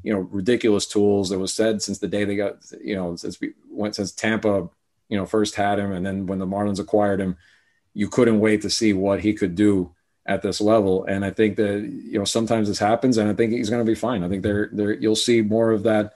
you 0.03 0.13
know 0.13 0.21
ridiculous 0.21 0.87
tools. 0.87 1.33
It 1.33 1.39
was 1.39 1.55
said 1.55 1.83
since 1.83 1.99
the 1.99 2.09
day 2.09 2.25
they 2.25 2.37
got 2.37 2.59
you 2.83 2.95
know 2.95 3.17
since 3.17 3.41
we 3.41 3.55
went 3.71 3.97
since 3.97 4.13
tampa 4.13 4.69
you 5.09 5.17
know 5.17 5.27
first 5.27 5.55
had 5.55 5.79
him. 5.79 5.93
And 5.93 6.05
then 6.05 6.27
when 6.27 6.39
the 6.39 6.47
marlins 6.47 6.79
acquired 6.79 7.21
him 7.21 7.37
you 7.95 8.11
couldn't 8.11 8.41
wait 8.41 8.61
to 8.61 8.69
see 8.69 8.93
what 8.93 9.21
he 9.21 9.33
could 9.33 9.55
do 9.55 9.96
at 10.27 10.43
this 10.43 10.61
level. 10.61 11.05
And 11.05 11.25
I 11.25 11.31
think 11.31 11.57
that 11.57 11.81
you 11.81 12.19
know 12.19 12.25
sometimes 12.25 12.69
this 12.69 12.79
happens, 12.79 13.17
and 13.17 13.29
I 13.29 13.35
think 13.35 13.53
he's 13.53 13.71
going 13.71 13.85
to 13.85 13.91
be 13.91 13.95
fine. 13.95 14.23
I 14.23 14.29
think 14.29 14.43
there 14.43 14.69
there 14.73 14.93
you'll 14.93 15.17
see 15.17 15.43
more 15.43 15.71
of 15.71 15.85
that. 15.85 16.15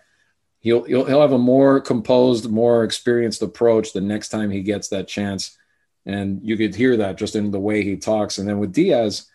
He'll 0.58 0.82
he'll 0.84 1.04
he'll 1.04 1.20
have 1.22 1.32
a 1.32 1.38
more 1.38 1.80
composed, 1.80 2.50
more 2.50 2.84
experienced 2.84 3.42
approach 3.42 3.92
the 3.92 4.00
next 4.00 4.28
time 4.28 4.50
he 4.50 4.62
gets 4.62 4.88
that 4.88 5.08
chance, 5.08 5.56
and 6.04 6.40
you 6.42 6.56
could 6.56 6.74
hear 6.74 6.96
that 6.98 7.16
just 7.16 7.36
in 7.36 7.50
the 7.50 7.60
way 7.60 7.82
he 7.82 7.96
talks. 7.96 8.38
And 8.38 8.48
then 8.48 8.58
with 8.58 8.72
Diaz, 8.72 9.26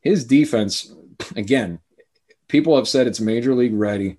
his 0.00 0.24
defense 0.24 0.92
again, 1.36 1.80
people 2.48 2.76
have 2.76 2.88
said 2.88 3.06
it's 3.06 3.20
major 3.20 3.54
league 3.54 3.74
ready. 3.74 4.18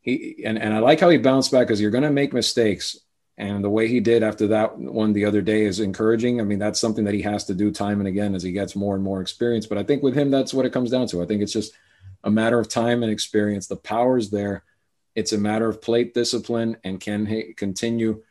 He 0.00 0.42
and 0.44 0.58
and 0.58 0.72
I 0.72 0.78
like 0.78 1.00
how 1.00 1.10
he 1.10 1.18
bounced 1.18 1.52
back 1.52 1.66
because 1.66 1.80
you're 1.80 1.90
going 1.90 2.04
to 2.04 2.10
make 2.10 2.32
mistakes. 2.32 2.96
And 3.40 3.64
the 3.64 3.70
way 3.70 3.88
he 3.88 4.00
did 4.00 4.22
after 4.22 4.48
that 4.48 4.76
one 4.76 5.14
the 5.14 5.24
other 5.24 5.40
day 5.40 5.64
is 5.64 5.80
encouraging. 5.80 6.42
I 6.42 6.44
mean, 6.44 6.58
that's 6.58 6.78
something 6.78 7.04
that 7.06 7.14
he 7.14 7.22
has 7.22 7.46
to 7.46 7.54
do 7.54 7.70
time 7.70 7.98
and 7.98 8.06
again 8.06 8.34
as 8.34 8.42
he 8.42 8.52
gets 8.52 8.76
more 8.76 8.94
and 8.94 9.02
more 9.02 9.22
experience. 9.22 9.64
But 9.64 9.78
I 9.78 9.82
think 9.82 10.02
with 10.02 10.14
him, 10.14 10.30
that's 10.30 10.52
what 10.52 10.66
it 10.66 10.74
comes 10.74 10.90
down 10.90 11.06
to. 11.06 11.22
I 11.22 11.26
think 11.26 11.40
it's 11.40 11.54
just 11.54 11.72
a 12.22 12.30
matter 12.30 12.58
of 12.60 12.68
time 12.68 13.02
and 13.02 13.10
experience. 13.10 13.66
The 13.66 13.76
power's 13.76 14.28
there. 14.28 14.64
It's 15.14 15.32
a 15.32 15.38
matter 15.38 15.70
of 15.70 15.80
plate 15.80 16.12
discipline 16.12 16.76
and 16.84 17.00
can 17.00 17.24
he 17.24 17.54
continue 17.54 18.22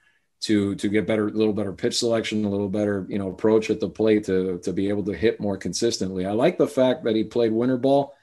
to 0.41 0.75
to 0.75 0.87
get 0.87 1.07
better, 1.07 1.27
a 1.27 1.31
little 1.31 1.53
better 1.53 1.73
pitch 1.73 1.97
selection, 1.97 2.45
a 2.45 2.49
little 2.49 2.69
better, 2.69 3.07
you 3.09 3.17
know, 3.17 3.31
approach 3.31 3.71
at 3.71 3.79
the 3.79 3.89
plate 3.89 4.25
to 4.25 4.59
to 4.59 4.71
be 4.71 4.89
able 4.89 5.05
to 5.05 5.13
hit 5.13 5.39
more 5.39 5.57
consistently. 5.57 6.27
I 6.27 6.33
like 6.33 6.59
the 6.59 6.67
fact 6.67 7.05
that 7.05 7.15
he 7.15 7.23
played 7.23 7.51
winter 7.51 7.77
ball 7.77 8.13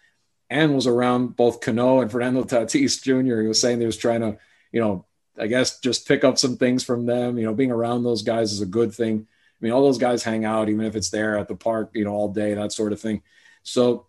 and 0.49 0.72
was 0.72 0.87
around 0.87 1.35
both 1.35 1.61
Cano 1.61 2.01
and 2.01 2.12
Fernando 2.12 2.44
Tatis 2.44 3.03
Jr. 3.03 3.40
He 3.40 3.49
was 3.49 3.61
saying 3.61 3.81
he 3.81 3.87
was 3.87 3.96
trying 3.96 4.20
to, 4.20 4.38
you 4.70 4.81
know, 4.81 5.05
I 5.38 5.46
guess 5.46 5.81
just 5.81 6.09
pick 6.09 6.25
up 6.25 6.38
some 6.38 6.57
things 6.57 6.85
from 6.85 7.07
them. 7.07 7.38
You 7.38 7.44
know, 7.44 7.55
being 7.55 7.70
around 7.70 8.03
those 8.03 8.22
guys 8.22 8.53
is 8.53 8.61
a 8.61 8.66
good 8.66 8.94
thing. 8.94 9.27
I 9.29 9.64
mean, 9.64 9.72
all 9.72 9.83
those 9.83 9.99
guys 9.99 10.22
hang 10.22 10.44
out, 10.44 10.68
even 10.68 10.85
if 10.85 10.96
it's 10.96 11.11
there 11.11 11.38
at 11.38 11.49
the 11.49 11.57
park, 11.57 11.90
you 11.94 12.05
know, 12.05 12.12
all 12.12 12.29
day, 12.29 12.55
that 12.55 12.72
sort 12.72 12.92
of 12.92 13.01
thing. 13.01 13.22
So 13.62 14.07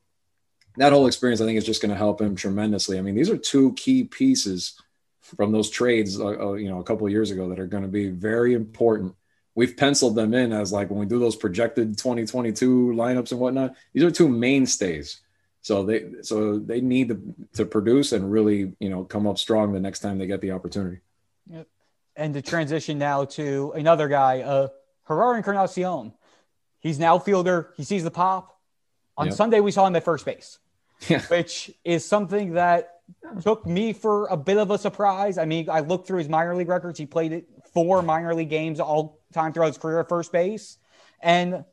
that 0.77 0.93
whole 0.93 1.07
experience, 1.07 1.41
I 1.41 1.45
think, 1.45 1.57
is 1.57 1.65
just 1.65 1.81
going 1.81 1.91
to 1.91 1.97
help 1.97 2.21
him 2.21 2.35
tremendously. 2.35 2.97
I 2.97 3.01
mean, 3.01 3.15
these 3.15 3.29
are 3.29 3.37
two 3.37 3.73
key 3.73 4.03
pieces 4.03 4.79
from 5.21 5.51
those 5.51 5.69
trades, 5.69 6.19
uh, 6.19 6.49
uh, 6.49 6.53
you 6.53 6.69
know, 6.69 6.79
a 6.79 6.83
couple 6.83 7.09
years 7.09 7.31
ago 7.31 7.49
that 7.49 7.59
are 7.59 7.67
going 7.67 7.83
to 7.83 7.89
be 7.89 8.09
very 8.09 8.53
important. 8.53 9.15
We've 9.55 9.75
penciled 9.75 10.15
them 10.15 10.33
in 10.33 10.53
as 10.53 10.71
like 10.71 10.89
when 10.89 10.99
we 10.99 11.05
do 11.05 11.19
those 11.19 11.35
projected 11.35 11.97
2022 11.97 12.93
lineups 12.93 13.31
and 13.31 13.39
whatnot. 13.39 13.75
These 13.93 14.03
are 14.03 14.11
two 14.11 14.29
mainstays. 14.29 15.21
So 15.61 15.83
they 15.83 16.21
so 16.21 16.59
they 16.59 16.79
need 16.79 17.09
to, 17.09 17.35
to 17.55 17.65
produce 17.65 18.13
and 18.13 18.31
really, 18.31 18.73
you 18.79 18.89
know, 18.89 19.03
come 19.03 19.27
up 19.27 19.37
strong 19.37 19.73
the 19.73 19.79
next 19.79 19.99
time 19.99 20.17
they 20.17 20.27
get 20.27 20.39
the 20.39 20.51
opportunity. 20.51 20.99
And 22.15 22.33
to 22.33 22.41
transition 22.41 22.97
now 22.97 23.25
to 23.25 23.73
another 23.75 24.07
guy, 24.07 24.41
uh, 24.41 24.69
Jerar 25.07 25.37
Encarnacion. 25.37 26.13
He's 26.79 26.97
an 26.97 27.03
outfielder. 27.03 27.73
He 27.77 27.83
sees 27.83 28.03
the 28.03 28.11
pop. 28.11 28.57
On 29.17 29.27
Yep. 29.27 29.35
Sunday, 29.35 29.59
we 29.59 29.71
saw 29.71 29.85
him 29.87 29.95
at 29.95 30.03
first 30.03 30.25
base, 30.25 30.59
Yeah. 31.07 31.21
which 31.27 31.71
is 31.83 32.05
something 32.05 32.53
that 32.53 32.93
took 33.41 33.65
me 33.65 33.93
for 33.93 34.27
a 34.27 34.37
bit 34.37 34.57
of 34.57 34.69
a 34.71 34.77
surprise. 34.77 35.37
I 35.37 35.45
mean, 35.45 35.69
I 35.69 35.79
looked 35.81 36.07
through 36.07 36.19
his 36.19 36.29
minor 36.29 36.55
league 36.55 36.67
records. 36.69 36.99
He 36.99 37.05
played 37.05 37.31
it 37.33 37.47
four 37.73 38.01
minor 38.01 38.33
league 38.35 38.49
games 38.49 38.79
all 38.79 39.19
time 39.33 39.53
throughout 39.53 39.67
his 39.67 39.77
career 39.77 39.99
at 39.99 40.09
first 40.09 40.31
base. 40.31 40.77
And 41.21 41.65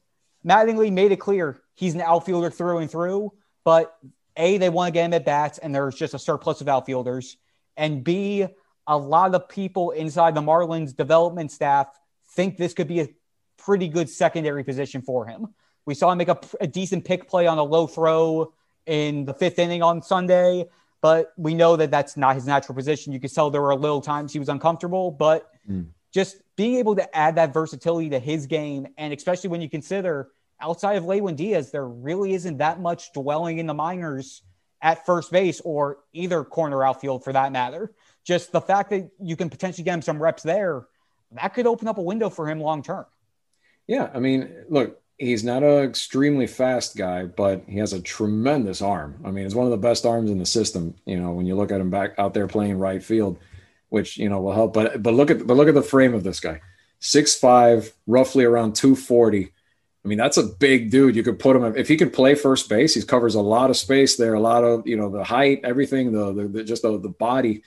Mattingly 0.46 0.92
made 0.92 1.12
it 1.12 1.16
clear 1.20 1.58
he's 1.74 1.94
an 1.94 2.00
outfielder 2.02 2.50
through 2.50 2.78
and 2.78 2.90
through. 2.90 3.32
But 3.64 3.96
A, 4.36 4.58
they 4.58 4.68
want 4.68 4.88
to 4.88 4.92
get 4.92 5.06
him 5.06 5.14
at 5.14 5.24
bats, 5.24 5.58
and 5.58 5.74
there's 5.74 5.94
just 5.96 6.14
a 6.14 6.18
surplus 6.18 6.60
of 6.60 6.68
outfielders. 6.68 7.36
And 7.76 8.04
B, 8.04 8.46
a 8.86 8.96
lot 8.96 9.34
of 9.34 9.48
people 9.48 9.90
inside 9.92 10.34
the 10.34 10.42
Marlins 10.42 10.94
development 10.94 11.50
staff 11.50 11.88
think 12.34 12.56
this 12.56 12.74
could 12.74 12.88
be 12.88 13.00
a 13.00 13.08
pretty 13.56 13.88
good 13.88 14.08
secondary 14.08 14.64
position 14.64 15.00
for 15.00 15.26
him. 15.26 15.54
We 15.86 15.94
saw 15.94 16.10
him 16.10 16.18
make 16.18 16.28
a, 16.28 16.38
a 16.60 16.66
decent 16.66 17.04
pick 17.04 17.28
play 17.28 17.46
on 17.46 17.58
a 17.58 17.62
low 17.62 17.86
throw 17.86 18.52
in 18.86 19.24
the 19.24 19.34
fifth 19.34 19.58
inning 19.58 19.82
on 19.82 20.02
Sunday, 20.02 20.66
but 21.00 21.32
we 21.36 21.54
know 21.54 21.76
that 21.76 21.90
that's 21.90 22.16
not 22.16 22.34
his 22.34 22.46
natural 22.46 22.74
position. 22.74 23.12
You 23.12 23.20
could 23.20 23.32
tell 23.32 23.50
there 23.50 23.62
were 23.62 23.70
a 23.70 23.76
little 23.76 24.00
times 24.00 24.32
he 24.32 24.38
was 24.38 24.48
uncomfortable, 24.48 25.10
but 25.10 25.50
Mm. 25.68 25.86
just 26.12 26.36
being 26.56 26.74
able 26.76 26.94
to 26.94 27.16
add 27.16 27.36
that 27.36 27.54
versatility 27.54 28.10
to 28.10 28.18
his 28.18 28.46
game, 28.46 28.86
and 28.98 29.14
especially 29.14 29.48
when 29.48 29.62
you 29.62 29.70
consider 29.70 30.28
outside 30.60 30.96
of 30.96 31.04
Lewin 31.06 31.34
Diaz, 31.36 31.70
there 31.70 31.86
really 31.86 32.34
isn't 32.34 32.58
that 32.58 32.80
much 32.80 33.12
dwelling 33.14 33.58
in 33.58 33.66
the 33.66 33.74
minors 33.74 34.42
at 34.82 35.06
first 35.06 35.32
base 35.32 35.60
or 35.64 35.98
either 36.12 36.44
corner 36.44 36.84
outfield 36.84 37.24
for 37.24 37.32
that 37.32 37.50
matter. 37.50 37.92
Just 38.24 38.52
the 38.52 38.60
fact 38.60 38.90
that 38.90 39.10
you 39.20 39.36
can 39.36 39.50
potentially 39.50 39.84
get 39.84 39.94
him 39.94 40.02
some 40.02 40.22
reps 40.22 40.42
there, 40.42 40.86
that 41.32 41.48
could 41.48 41.66
open 41.66 41.88
up 41.88 41.98
a 41.98 42.02
window 42.02 42.30
for 42.30 42.48
him 42.48 42.60
long 42.60 42.82
term. 42.82 43.04
Yeah, 43.86 44.10
I 44.14 44.18
mean, 44.18 44.50
look, 44.68 45.00
he's 45.18 45.44
not 45.44 45.62
an 45.62 45.84
extremely 45.84 46.46
fast 46.46 46.96
guy, 46.96 47.26
but 47.26 47.64
he 47.68 47.78
has 47.78 47.92
a 47.92 48.00
tremendous 48.00 48.82
arm. 48.82 49.20
I 49.24 49.30
mean, 49.30 49.44
it's 49.44 49.54
one 49.54 49.66
of 49.66 49.70
the 49.70 49.76
best 49.76 50.06
arms 50.06 50.30
in 50.30 50.38
the 50.38 50.46
system. 50.46 50.94
You 51.04 51.20
know, 51.20 51.32
when 51.32 51.46
you 51.46 51.54
look 51.54 51.70
at 51.70 51.80
him 51.80 51.90
back 51.90 52.14
out 52.18 52.34
there 52.34 52.48
playing 52.48 52.78
right 52.78 53.02
field, 53.02 53.38
which 53.90 54.16
you 54.16 54.28
know 54.28 54.40
will 54.40 54.52
help. 54.52 54.72
But 54.72 55.02
but 55.02 55.14
look 55.14 55.30
at 55.30 55.46
but 55.46 55.56
look 55.56 55.68
at 55.68 55.74
the 55.74 55.82
frame 55.82 56.14
of 56.14 56.24
this 56.24 56.40
guy, 56.40 56.60
six 56.98 57.34
five, 57.34 57.92
roughly 58.06 58.44
around 58.44 58.74
two 58.74 58.96
forty. 58.96 59.52
I 60.04 60.08
mean, 60.08 60.18
that's 60.18 60.36
a 60.36 60.42
big 60.42 60.90
dude. 60.90 61.16
You 61.16 61.22
could 61.22 61.38
put 61.38 61.56
him 61.56 61.64
if 61.76 61.88
he 61.88 61.96
could 61.96 62.12
play 62.12 62.34
first 62.34 62.68
base. 62.68 62.94
He 62.94 63.02
covers 63.02 63.36
a 63.36 63.40
lot 63.40 63.70
of 63.70 63.76
space 63.76 64.16
there, 64.16 64.34
a 64.34 64.40
lot 64.40 64.64
of 64.64 64.86
you 64.86 64.96
know 64.96 65.10
the 65.10 65.24
height, 65.24 65.60
everything, 65.64 66.12
the, 66.12 66.32
the, 66.32 66.48
the 66.48 66.64
just 66.64 66.82
the, 66.82 66.98
the 66.98 67.08
body, 67.08 67.62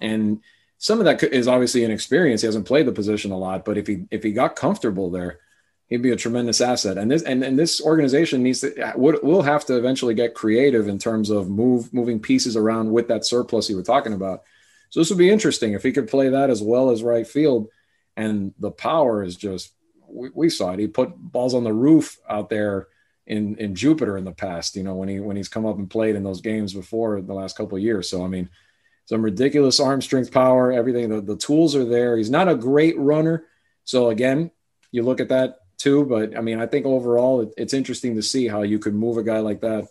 and 0.00 0.40
some 0.78 0.98
of 0.98 1.04
that 1.04 1.22
is 1.22 1.46
obviously 1.46 1.84
inexperience. 1.84 2.40
He 2.40 2.46
hasn't 2.46 2.66
played 2.66 2.86
the 2.86 2.92
position 2.92 3.30
a 3.30 3.38
lot, 3.38 3.64
but 3.64 3.78
if 3.78 3.86
he 3.86 4.06
if 4.10 4.22
he 4.22 4.32
got 4.32 4.56
comfortable 4.56 5.10
there, 5.10 5.38
he'd 5.86 6.02
be 6.02 6.10
a 6.10 6.16
tremendous 6.16 6.60
asset. 6.60 6.98
And 6.98 7.10
this 7.10 7.22
and, 7.22 7.44
and 7.44 7.58
this 7.58 7.80
organization 7.80 8.42
needs 8.42 8.62
to 8.62 8.92
will 8.96 9.42
have 9.42 9.64
to 9.66 9.76
eventually 9.76 10.14
get 10.14 10.34
creative 10.34 10.88
in 10.88 10.98
terms 10.98 11.30
of 11.30 11.50
move 11.50 11.92
moving 11.92 12.18
pieces 12.18 12.56
around 12.56 12.90
with 12.90 13.08
that 13.08 13.26
surplus 13.26 13.68
you 13.68 13.76
were 13.76 13.82
talking 13.82 14.12
about. 14.12 14.42
So 14.90 15.00
this 15.00 15.10
would 15.10 15.18
be 15.18 15.30
interesting 15.30 15.74
if 15.74 15.82
he 15.82 15.92
could 15.92 16.08
play 16.08 16.30
that 16.30 16.50
as 16.50 16.62
well 16.62 16.90
as 16.90 17.02
right 17.02 17.26
field. 17.26 17.68
And 18.16 18.52
the 18.58 18.70
power 18.70 19.22
is 19.22 19.36
just 19.36 19.72
we, 20.08 20.30
we 20.34 20.50
saw 20.50 20.72
it. 20.72 20.78
He 20.78 20.86
put 20.86 21.16
balls 21.16 21.54
on 21.54 21.62
the 21.62 21.72
roof 21.72 22.18
out 22.28 22.50
there 22.50 22.88
in 23.26 23.56
in 23.56 23.74
Jupiter 23.74 24.16
in 24.16 24.24
the 24.24 24.32
past. 24.32 24.74
You 24.76 24.82
know 24.82 24.94
when 24.94 25.08
he 25.08 25.20
when 25.20 25.36
he's 25.36 25.48
come 25.48 25.66
up 25.66 25.78
and 25.78 25.90
played 25.90 26.16
in 26.16 26.24
those 26.24 26.40
games 26.40 26.74
before 26.74 27.20
the 27.20 27.34
last 27.34 27.56
couple 27.56 27.78
years. 27.78 28.08
So 28.08 28.24
I 28.24 28.28
mean, 28.28 28.48
some 29.06 29.22
ridiculous 29.22 29.80
arm 29.80 30.00
strength, 30.00 30.32
power, 30.32 30.72
everything. 30.72 31.08
The, 31.08 31.20
the 31.20 31.36
tools 31.36 31.74
are 31.74 31.84
there. 31.84 32.16
He's 32.16 32.30
not 32.30 32.48
a 32.48 32.54
great 32.54 32.98
runner. 32.98 33.44
So 33.84 34.10
again, 34.10 34.50
you 34.90 35.02
look 35.02 35.20
at 35.20 35.28
that 35.30 35.58
too. 35.76 36.04
But 36.04 36.36
I 36.36 36.40
mean, 36.40 36.60
I 36.60 36.66
think 36.66 36.86
overall 36.86 37.42
it, 37.42 37.54
it's 37.56 37.74
interesting 37.74 38.16
to 38.16 38.22
see 38.22 38.46
how 38.46 38.62
you 38.62 38.78
could 38.78 38.94
move 38.94 39.16
a 39.16 39.22
guy 39.22 39.40
like 39.40 39.60
that 39.62 39.88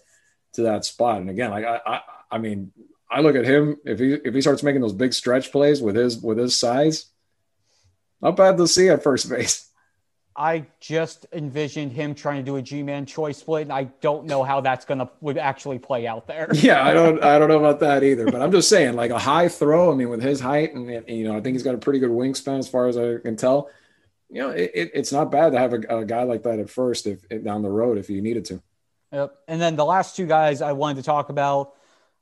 to 0.53 0.63
that 0.63 0.85
spot. 0.85 1.21
And 1.21 1.29
again, 1.29 1.51
like 1.51 1.65
I, 1.65 1.79
I, 1.85 2.01
I 2.31 2.37
mean, 2.37 2.71
I 3.09 3.19
look 3.19 3.35
at 3.35 3.45
him 3.45 3.77
if 3.85 3.99
he 3.99 4.13
if 4.13 4.33
he 4.33 4.41
starts 4.41 4.63
making 4.63 4.81
those 4.81 4.93
big 4.93 5.13
stretch 5.13 5.51
plays 5.51 5.81
with 5.81 5.95
his 5.95 6.17
with 6.17 6.37
his 6.37 6.57
size, 6.57 7.07
not 8.21 8.37
bad 8.37 8.57
to 8.57 8.67
see 8.67 8.89
at 8.89 9.03
first 9.03 9.29
base. 9.29 9.67
I 10.35 10.65
just 10.79 11.25
envisioned 11.33 11.91
him 11.91 12.15
trying 12.15 12.37
to 12.37 12.43
do 12.43 12.55
a 12.55 12.61
G-man 12.61 13.05
choice 13.05 13.39
split, 13.39 13.63
and 13.63 13.73
I 13.73 13.85
don't 13.99 14.25
know 14.25 14.43
how 14.43 14.61
that's 14.61 14.85
gonna 14.85 15.09
would 15.19 15.37
actually 15.37 15.77
play 15.77 16.07
out 16.07 16.27
there. 16.27 16.49
Yeah, 16.53 16.85
I 16.85 16.93
don't 16.93 17.21
I 17.23 17.37
don't 17.37 17.49
know 17.49 17.57
about 17.57 17.79
that 17.81 18.03
either. 18.03 18.25
But 18.25 18.41
I'm 18.41 18.51
just 18.51 18.69
saying, 18.69 18.95
like 18.95 19.11
a 19.11 19.19
high 19.19 19.49
throw. 19.49 19.91
I 19.91 19.95
mean, 19.95 20.09
with 20.09 20.21
his 20.21 20.39
height 20.39 20.73
and 20.73 20.87
you 21.09 21.25
know, 21.25 21.35
I 21.35 21.41
think 21.41 21.55
he's 21.55 21.63
got 21.63 21.75
a 21.75 21.79
pretty 21.79 21.99
good 21.99 22.11
wingspan 22.11 22.59
as 22.59 22.69
far 22.69 22.87
as 22.87 22.97
I 22.97 23.17
can 23.17 23.35
tell. 23.35 23.69
You 24.29 24.43
know, 24.43 24.49
it, 24.51 24.71
it, 24.73 24.91
it's 24.93 25.11
not 25.11 25.31
bad 25.31 25.51
to 25.51 25.59
have 25.59 25.73
a, 25.73 25.99
a, 25.99 26.05
guy 26.05 26.23
like 26.23 26.43
that 26.43 26.59
at 26.59 26.69
first 26.69 27.05
if, 27.05 27.25
if 27.29 27.43
down 27.43 27.63
the 27.63 27.69
road 27.69 27.97
if 27.97 28.09
you 28.09 28.21
needed 28.21 28.45
to. 28.45 28.61
Yep. 29.11 29.35
And 29.49 29.59
then 29.59 29.75
the 29.75 29.83
last 29.83 30.15
two 30.15 30.25
guys 30.25 30.61
I 30.61 30.71
wanted 30.71 30.97
to 30.97 31.03
talk 31.03 31.27
about, 31.27 31.73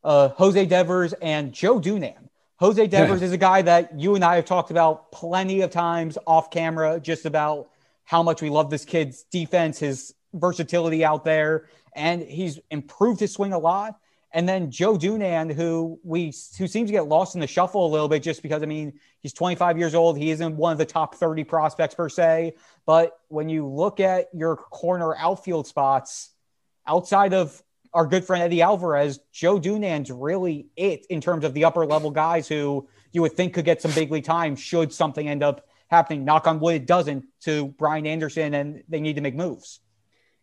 uh, 0.03 0.29
Jose 0.29 0.65
Devers 0.65 1.13
and 1.13 1.53
Joe 1.53 1.79
Dunand. 1.79 2.29
Jose 2.57 2.87
Devers 2.87 3.21
yeah. 3.21 3.25
is 3.27 3.31
a 3.31 3.37
guy 3.37 3.61
that 3.61 3.99
you 3.99 4.15
and 4.15 4.23
I 4.23 4.37
have 4.37 4.45
talked 4.45 4.71
about 4.71 5.11
plenty 5.11 5.61
of 5.61 5.69
times 5.69 6.17
off 6.25 6.49
camera, 6.49 6.99
just 6.99 7.25
about 7.25 7.69
how 8.09 8.23
much 8.23 8.41
we 8.41 8.49
love 8.49 8.71
this 8.71 8.85
kid's 8.85 9.21
defense, 9.25 9.77
his 9.77 10.15
versatility 10.33 11.05
out 11.05 11.23
there, 11.23 11.67
and 11.93 12.23
he's 12.23 12.59
improved 12.71 13.19
his 13.19 13.31
swing 13.31 13.53
a 13.53 13.59
lot. 13.59 13.99
And 14.31 14.49
then 14.49 14.71
Joe 14.71 14.97
Dunand, 14.97 15.53
who 15.53 15.99
we 16.03 16.33
who 16.57 16.67
seems 16.67 16.89
to 16.89 16.91
get 16.91 17.07
lost 17.07 17.35
in 17.35 17.41
the 17.41 17.45
shuffle 17.45 17.85
a 17.85 17.91
little 17.91 18.09
bit, 18.09 18.23
just 18.23 18.41
because 18.41 18.63
I 18.63 18.65
mean 18.65 18.99
he's 19.19 19.31
25 19.33 19.77
years 19.77 19.93
old. 19.93 20.17
He 20.17 20.31
isn't 20.31 20.57
one 20.57 20.71
of 20.71 20.79
the 20.79 20.87
top 20.87 21.13
30 21.13 21.43
prospects 21.43 21.93
per 21.93 22.09
se, 22.09 22.55
but 22.87 23.19
when 23.27 23.47
you 23.47 23.67
look 23.67 23.99
at 23.99 24.29
your 24.33 24.55
corner 24.55 25.15
outfield 25.15 25.67
spots, 25.67 26.31
outside 26.87 27.35
of 27.35 27.61
our 27.93 28.07
good 28.07 28.25
friend 28.25 28.41
Eddie 28.41 28.63
Alvarez, 28.63 29.19
Joe 29.31 29.59
Dunand's 29.59 30.09
really 30.09 30.69
it 30.75 31.05
in 31.11 31.21
terms 31.21 31.45
of 31.45 31.53
the 31.53 31.65
upper 31.65 31.85
level 31.85 32.09
guys 32.09 32.47
who 32.47 32.89
you 33.11 33.21
would 33.21 33.33
think 33.33 33.53
could 33.53 33.65
get 33.65 33.83
some 33.83 33.91
big 33.91 34.11
league 34.11 34.23
time 34.25 34.55
should 34.55 34.91
something 34.91 35.29
end 35.29 35.43
up 35.43 35.68
happening. 35.89 36.23
Knock 36.23 36.47
on 36.47 36.59
wood, 36.59 36.75
it 36.75 36.87
doesn't 36.87 37.25
to 37.41 37.67
Brian 37.67 38.05
Anderson, 38.05 38.53
and 38.53 38.83
they 38.87 39.01
need 39.01 39.15
to 39.15 39.21
make 39.21 39.35
moves. 39.35 39.79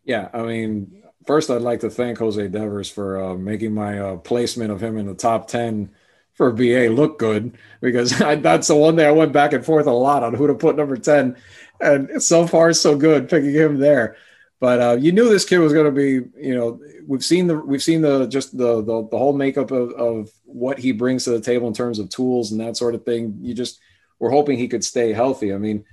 Yeah, 0.03 0.29
I 0.33 0.43
mean, 0.43 1.03
first 1.25 1.49
I'd 1.49 1.61
like 1.61 1.81
to 1.81 1.89
thank 1.89 2.17
Jose 2.19 2.47
Devers 2.47 2.89
for 2.89 3.21
uh, 3.21 3.35
making 3.35 3.73
my 3.73 3.99
uh, 3.99 4.17
placement 4.17 4.71
of 4.71 4.81
him 4.81 4.97
in 4.97 5.05
the 5.05 5.15
top 5.15 5.47
ten 5.47 5.89
for 6.33 6.51
BA 6.51 6.89
look 6.91 7.17
good 7.17 7.57
because 7.81 8.21
I, 8.21 8.35
that's 8.35 8.67
the 8.67 8.75
one 8.75 8.95
thing 8.95 9.07
I 9.07 9.11
went 9.11 9.33
back 9.33 9.53
and 9.53 9.65
forth 9.65 9.87
a 9.87 9.91
lot 9.91 10.23
on 10.23 10.33
who 10.33 10.47
to 10.47 10.55
put 10.55 10.75
number 10.75 10.97
ten, 10.97 11.35
and 11.81 12.21
so 12.21 12.47
far 12.47 12.71
so 12.73 12.95
good 12.97 13.29
picking 13.29 13.53
him 13.53 13.77
there. 13.77 14.17
But 14.59 14.81
uh, 14.81 14.97
you 14.99 15.11
knew 15.11 15.29
this 15.29 15.45
kid 15.45 15.59
was 15.59 15.73
going 15.73 15.85
to 15.85 15.91
be, 15.91 16.29
you 16.41 16.55
know, 16.55 16.79
we've 17.05 17.23
seen 17.23 17.45
the 17.45 17.59
we've 17.59 17.83
seen 17.83 18.01
the 18.01 18.25
just 18.27 18.57
the 18.57 18.81
the, 18.81 19.07
the 19.09 19.17
whole 19.17 19.33
makeup 19.33 19.71
of, 19.71 19.91
of 19.91 20.31
what 20.45 20.79
he 20.79 20.91
brings 20.91 21.25
to 21.25 21.31
the 21.31 21.41
table 21.41 21.67
in 21.67 21.73
terms 21.73 21.99
of 21.99 22.09
tools 22.09 22.51
and 22.51 22.61
that 22.61 22.77
sort 22.77 22.95
of 22.95 23.05
thing. 23.05 23.37
You 23.41 23.53
just 23.53 23.79
we're 24.19 24.31
hoping 24.31 24.57
he 24.57 24.67
could 24.67 24.83
stay 24.83 25.13
healthy. 25.13 25.53
I 25.53 25.57
mean, 25.57 25.85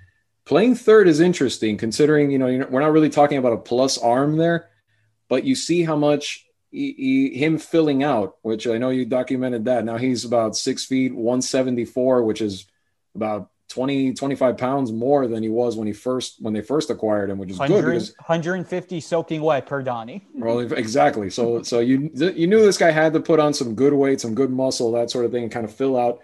playing 0.45 0.75
third 0.75 1.09
is 1.09 1.21
interesting 1.21 1.77
considering 1.77 2.31
you 2.31 2.39
know 2.39 2.67
we're 2.71 2.81
not 2.81 2.93
really 2.93 3.11
talking 3.11 3.39
about 3.39 3.53
a 3.53 3.59
plus 3.59 3.99
arm 3.99 4.37
there, 4.37 4.71
but 5.29 5.45
you 5.45 5.55
see 5.55 5.83
how 5.83 5.97
much 5.97 6.47
he, 6.71 6.93
he, 7.33 7.39
him 7.39 7.59
filling 7.59 8.03
out, 8.03 8.37
which 8.43 8.67
I 8.67 8.79
know 8.79 8.91
you 8.91 9.07
documented 9.07 9.67
that. 9.67 9.85
Now 9.85 9.97
he's 9.97 10.25
about 10.25 10.57
six 10.57 10.85
feet, 10.85 11.15
174, 11.15 12.25
which 12.25 12.41
is 12.41 12.67
about 13.15 13.51
20, 13.69 14.15
25 14.15 14.59
pounds 14.59 14.93
more 14.93 15.27
than 15.27 15.43
he 15.43 15.49
was 15.49 15.77
when 15.77 15.87
he 15.87 15.93
first 15.93 16.37
when 16.41 16.53
they 16.53 16.61
first 16.61 16.91
acquired 16.91 17.31
him, 17.31 17.39
which 17.39 17.51
is 17.51 17.59
good 17.59 17.85
because 17.85 18.15
150 18.19 19.01
soaking 19.01 19.41
wet 19.41 19.67
per 19.67 19.83
Donnie. 19.83 20.27
Well, 20.35 20.61
exactly. 20.61 21.31
So 21.31 21.63
so 21.63 21.81
you 21.81 22.11
you 22.15 22.47
knew 22.47 22.61
this 22.61 22.79
guy 22.79 22.91
had 22.91 23.13
to 23.15 23.21
put 23.21 23.41
on 23.41 23.55
some 23.55 23.75
good 23.75 23.93
weight, 23.93 24.21
some 24.21 24.35
good 24.35 24.51
muscle, 24.51 24.93
that 24.93 25.11
sort 25.11 25.25
of 25.25 25.33
thing, 25.33 25.45
and 25.45 25.53
kind 25.53 25.65
of 25.65 25.73
fill 25.73 25.97
out. 25.97 26.21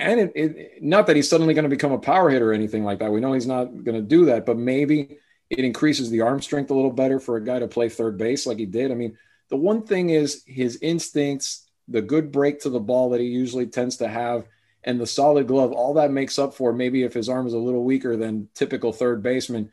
And 0.00 0.20
it, 0.20 0.32
it 0.34 0.82
not 0.82 1.06
that 1.06 1.16
he's 1.16 1.28
suddenly 1.28 1.54
going 1.54 1.64
to 1.64 1.68
become 1.68 1.92
a 1.92 1.98
power 1.98 2.30
hitter 2.30 2.50
or 2.50 2.54
anything 2.54 2.84
like 2.84 2.98
that. 3.00 3.12
We 3.12 3.20
know 3.20 3.32
he's 3.32 3.46
not 3.46 3.84
going 3.84 3.96
to 3.96 4.02
do 4.02 4.26
that, 4.26 4.46
but 4.46 4.56
maybe 4.56 5.18
it 5.50 5.64
increases 5.64 6.10
the 6.10 6.22
arm 6.22 6.40
strength 6.40 6.70
a 6.70 6.74
little 6.74 6.92
better 6.92 7.20
for 7.20 7.36
a 7.36 7.44
guy 7.44 7.58
to 7.58 7.68
play 7.68 7.88
third 7.88 8.16
base 8.16 8.46
like 8.46 8.58
he 8.58 8.66
did. 8.66 8.90
I 8.90 8.94
mean, 8.94 9.18
the 9.48 9.56
one 9.56 9.82
thing 9.82 10.10
is 10.10 10.42
his 10.46 10.78
instincts, 10.80 11.68
the 11.88 12.02
good 12.02 12.32
break 12.32 12.60
to 12.60 12.70
the 12.70 12.80
ball 12.80 13.10
that 13.10 13.20
he 13.20 13.26
usually 13.26 13.66
tends 13.66 13.98
to 13.98 14.08
have 14.08 14.46
and 14.82 15.00
the 15.00 15.06
solid 15.06 15.46
glove, 15.46 15.72
all 15.72 15.94
that 15.94 16.10
makes 16.10 16.38
up 16.38 16.54
for 16.54 16.72
maybe 16.72 17.02
if 17.02 17.12
his 17.12 17.28
arm 17.28 17.46
is 17.46 17.52
a 17.52 17.58
little 17.58 17.84
weaker 17.84 18.16
than 18.16 18.48
typical 18.54 18.92
third 18.92 19.22
baseman, 19.22 19.70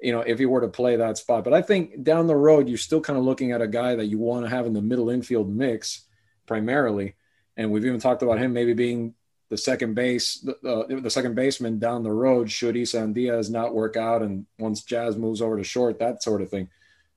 you 0.00 0.12
know, 0.12 0.20
if 0.20 0.38
he 0.38 0.46
were 0.46 0.60
to 0.60 0.68
play 0.68 0.96
that 0.96 1.16
spot. 1.16 1.44
But 1.44 1.54
I 1.54 1.62
think 1.62 2.02
down 2.02 2.26
the 2.26 2.36
road, 2.36 2.68
you're 2.68 2.76
still 2.76 3.00
kind 3.00 3.18
of 3.18 3.24
looking 3.24 3.52
at 3.52 3.62
a 3.62 3.68
guy 3.68 3.94
that 3.94 4.06
you 4.06 4.18
want 4.18 4.44
to 4.44 4.50
have 4.50 4.66
in 4.66 4.74
the 4.74 4.82
middle 4.82 5.08
infield 5.08 5.48
mix 5.48 6.04
primarily. 6.46 7.14
And 7.56 7.70
we've 7.70 7.86
even 7.86 8.00
talked 8.00 8.22
about 8.22 8.38
him 8.38 8.52
maybe 8.52 8.74
being 8.74 9.14
the 9.52 9.58
second 9.58 9.92
base, 9.94 10.26
uh, 10.48 10.82
the 10.88 11.16
second 11.18 11.34
baseman 11.34 11.78
down 11.78 12.02
the 12.02 12.10
road 12.26 12.50
should 12.50 12.76
Isan 12.76 13.12
Diaz 13.12 13.50
not 13.50 13.74
work 13.74 13.96
out 13.96 14.22
and 14.22 14.46
once 14.58 14.82
Jazz 14.82 15.16
moves 15.16 15.40
over 15.42 15.56
to 15.56 15.64
short, 15.64 15.98
that 15.98 16.22
sort 16.22 16.42
of 16.42 16.48
thing. 16.50 16.68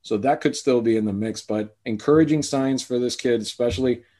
So 0.02 0.18
that 0.18 0.42
could 0.42 0.56
still 0.56 0.82
be 0.82 0.98
in 0.98 1.06
the 1.06 1.14
mix, 1.14 1.42
but 1.42 1.78
encouraging 1.86 2.44
signs 2.44 2.84
for 2.84 3.00
this 3.00 3.16
kid, 3.16 3.42
especially– 3.42 4.04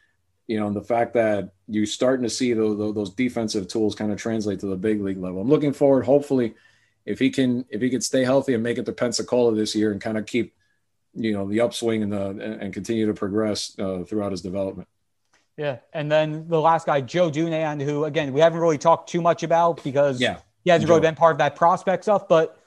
you 0.48 0.60
know, 0.60 0.68
and 0.68 0.76
the 0.76 0.82
fact 0.82 1.14
that 1.14 1.54
you're 1.68 1.86
starting 1.86 2.24
to 2.24 2.30
see 2.30 2.54
those, 2.54 2.78
those 2.94 3.14
defensive 3.14 3.68
tools 3.68 3.96
kind 3.96 4.12
of 4.12 4.20
translate 4.20 4.60
to 4.60 4.68
the 4.68 4.76
big 4.76 5.02
league 5.02 5.18
level. 5.18 5.42
I'm 5.42 5.50
looking 5.50 5.74
forward, 5.74 6.06
hopefully, 6.06 6.54
if 7.06 7.20
he 7.20 7.30
can 7.30 7.66
if 7.70 7.82
he 7.82 7.90
could 7.90 8.04
stay 8.04 8.24
healthy 8.24 8.54
and 8.54 8.64
make 8.64 8.78
it 8.78 8.86
to 8.86 8.92
Pensacola 8.92 9.56
this 9.56 9.76
year 9.76 9.92
and 9.92 10.02
kind 10.02 10.18
of 10.18 10.26
keep, 10.26 10.54
you 11.14 11.34
know, 11.34 11.48
the 11.48 11.62
upswing 11.62 12.04
and 12.04 12.12
the 12.12 12.60
and 12.62 12.74
continue 12.74 13.08
to 13.08 13.14
progress 13.14 13.78
uh, 13.80 14.04
throughout 14.04 14.32
his 14.32 14.42
development. 14.42 14.88
Yeah, 15.58 15.78
and 15.94 16.12
then 16.12 16.48
the 16.50 16.60
last 16.60 16.86
guy, 16.86 17.02
Joe 17.02 17.32
Dunand, 17.32 17.82
who 17.82 18.04
again 18.06 18.34
we 18.34 18.42
haven't 18.42 18.60
really 18.60 18.78
talked 18.78 19.10
too 19.10 19.22
much 19.22 19.44
about 19.44 19.84
because 19.84 20.20
yeah, 20.20 20.40
he 20.64 20.70
hasn't 20.70 20.88
Joe. 20.88 20.96
really 20.96 21.08
been 21.08 21.16
part 21.16 21.34
of 21.34 21.38
that 21.38 21.56
prospect 21.56 22.04
stuff, 22.04 22.28
but 22.28 22.60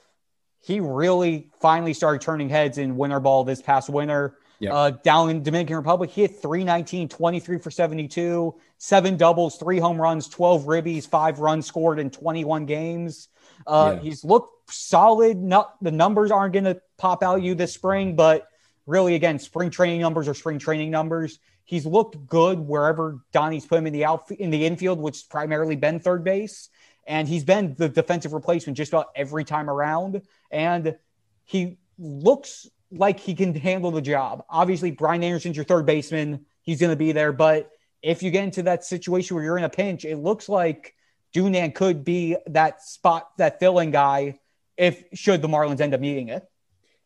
he 0.61 0.81
really 0.81 1.51
finally 1.61 1.93
started 1.93 2.21
turning 2.21 2.49
heads 2.49 2.79
in 2.79 2.97
winter 2.97 3.21
ball 3.21 3.45
this 3.45 3.63
past 3.63 3.89
winter. 3.89 4.37
Yep. 4.61 4.73
Uh, 4.73 4.91
down 4.91 5.31
in 5.31 5.43
Dominican 5.43 5.77
Republic, 5.77 6.11
he 6.11 6.23
hit 6.23 6.43
319, 6.43 7.09
23 7.09 7.59
for 7.59 7.71
72, 7.71 8.55
seven 8.79 9.17
doubles, 9.17 9.57
three 9.57 9.79
home 9.79 10.01
runs, 10.01 10.29
12 10.29 10.65
ribbies, 10.65 11.07
five 11.07 11.39
runs 11.39 11.67
scored 11.67 12.01
in 12.01 12.11
21 12.11 12.67
games. 12.67 13.29
Uh, 13.67 13.95
yeah. 13.95 14.03
He's 14.03 14.25
looked 14.25 14.73
solid. 14.73 15.37
Not 15.37 15.77
the 15.81 15.93
numbers 15.93 16.31
aren't 16.31 16.55
going 16.55 16.65
to 16.65 16.81
pop 16.97 17.23
out 17.23 17.43
you 17.43 17.55
this 17.55 17.73
spring, 17.73 18.17
but 18.17 18.49
really, 18.87 19.15
again, 19.15 19.39
spring 19.39 19.71
training 19.71 20.01
numbers 20.01 20.27
are 20.27 20.35
spring 20.35 20.59
training 20.59 20.91
numbers. 20.91 21.39
He's 21.69 21.85
looked 21.85 22.27
good 22.27 22.61
wherever 22.61 23.19
Donnie's 23.31 23.67
put 23.67 23.77
him 23.77 23.87
in 23.87 23.93
the 23.93 24.07
out 24.07 24.31
in 24.31 24.49
the 24.49 24.65
infield, 24.65 24.99
which 24.99 25.17
has 25.17 25.23
primarily 25.23 25.77
been 25.77 26.01
third 26.01 26.25
base, 26.25 26.71
and 27.07 27.29
he's 27.29 27.45
been 27.45 27.75
the 27.77 27.91
defensive 27.91 28.33
replacement 28.33 28.79
just 28.79 28.91
about 28.91 29.09
every 29.15 29.45
time 29.45 29.69
around. 29.69 30.23
And 30.51 30.97
he 31.45 31.77
looks 31.99 32.67
like 32.91 33.21
he 33.21 33.35
can 33.35 33.55
handle 33.55 33.91
the 33.91 34.01
job. 34.01 34.47
Obviously, 34.49 34.93
Brian 34.93 35.23
Anderson's 35.23 35.57
your 35.57 35.67
third 35.67 35.85
baseman; 35.85 36.47
he's 36.63 36.81
going 36.81 36.89
to 36.89 36.97
be 36.97 37.13
there. 37.13 37.33
But 37.33 37.71
if 38.01 38.23
you 38.23 38.31
get 38.31 38.45
into 38.45 38.63
that 38.63 38.83
situation 38.83 39.35
where 39.35 39.45
you're 39.45 39.59
in 39.59 39.65
a 39.65 39.69
pinch, 39.69 40.07
it 40.07 40.17
looks 40.17 40.49
like 40.49 40.95
Dunand 41.35 41.75
could 41.75 42.03
be 42.03 42.39
that 42.47 42.83
spot, 42.83 43.29
that 43.37 43.61
filling 43.61 43.91
guy, 43.91 44.41
if 44.79 45.05
should 45.13 45.43
the 45.43 45.49
Marlins 45.49 45.83
end 45.83 45.93
up 45.93 46.01
needing 46.01 46.29
it. 46.29 46.49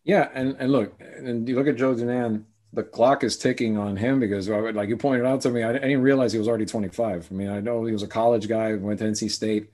Yeah, 0.04 0.28
and 0.32 0.54
and 0.60 0.70
look, 0.70 1.00
and 1.00 1.48
you 1.48 1.56
look 1.56 1.66
at 1.66 1.74
Joe 1.74 1.96
Dunand, 1.96 2.44
the 2.72 2.82
clock 2.82 3.22
is 3.22 3.36
ticking 3.36 3.76
on 3.76 3.96
him 3.96 4.18
because, 4.18 4.48
uh, 4.48 4.72
like 4.74 4.88
you 4.88 4.96
pointed 4.96 5.26
out 5.26 5.42
to 5.42 5.50
me, 5.50 5.62
I, 5.62 5.72
didn't 5.72 6.02
realize 6.02 6.32
he 6.32 6.38
was 6.38 6.48
already 6.48 6.64
25. 6.64 7.28
I 7.30 7.34
mean, 7.34 7.50
I 7.50 7.60
know 7.60 7.84
he 7.84 7.92
was 7.92 8.02
a 8.02 8.08
college 8.08 8.48
guy, 8.48 8.74
went 8.74 9.00
to 9.00 9.04
NC 9.04 9.30
State, 9.30 9.70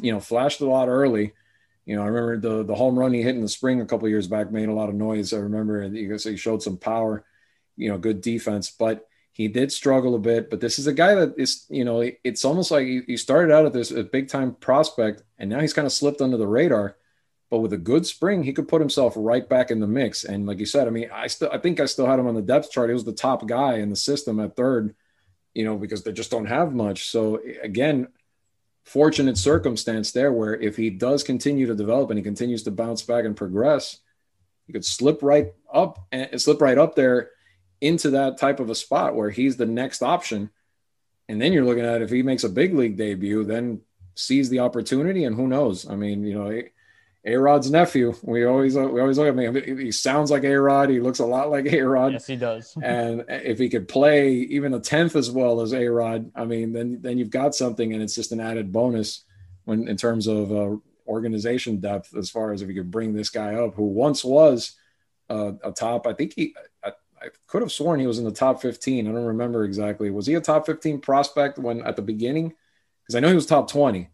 you 0.00 0.12
know, 0.12 0.20
flashed 0.20 0.60
a 0.60 0.66
lot 0.66 0.88
early. 0.88 1.32
You 1.86 1.96
know, 1.96 2.02
I 2.02 2.06
remember 2.06 2.38
the 2.38 2.64
the 2.64 2.74
home 2.74 2.98
run 2.98 3.14
he 3.14 3.22
hit 3.22 3.34
in 3.34 3.40
the 3.40 3.48
spring 3.48 3.80
a 3.80 3.86
couple 3.86 4.06
years 4.10 4.28
back 4.28 4.52
made 4.52 4.68
a 4.68 4.74
lot 4.74 4.90
of 4.90 4.94
noise. 4.94 5.32
I 5.32 5.38
remember 5.38 5.88
he 5.88 6.36
showed 6.36 6.62
some 6.62 6.76
power, 6.76 7.24
you 7.76 7.88
know, 7.88 7.96
good 7.96 8.20
defense, 8.20 8.70
but 8.70 9.08
he 9.32 9.48
did 9.48 9.72
struggle 9.72 10.14
a 10.14 10.18
bit. 10.18 10.50
But 10.50 10.60
this 10.60 10.78
is 10.78 10.86
a 10.86 10.92
guy 10.92 11.14
that 11.14 11.34
is, 11.38 11.64
you 11.70 11.86
know, 11.86 12.06
it's 12.24 12.44
almost 12.44 12.70
like 12.70 12.86
he 12.86 13.16
started 13.16 13.50
out 13.54 13.64
at 13.64 13.72
this 13.72 13.90
big 14.12 14.28
time 14.28 14.54
prospect, 14.56 15.22
and 15.38 15.48
now 15.48 15.60
he's 15.60 15.72
kind 15.72 15.86
of 15.86 15.92
slipped 15.92 16.20
under 16.20 16.36
the 16.36 16.46
radar 16.46 16.97
but 17.50 17.58
with 17.58 17.72
a 17.72 17.78
good 17.78 18.06
spring, 18.06 18.42
he 18.42 18.52
could 18.52 18.68
put 18.68 18.80
himself 18.80 19.14
right 19.16 19.48
back 19.48 19.70
in 19.70 19.80
the 19.80 19.86
mix. 19.86 20.24
And 20.24 20.46
like 20.46 20.58
you 20.58 20.66
said, 20.66 20.86
I 20.86 20.90
mean, 20.90 21.08
I 21.12 21.28
still 21.28 21.50
I 21.50 21.58
think 21.58 21.80
I 21.80 21.86
still 21.86 22.06
had 22.06 22.18
him 22.18 22.26
on 22.26 22.34
the 22.34 22.42
depth 22.42 22.70
chart. 22.70 22.90
He 22.90 22.94
was 22.94 23.04
the 23.04 23.12
top 23.12 23.46
guy 23.46 23.76
in 23.76 23.90
the 23.90 23.96
system 23.96 24.38
at 24.40 24.56
third, 24.56 24.94
you 25.54 25.64
know, 25.64 25.76
because 25.76 26.02
they 26.02 26.12
just 26.12 26.30
don't 26.30 26.46
have 26.46 26.74
much. 26.74 27.08
So 27.08 27.40
again, 27.62 28.08
fortunate 28.84 29.38
circumstance 29.38 30.12
there 30.12 30.32
where 30.32 30.54
if 30.54 30.76
he 30.76 30.90
does 30.90 31.22
continue 31.22 31.66
to 31.66 31.74
develop 31.74 32.10
and 32.10 32.18
he 32.18 32.22
continues 32.22 32.62
to 32.64 32.70
bounce 32.70 33.02
back 33.02 33.24
and 33.24 33.36
progress, 33.36 33.98
he 34.66 34.72
could 34.72 34.84
slip 34.84 35.22
right 35.22 35.52
up 35.72 36.06
and 36.12 36.40
slip 36.40 36.60
right 36.60 36.76
up 36.76 36.94
there 36.94 37.30
into 37.80 38.10
that 38.10 38.38
type 38.38 38.60
of 38.60 38.68
a 38.68 38.74
spot 38.74 39.14
where 39.14 39.30
he's 39.30 39.56
the 39.56 39.66
next 39.66 40.02
option. 40.02 40.50
And 41.28 41.40
then 41.40 41.52
you're 41.52 41.64
looking 41.64 41.84
at 41.84 42.02
if 42.02 42.10
he 42.10 42.22
makes 42.22 42.44
a 42.44 42.48
big 42.48 42.74
league 42.74 42.96
debut, 42.96 43.44
then 43.44 43.80
sees 44.14 44.50
the 44.50 44.60
opportunity 44.60 45.24
and 45.24 45.36
who 45.36 45.46
knows? 45.46 45.88
I 45.88 45.94
mean, 45.94 46.24
you 46.24 46.34
know, 46.34 46.62
a 47.28 47.38
Rod's 47.38 47.70
nephew. 47.70 48.14
We 48.22 48.44
always 48.44 48.74
we 48.74 49.00
always 49.00 49.18
look 49.18 49.28
at 49.28 49.38
him. 49.38 49.78
He 49.78 49.92
sounds 49.92 50.30
like 50.30 50.44
A 50.44 50.54
Rod. 50.54 50.88
He 50.88 51.00
looks 51.00 51.18
a 51.18 51.26
lot 51.26 51.50
like 51.50 51.66
A 51.66 51.82
Rod. 51.82 52.12
Yes, 52.12 52.26
he 52.26 52.36
does. 52.36 52.76
and 52.82 53.24
if 53.28 53.58
he 53.58 53.68
could 53.68 53.86
play 53.86 54.30
even 54.30 54.72
a 54.72 54.80
tenth 54.80 55.14
as 55.14 55.30
well 55.30 55.60
as 55.60 55.74
A 55.74 55.86
Rod, 55.88 56.30
I 56.34 56.44
mean, 56.44 56.72
then 56.72 56.98
then 57.02 57.18
you've 57.18 57.30
got 57.30 57.54
something, 57.54 57.92
and 57.92 58.02
it's 58.02 58.14
just 58.14 58.32
an 58.32 58.40
added 58.40 58.72
bonus 58.72 59.24
when 59.64 59.88
in 59.88 59.96
terms 59.96 60.26
of 60.26 60.50
uh, 60.50 60.76
organization 61.06 61.80
depth. 61.80 62.16
As 62.16 62.30
far 62.30 62.52
as 62.52 62.62
if 62.62 62.68
you 62.68 62.74
could 62.74 62.90
bring 62.90 63.12
this 63.12 63.28
guy 63.28 63.54
up, 63.54 63.74
who 63.74 63.84
once 63.84 64.24
was 64.24 64.74
uh, 65.28 65.52
a 65.62 65.70
top, 65.72 66.06
I 66.06 66.14
think 66.14 66.32
he. 66.34 66.54
I, 66.82 66.92
I 67.20 67.28
could 67.48 67.62
have 67.62 67.72
sworn 67.72 67.98
he 67.98 68.06
was 68.06 68.20
in 68.20 68.24
the 68.24 68.30
top 68.30 68.62
15. 68.62 69.08
I 69.08 69.12
don't 69.12 69.24
remember 69.24 69.64
exactly. 69.64 70.08
Was 70.08 70.26
he 70.26 70.34
a 70.34 70.40
top 70.40 70.66
15 70.66 71.00
prospect 71.00 71.58
when 71.58 71.82
at 71.82 71.96
the 71.96 72.02
beginning? 72.02 72.54
Because 73.02 73.16
I 73.16 73.20
know 73.20 73.28
he 73.28 73.34
was 73.34 73.44
top 73.44 73.68
20. 73.68 74.08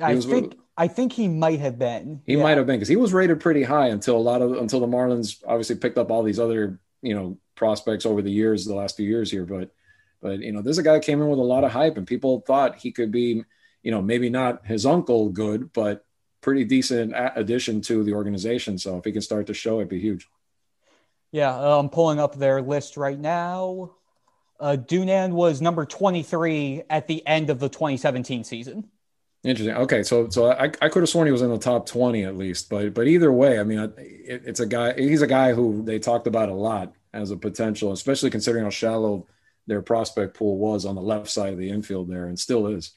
I 0.00 0.14
was, 0.14 0.24
think 0.24 0.54
I 0.80 0.88
think 0.88 1.12
he 1.12 1.28
might 1.28 1.60
have 1.60 1.78
been. 1.78 2.22
He 2.24 2.36
yeah. 2.36 2.42
might 2.42 2.56
have 2.56 2.66
been 2.66 2.76
because 2.76 2.88
he 2.88 2.96
was 2.96 3.12
rated 3.12 3.38
pretty 3.38 3.62
high 3.62 3.88
until 3.88 4.16
a 4.16 4.18
lot 4.18 4.40
of 4.40 4.52
until 4.52 4.80
the 4.80 4.86
Marlins 4.86 5.44
obviously 5.46 5.76
picked 5.76 5.98
up 5.98 6.10
all 6.10 6.22
these 6.22 6.40
other 6.40 6.80
you 7.02 7.14
know 7.14 7.36
prospects 7.54 8.06
over 8.06 8.22
the 8.22 8.30
years, 8.30 8.64
the 8.64 8.74
last 8.74 8.96
few 8.96 9.06
years 9.06 9.30
here. 9.30 9.44
But 9.44 9.72
but 10.22 10.38
you 10.38 10.52
know, 10.52 10.62
this 10.62 10.72
is 10.72 10.78
a 10.78 10.82
guy 10.82 10.94
that 10.94 11.04
came 11.04 11.20
in 11.20 11.28
with 11.28 11.38
a 11.38 11.42
lot 11.42 11.64
of 11.64 11.70
hype, 11.70 11.98
and 11.98 12.06
people 12.06 12.40
thought 12.46 12.76
he 12.76 12.92
could 12.92 13.12
be, 13.12 13.44
you 13.82 13.90
know, 13.90 14.00
maybe 14.00 14.30
not 14.30 14.64
his 14.64 14.86
uncle 14.86 15.28
good, 15.28 15.70
but 15.74 16.06
pretty 16.40 16.64
decent 16.64 17.12
addition 17.36 17.82
to 17.82 18.02
the 18.02 18.14
organization. 18.14 18.78
So 18.78 18.96
if 18.96 19.04
he 19.04 19.12
can 19.12 19.20
start 19.20 19.48
to 19.48 19.54
show, 19.54 19.80
it'd 19.80 19.90
be 19.90 20.00
huge. 20.00 20.28
Yeah, 21.30 21.54
I'm 21.54 21.90
pulling 21.90 22.18
up 22.18 22.36
their 22.36 22.62
list 22.62 22.96
right 22.96 23.18
now. 23.18 23.90
Uh, 24.58 24.78
Dunand 24.80 25.32
was 25.32 25.60
number 25.60 25.84
23 25.84 26.84
at 26.88 27.06
the 27.06 27.26
end 27.26 27.50
of 27.50 27.58
the 27.58 27.68
2017 27.68 28.44
season. 28.44 28.88
Interesting. 29.42 29.74
Okay, 29.74 30.02
so 30.02 30.28
so 30.28 30.50
I, 30.50 30.64
I 30.82 30.88
could 30.90 31.02
have 31.02 31.08
sworn 31.08 31.26
he 31.26 31.32
was 31.32 31.40
in 31.40 31.48
the 31.48 31.58
top 31.58 31.86
twenty 31.86 32.24
at 32.24 32.36
least, 32.36 32.68
but 32.68 32.92
but 32.92 33.06
either 33.06 33.32
way, 33.32 33.58
I 33.58 33.64
mean, 33.64 33.78
it, 33.78 34.42
it's 34.44 34.60
a 34.60 34.66
guy. 34.66 34.92
He's 34.92 35.22
a 35.22 35.26
guy 35.26 35.54
who 35.54 35.82
they 35.82 35.98
talked 35.98 36.26
about 36.26 36.50
a 36.50 36.54
lot 36.54 36.92
as 37.14 37.30
a 37.30 37.36
potential, 37.36 37.92
especially 37.92 38.28
considering 38.28 38.64
how 38.64 38.70
shallow 38.70 39.26
their 39.66 39.80
prospect 39.80 40.36
pool 40.36 40.58
was 40.58 40.84
on 40.84 40.94
the 40.94 41.00
left 41.00 41.30
side 41.30 41.54
of 41.54 41.58
the 41.58 41.70
infield 41.70 42.08
there, 42.08 42.26
and 42.26 42.38
still 42.38 42.66
is. 42.66 42.92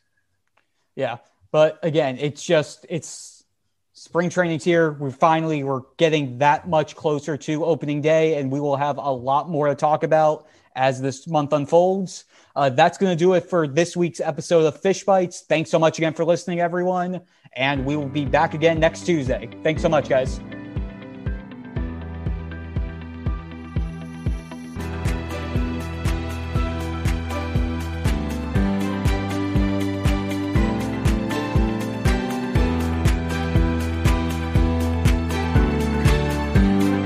Yeah, 0.96 1.18
but 1.52 1.80
again, 1.82 2.18
it's 2.20 2.44
just 2.44 2.86
it's 2.90 3.46
spring 3.94 4.30
training's 4.30 4.66
here. 4.66 4.92
We 4.92 5.12
finally 5.12 5.64
we're 5.64 5.84
getting 5.96 6.40
that 6.40 6.68
much 6.68 6.94
closer 6.98 7.38
to 7.38 7.64
opening 7.64 8.02
day, 8.02 8.36
and 8.36 8.52
we 8.52 8.60
will 8.60 8.76
have 8.76 8.98
a 8.98 9.12
lot 9.12 9.50
more 9.50 9.68
to 9.68 9.76
talk 9.76 10.04
about 10.04 10.48
as 10.76 11.00
this 11.00 11.26
month 11.26 11.54
unfolds. 11.54 12.26
Uh, 12.56 12.70
that's 12.70 12.98
going 12.98 13.12
to 13.12 13.16
do 13.16 13.34
it 13.34 13.50
for 13.50 13.68
this 13.68 13.98
week's 13.98 14.20
episode 14.20 14.66
of 14.66 14.80
Fish 14.80 15.04
Bites. 15.04 15.42
Thanks 15.42 15.70
so 15.70 15.80
much 15.80 15.98
again 15.98 16.14
for 16.14 16.24
listening, 16.26 16.60
everyone. 16.60 17.22
And 17.56 17.86
we 17.86 17.96
will 17.96 18.10
be 18.10 18.26
back 18.26 18.54
again 18.54 18.80
next 18.80 19.06
Tuesday. 19.06 19.50
Thanks 19.64 19.82
so 19.82 19.90
much, 19.90 20.10
guys. 20.10 20.40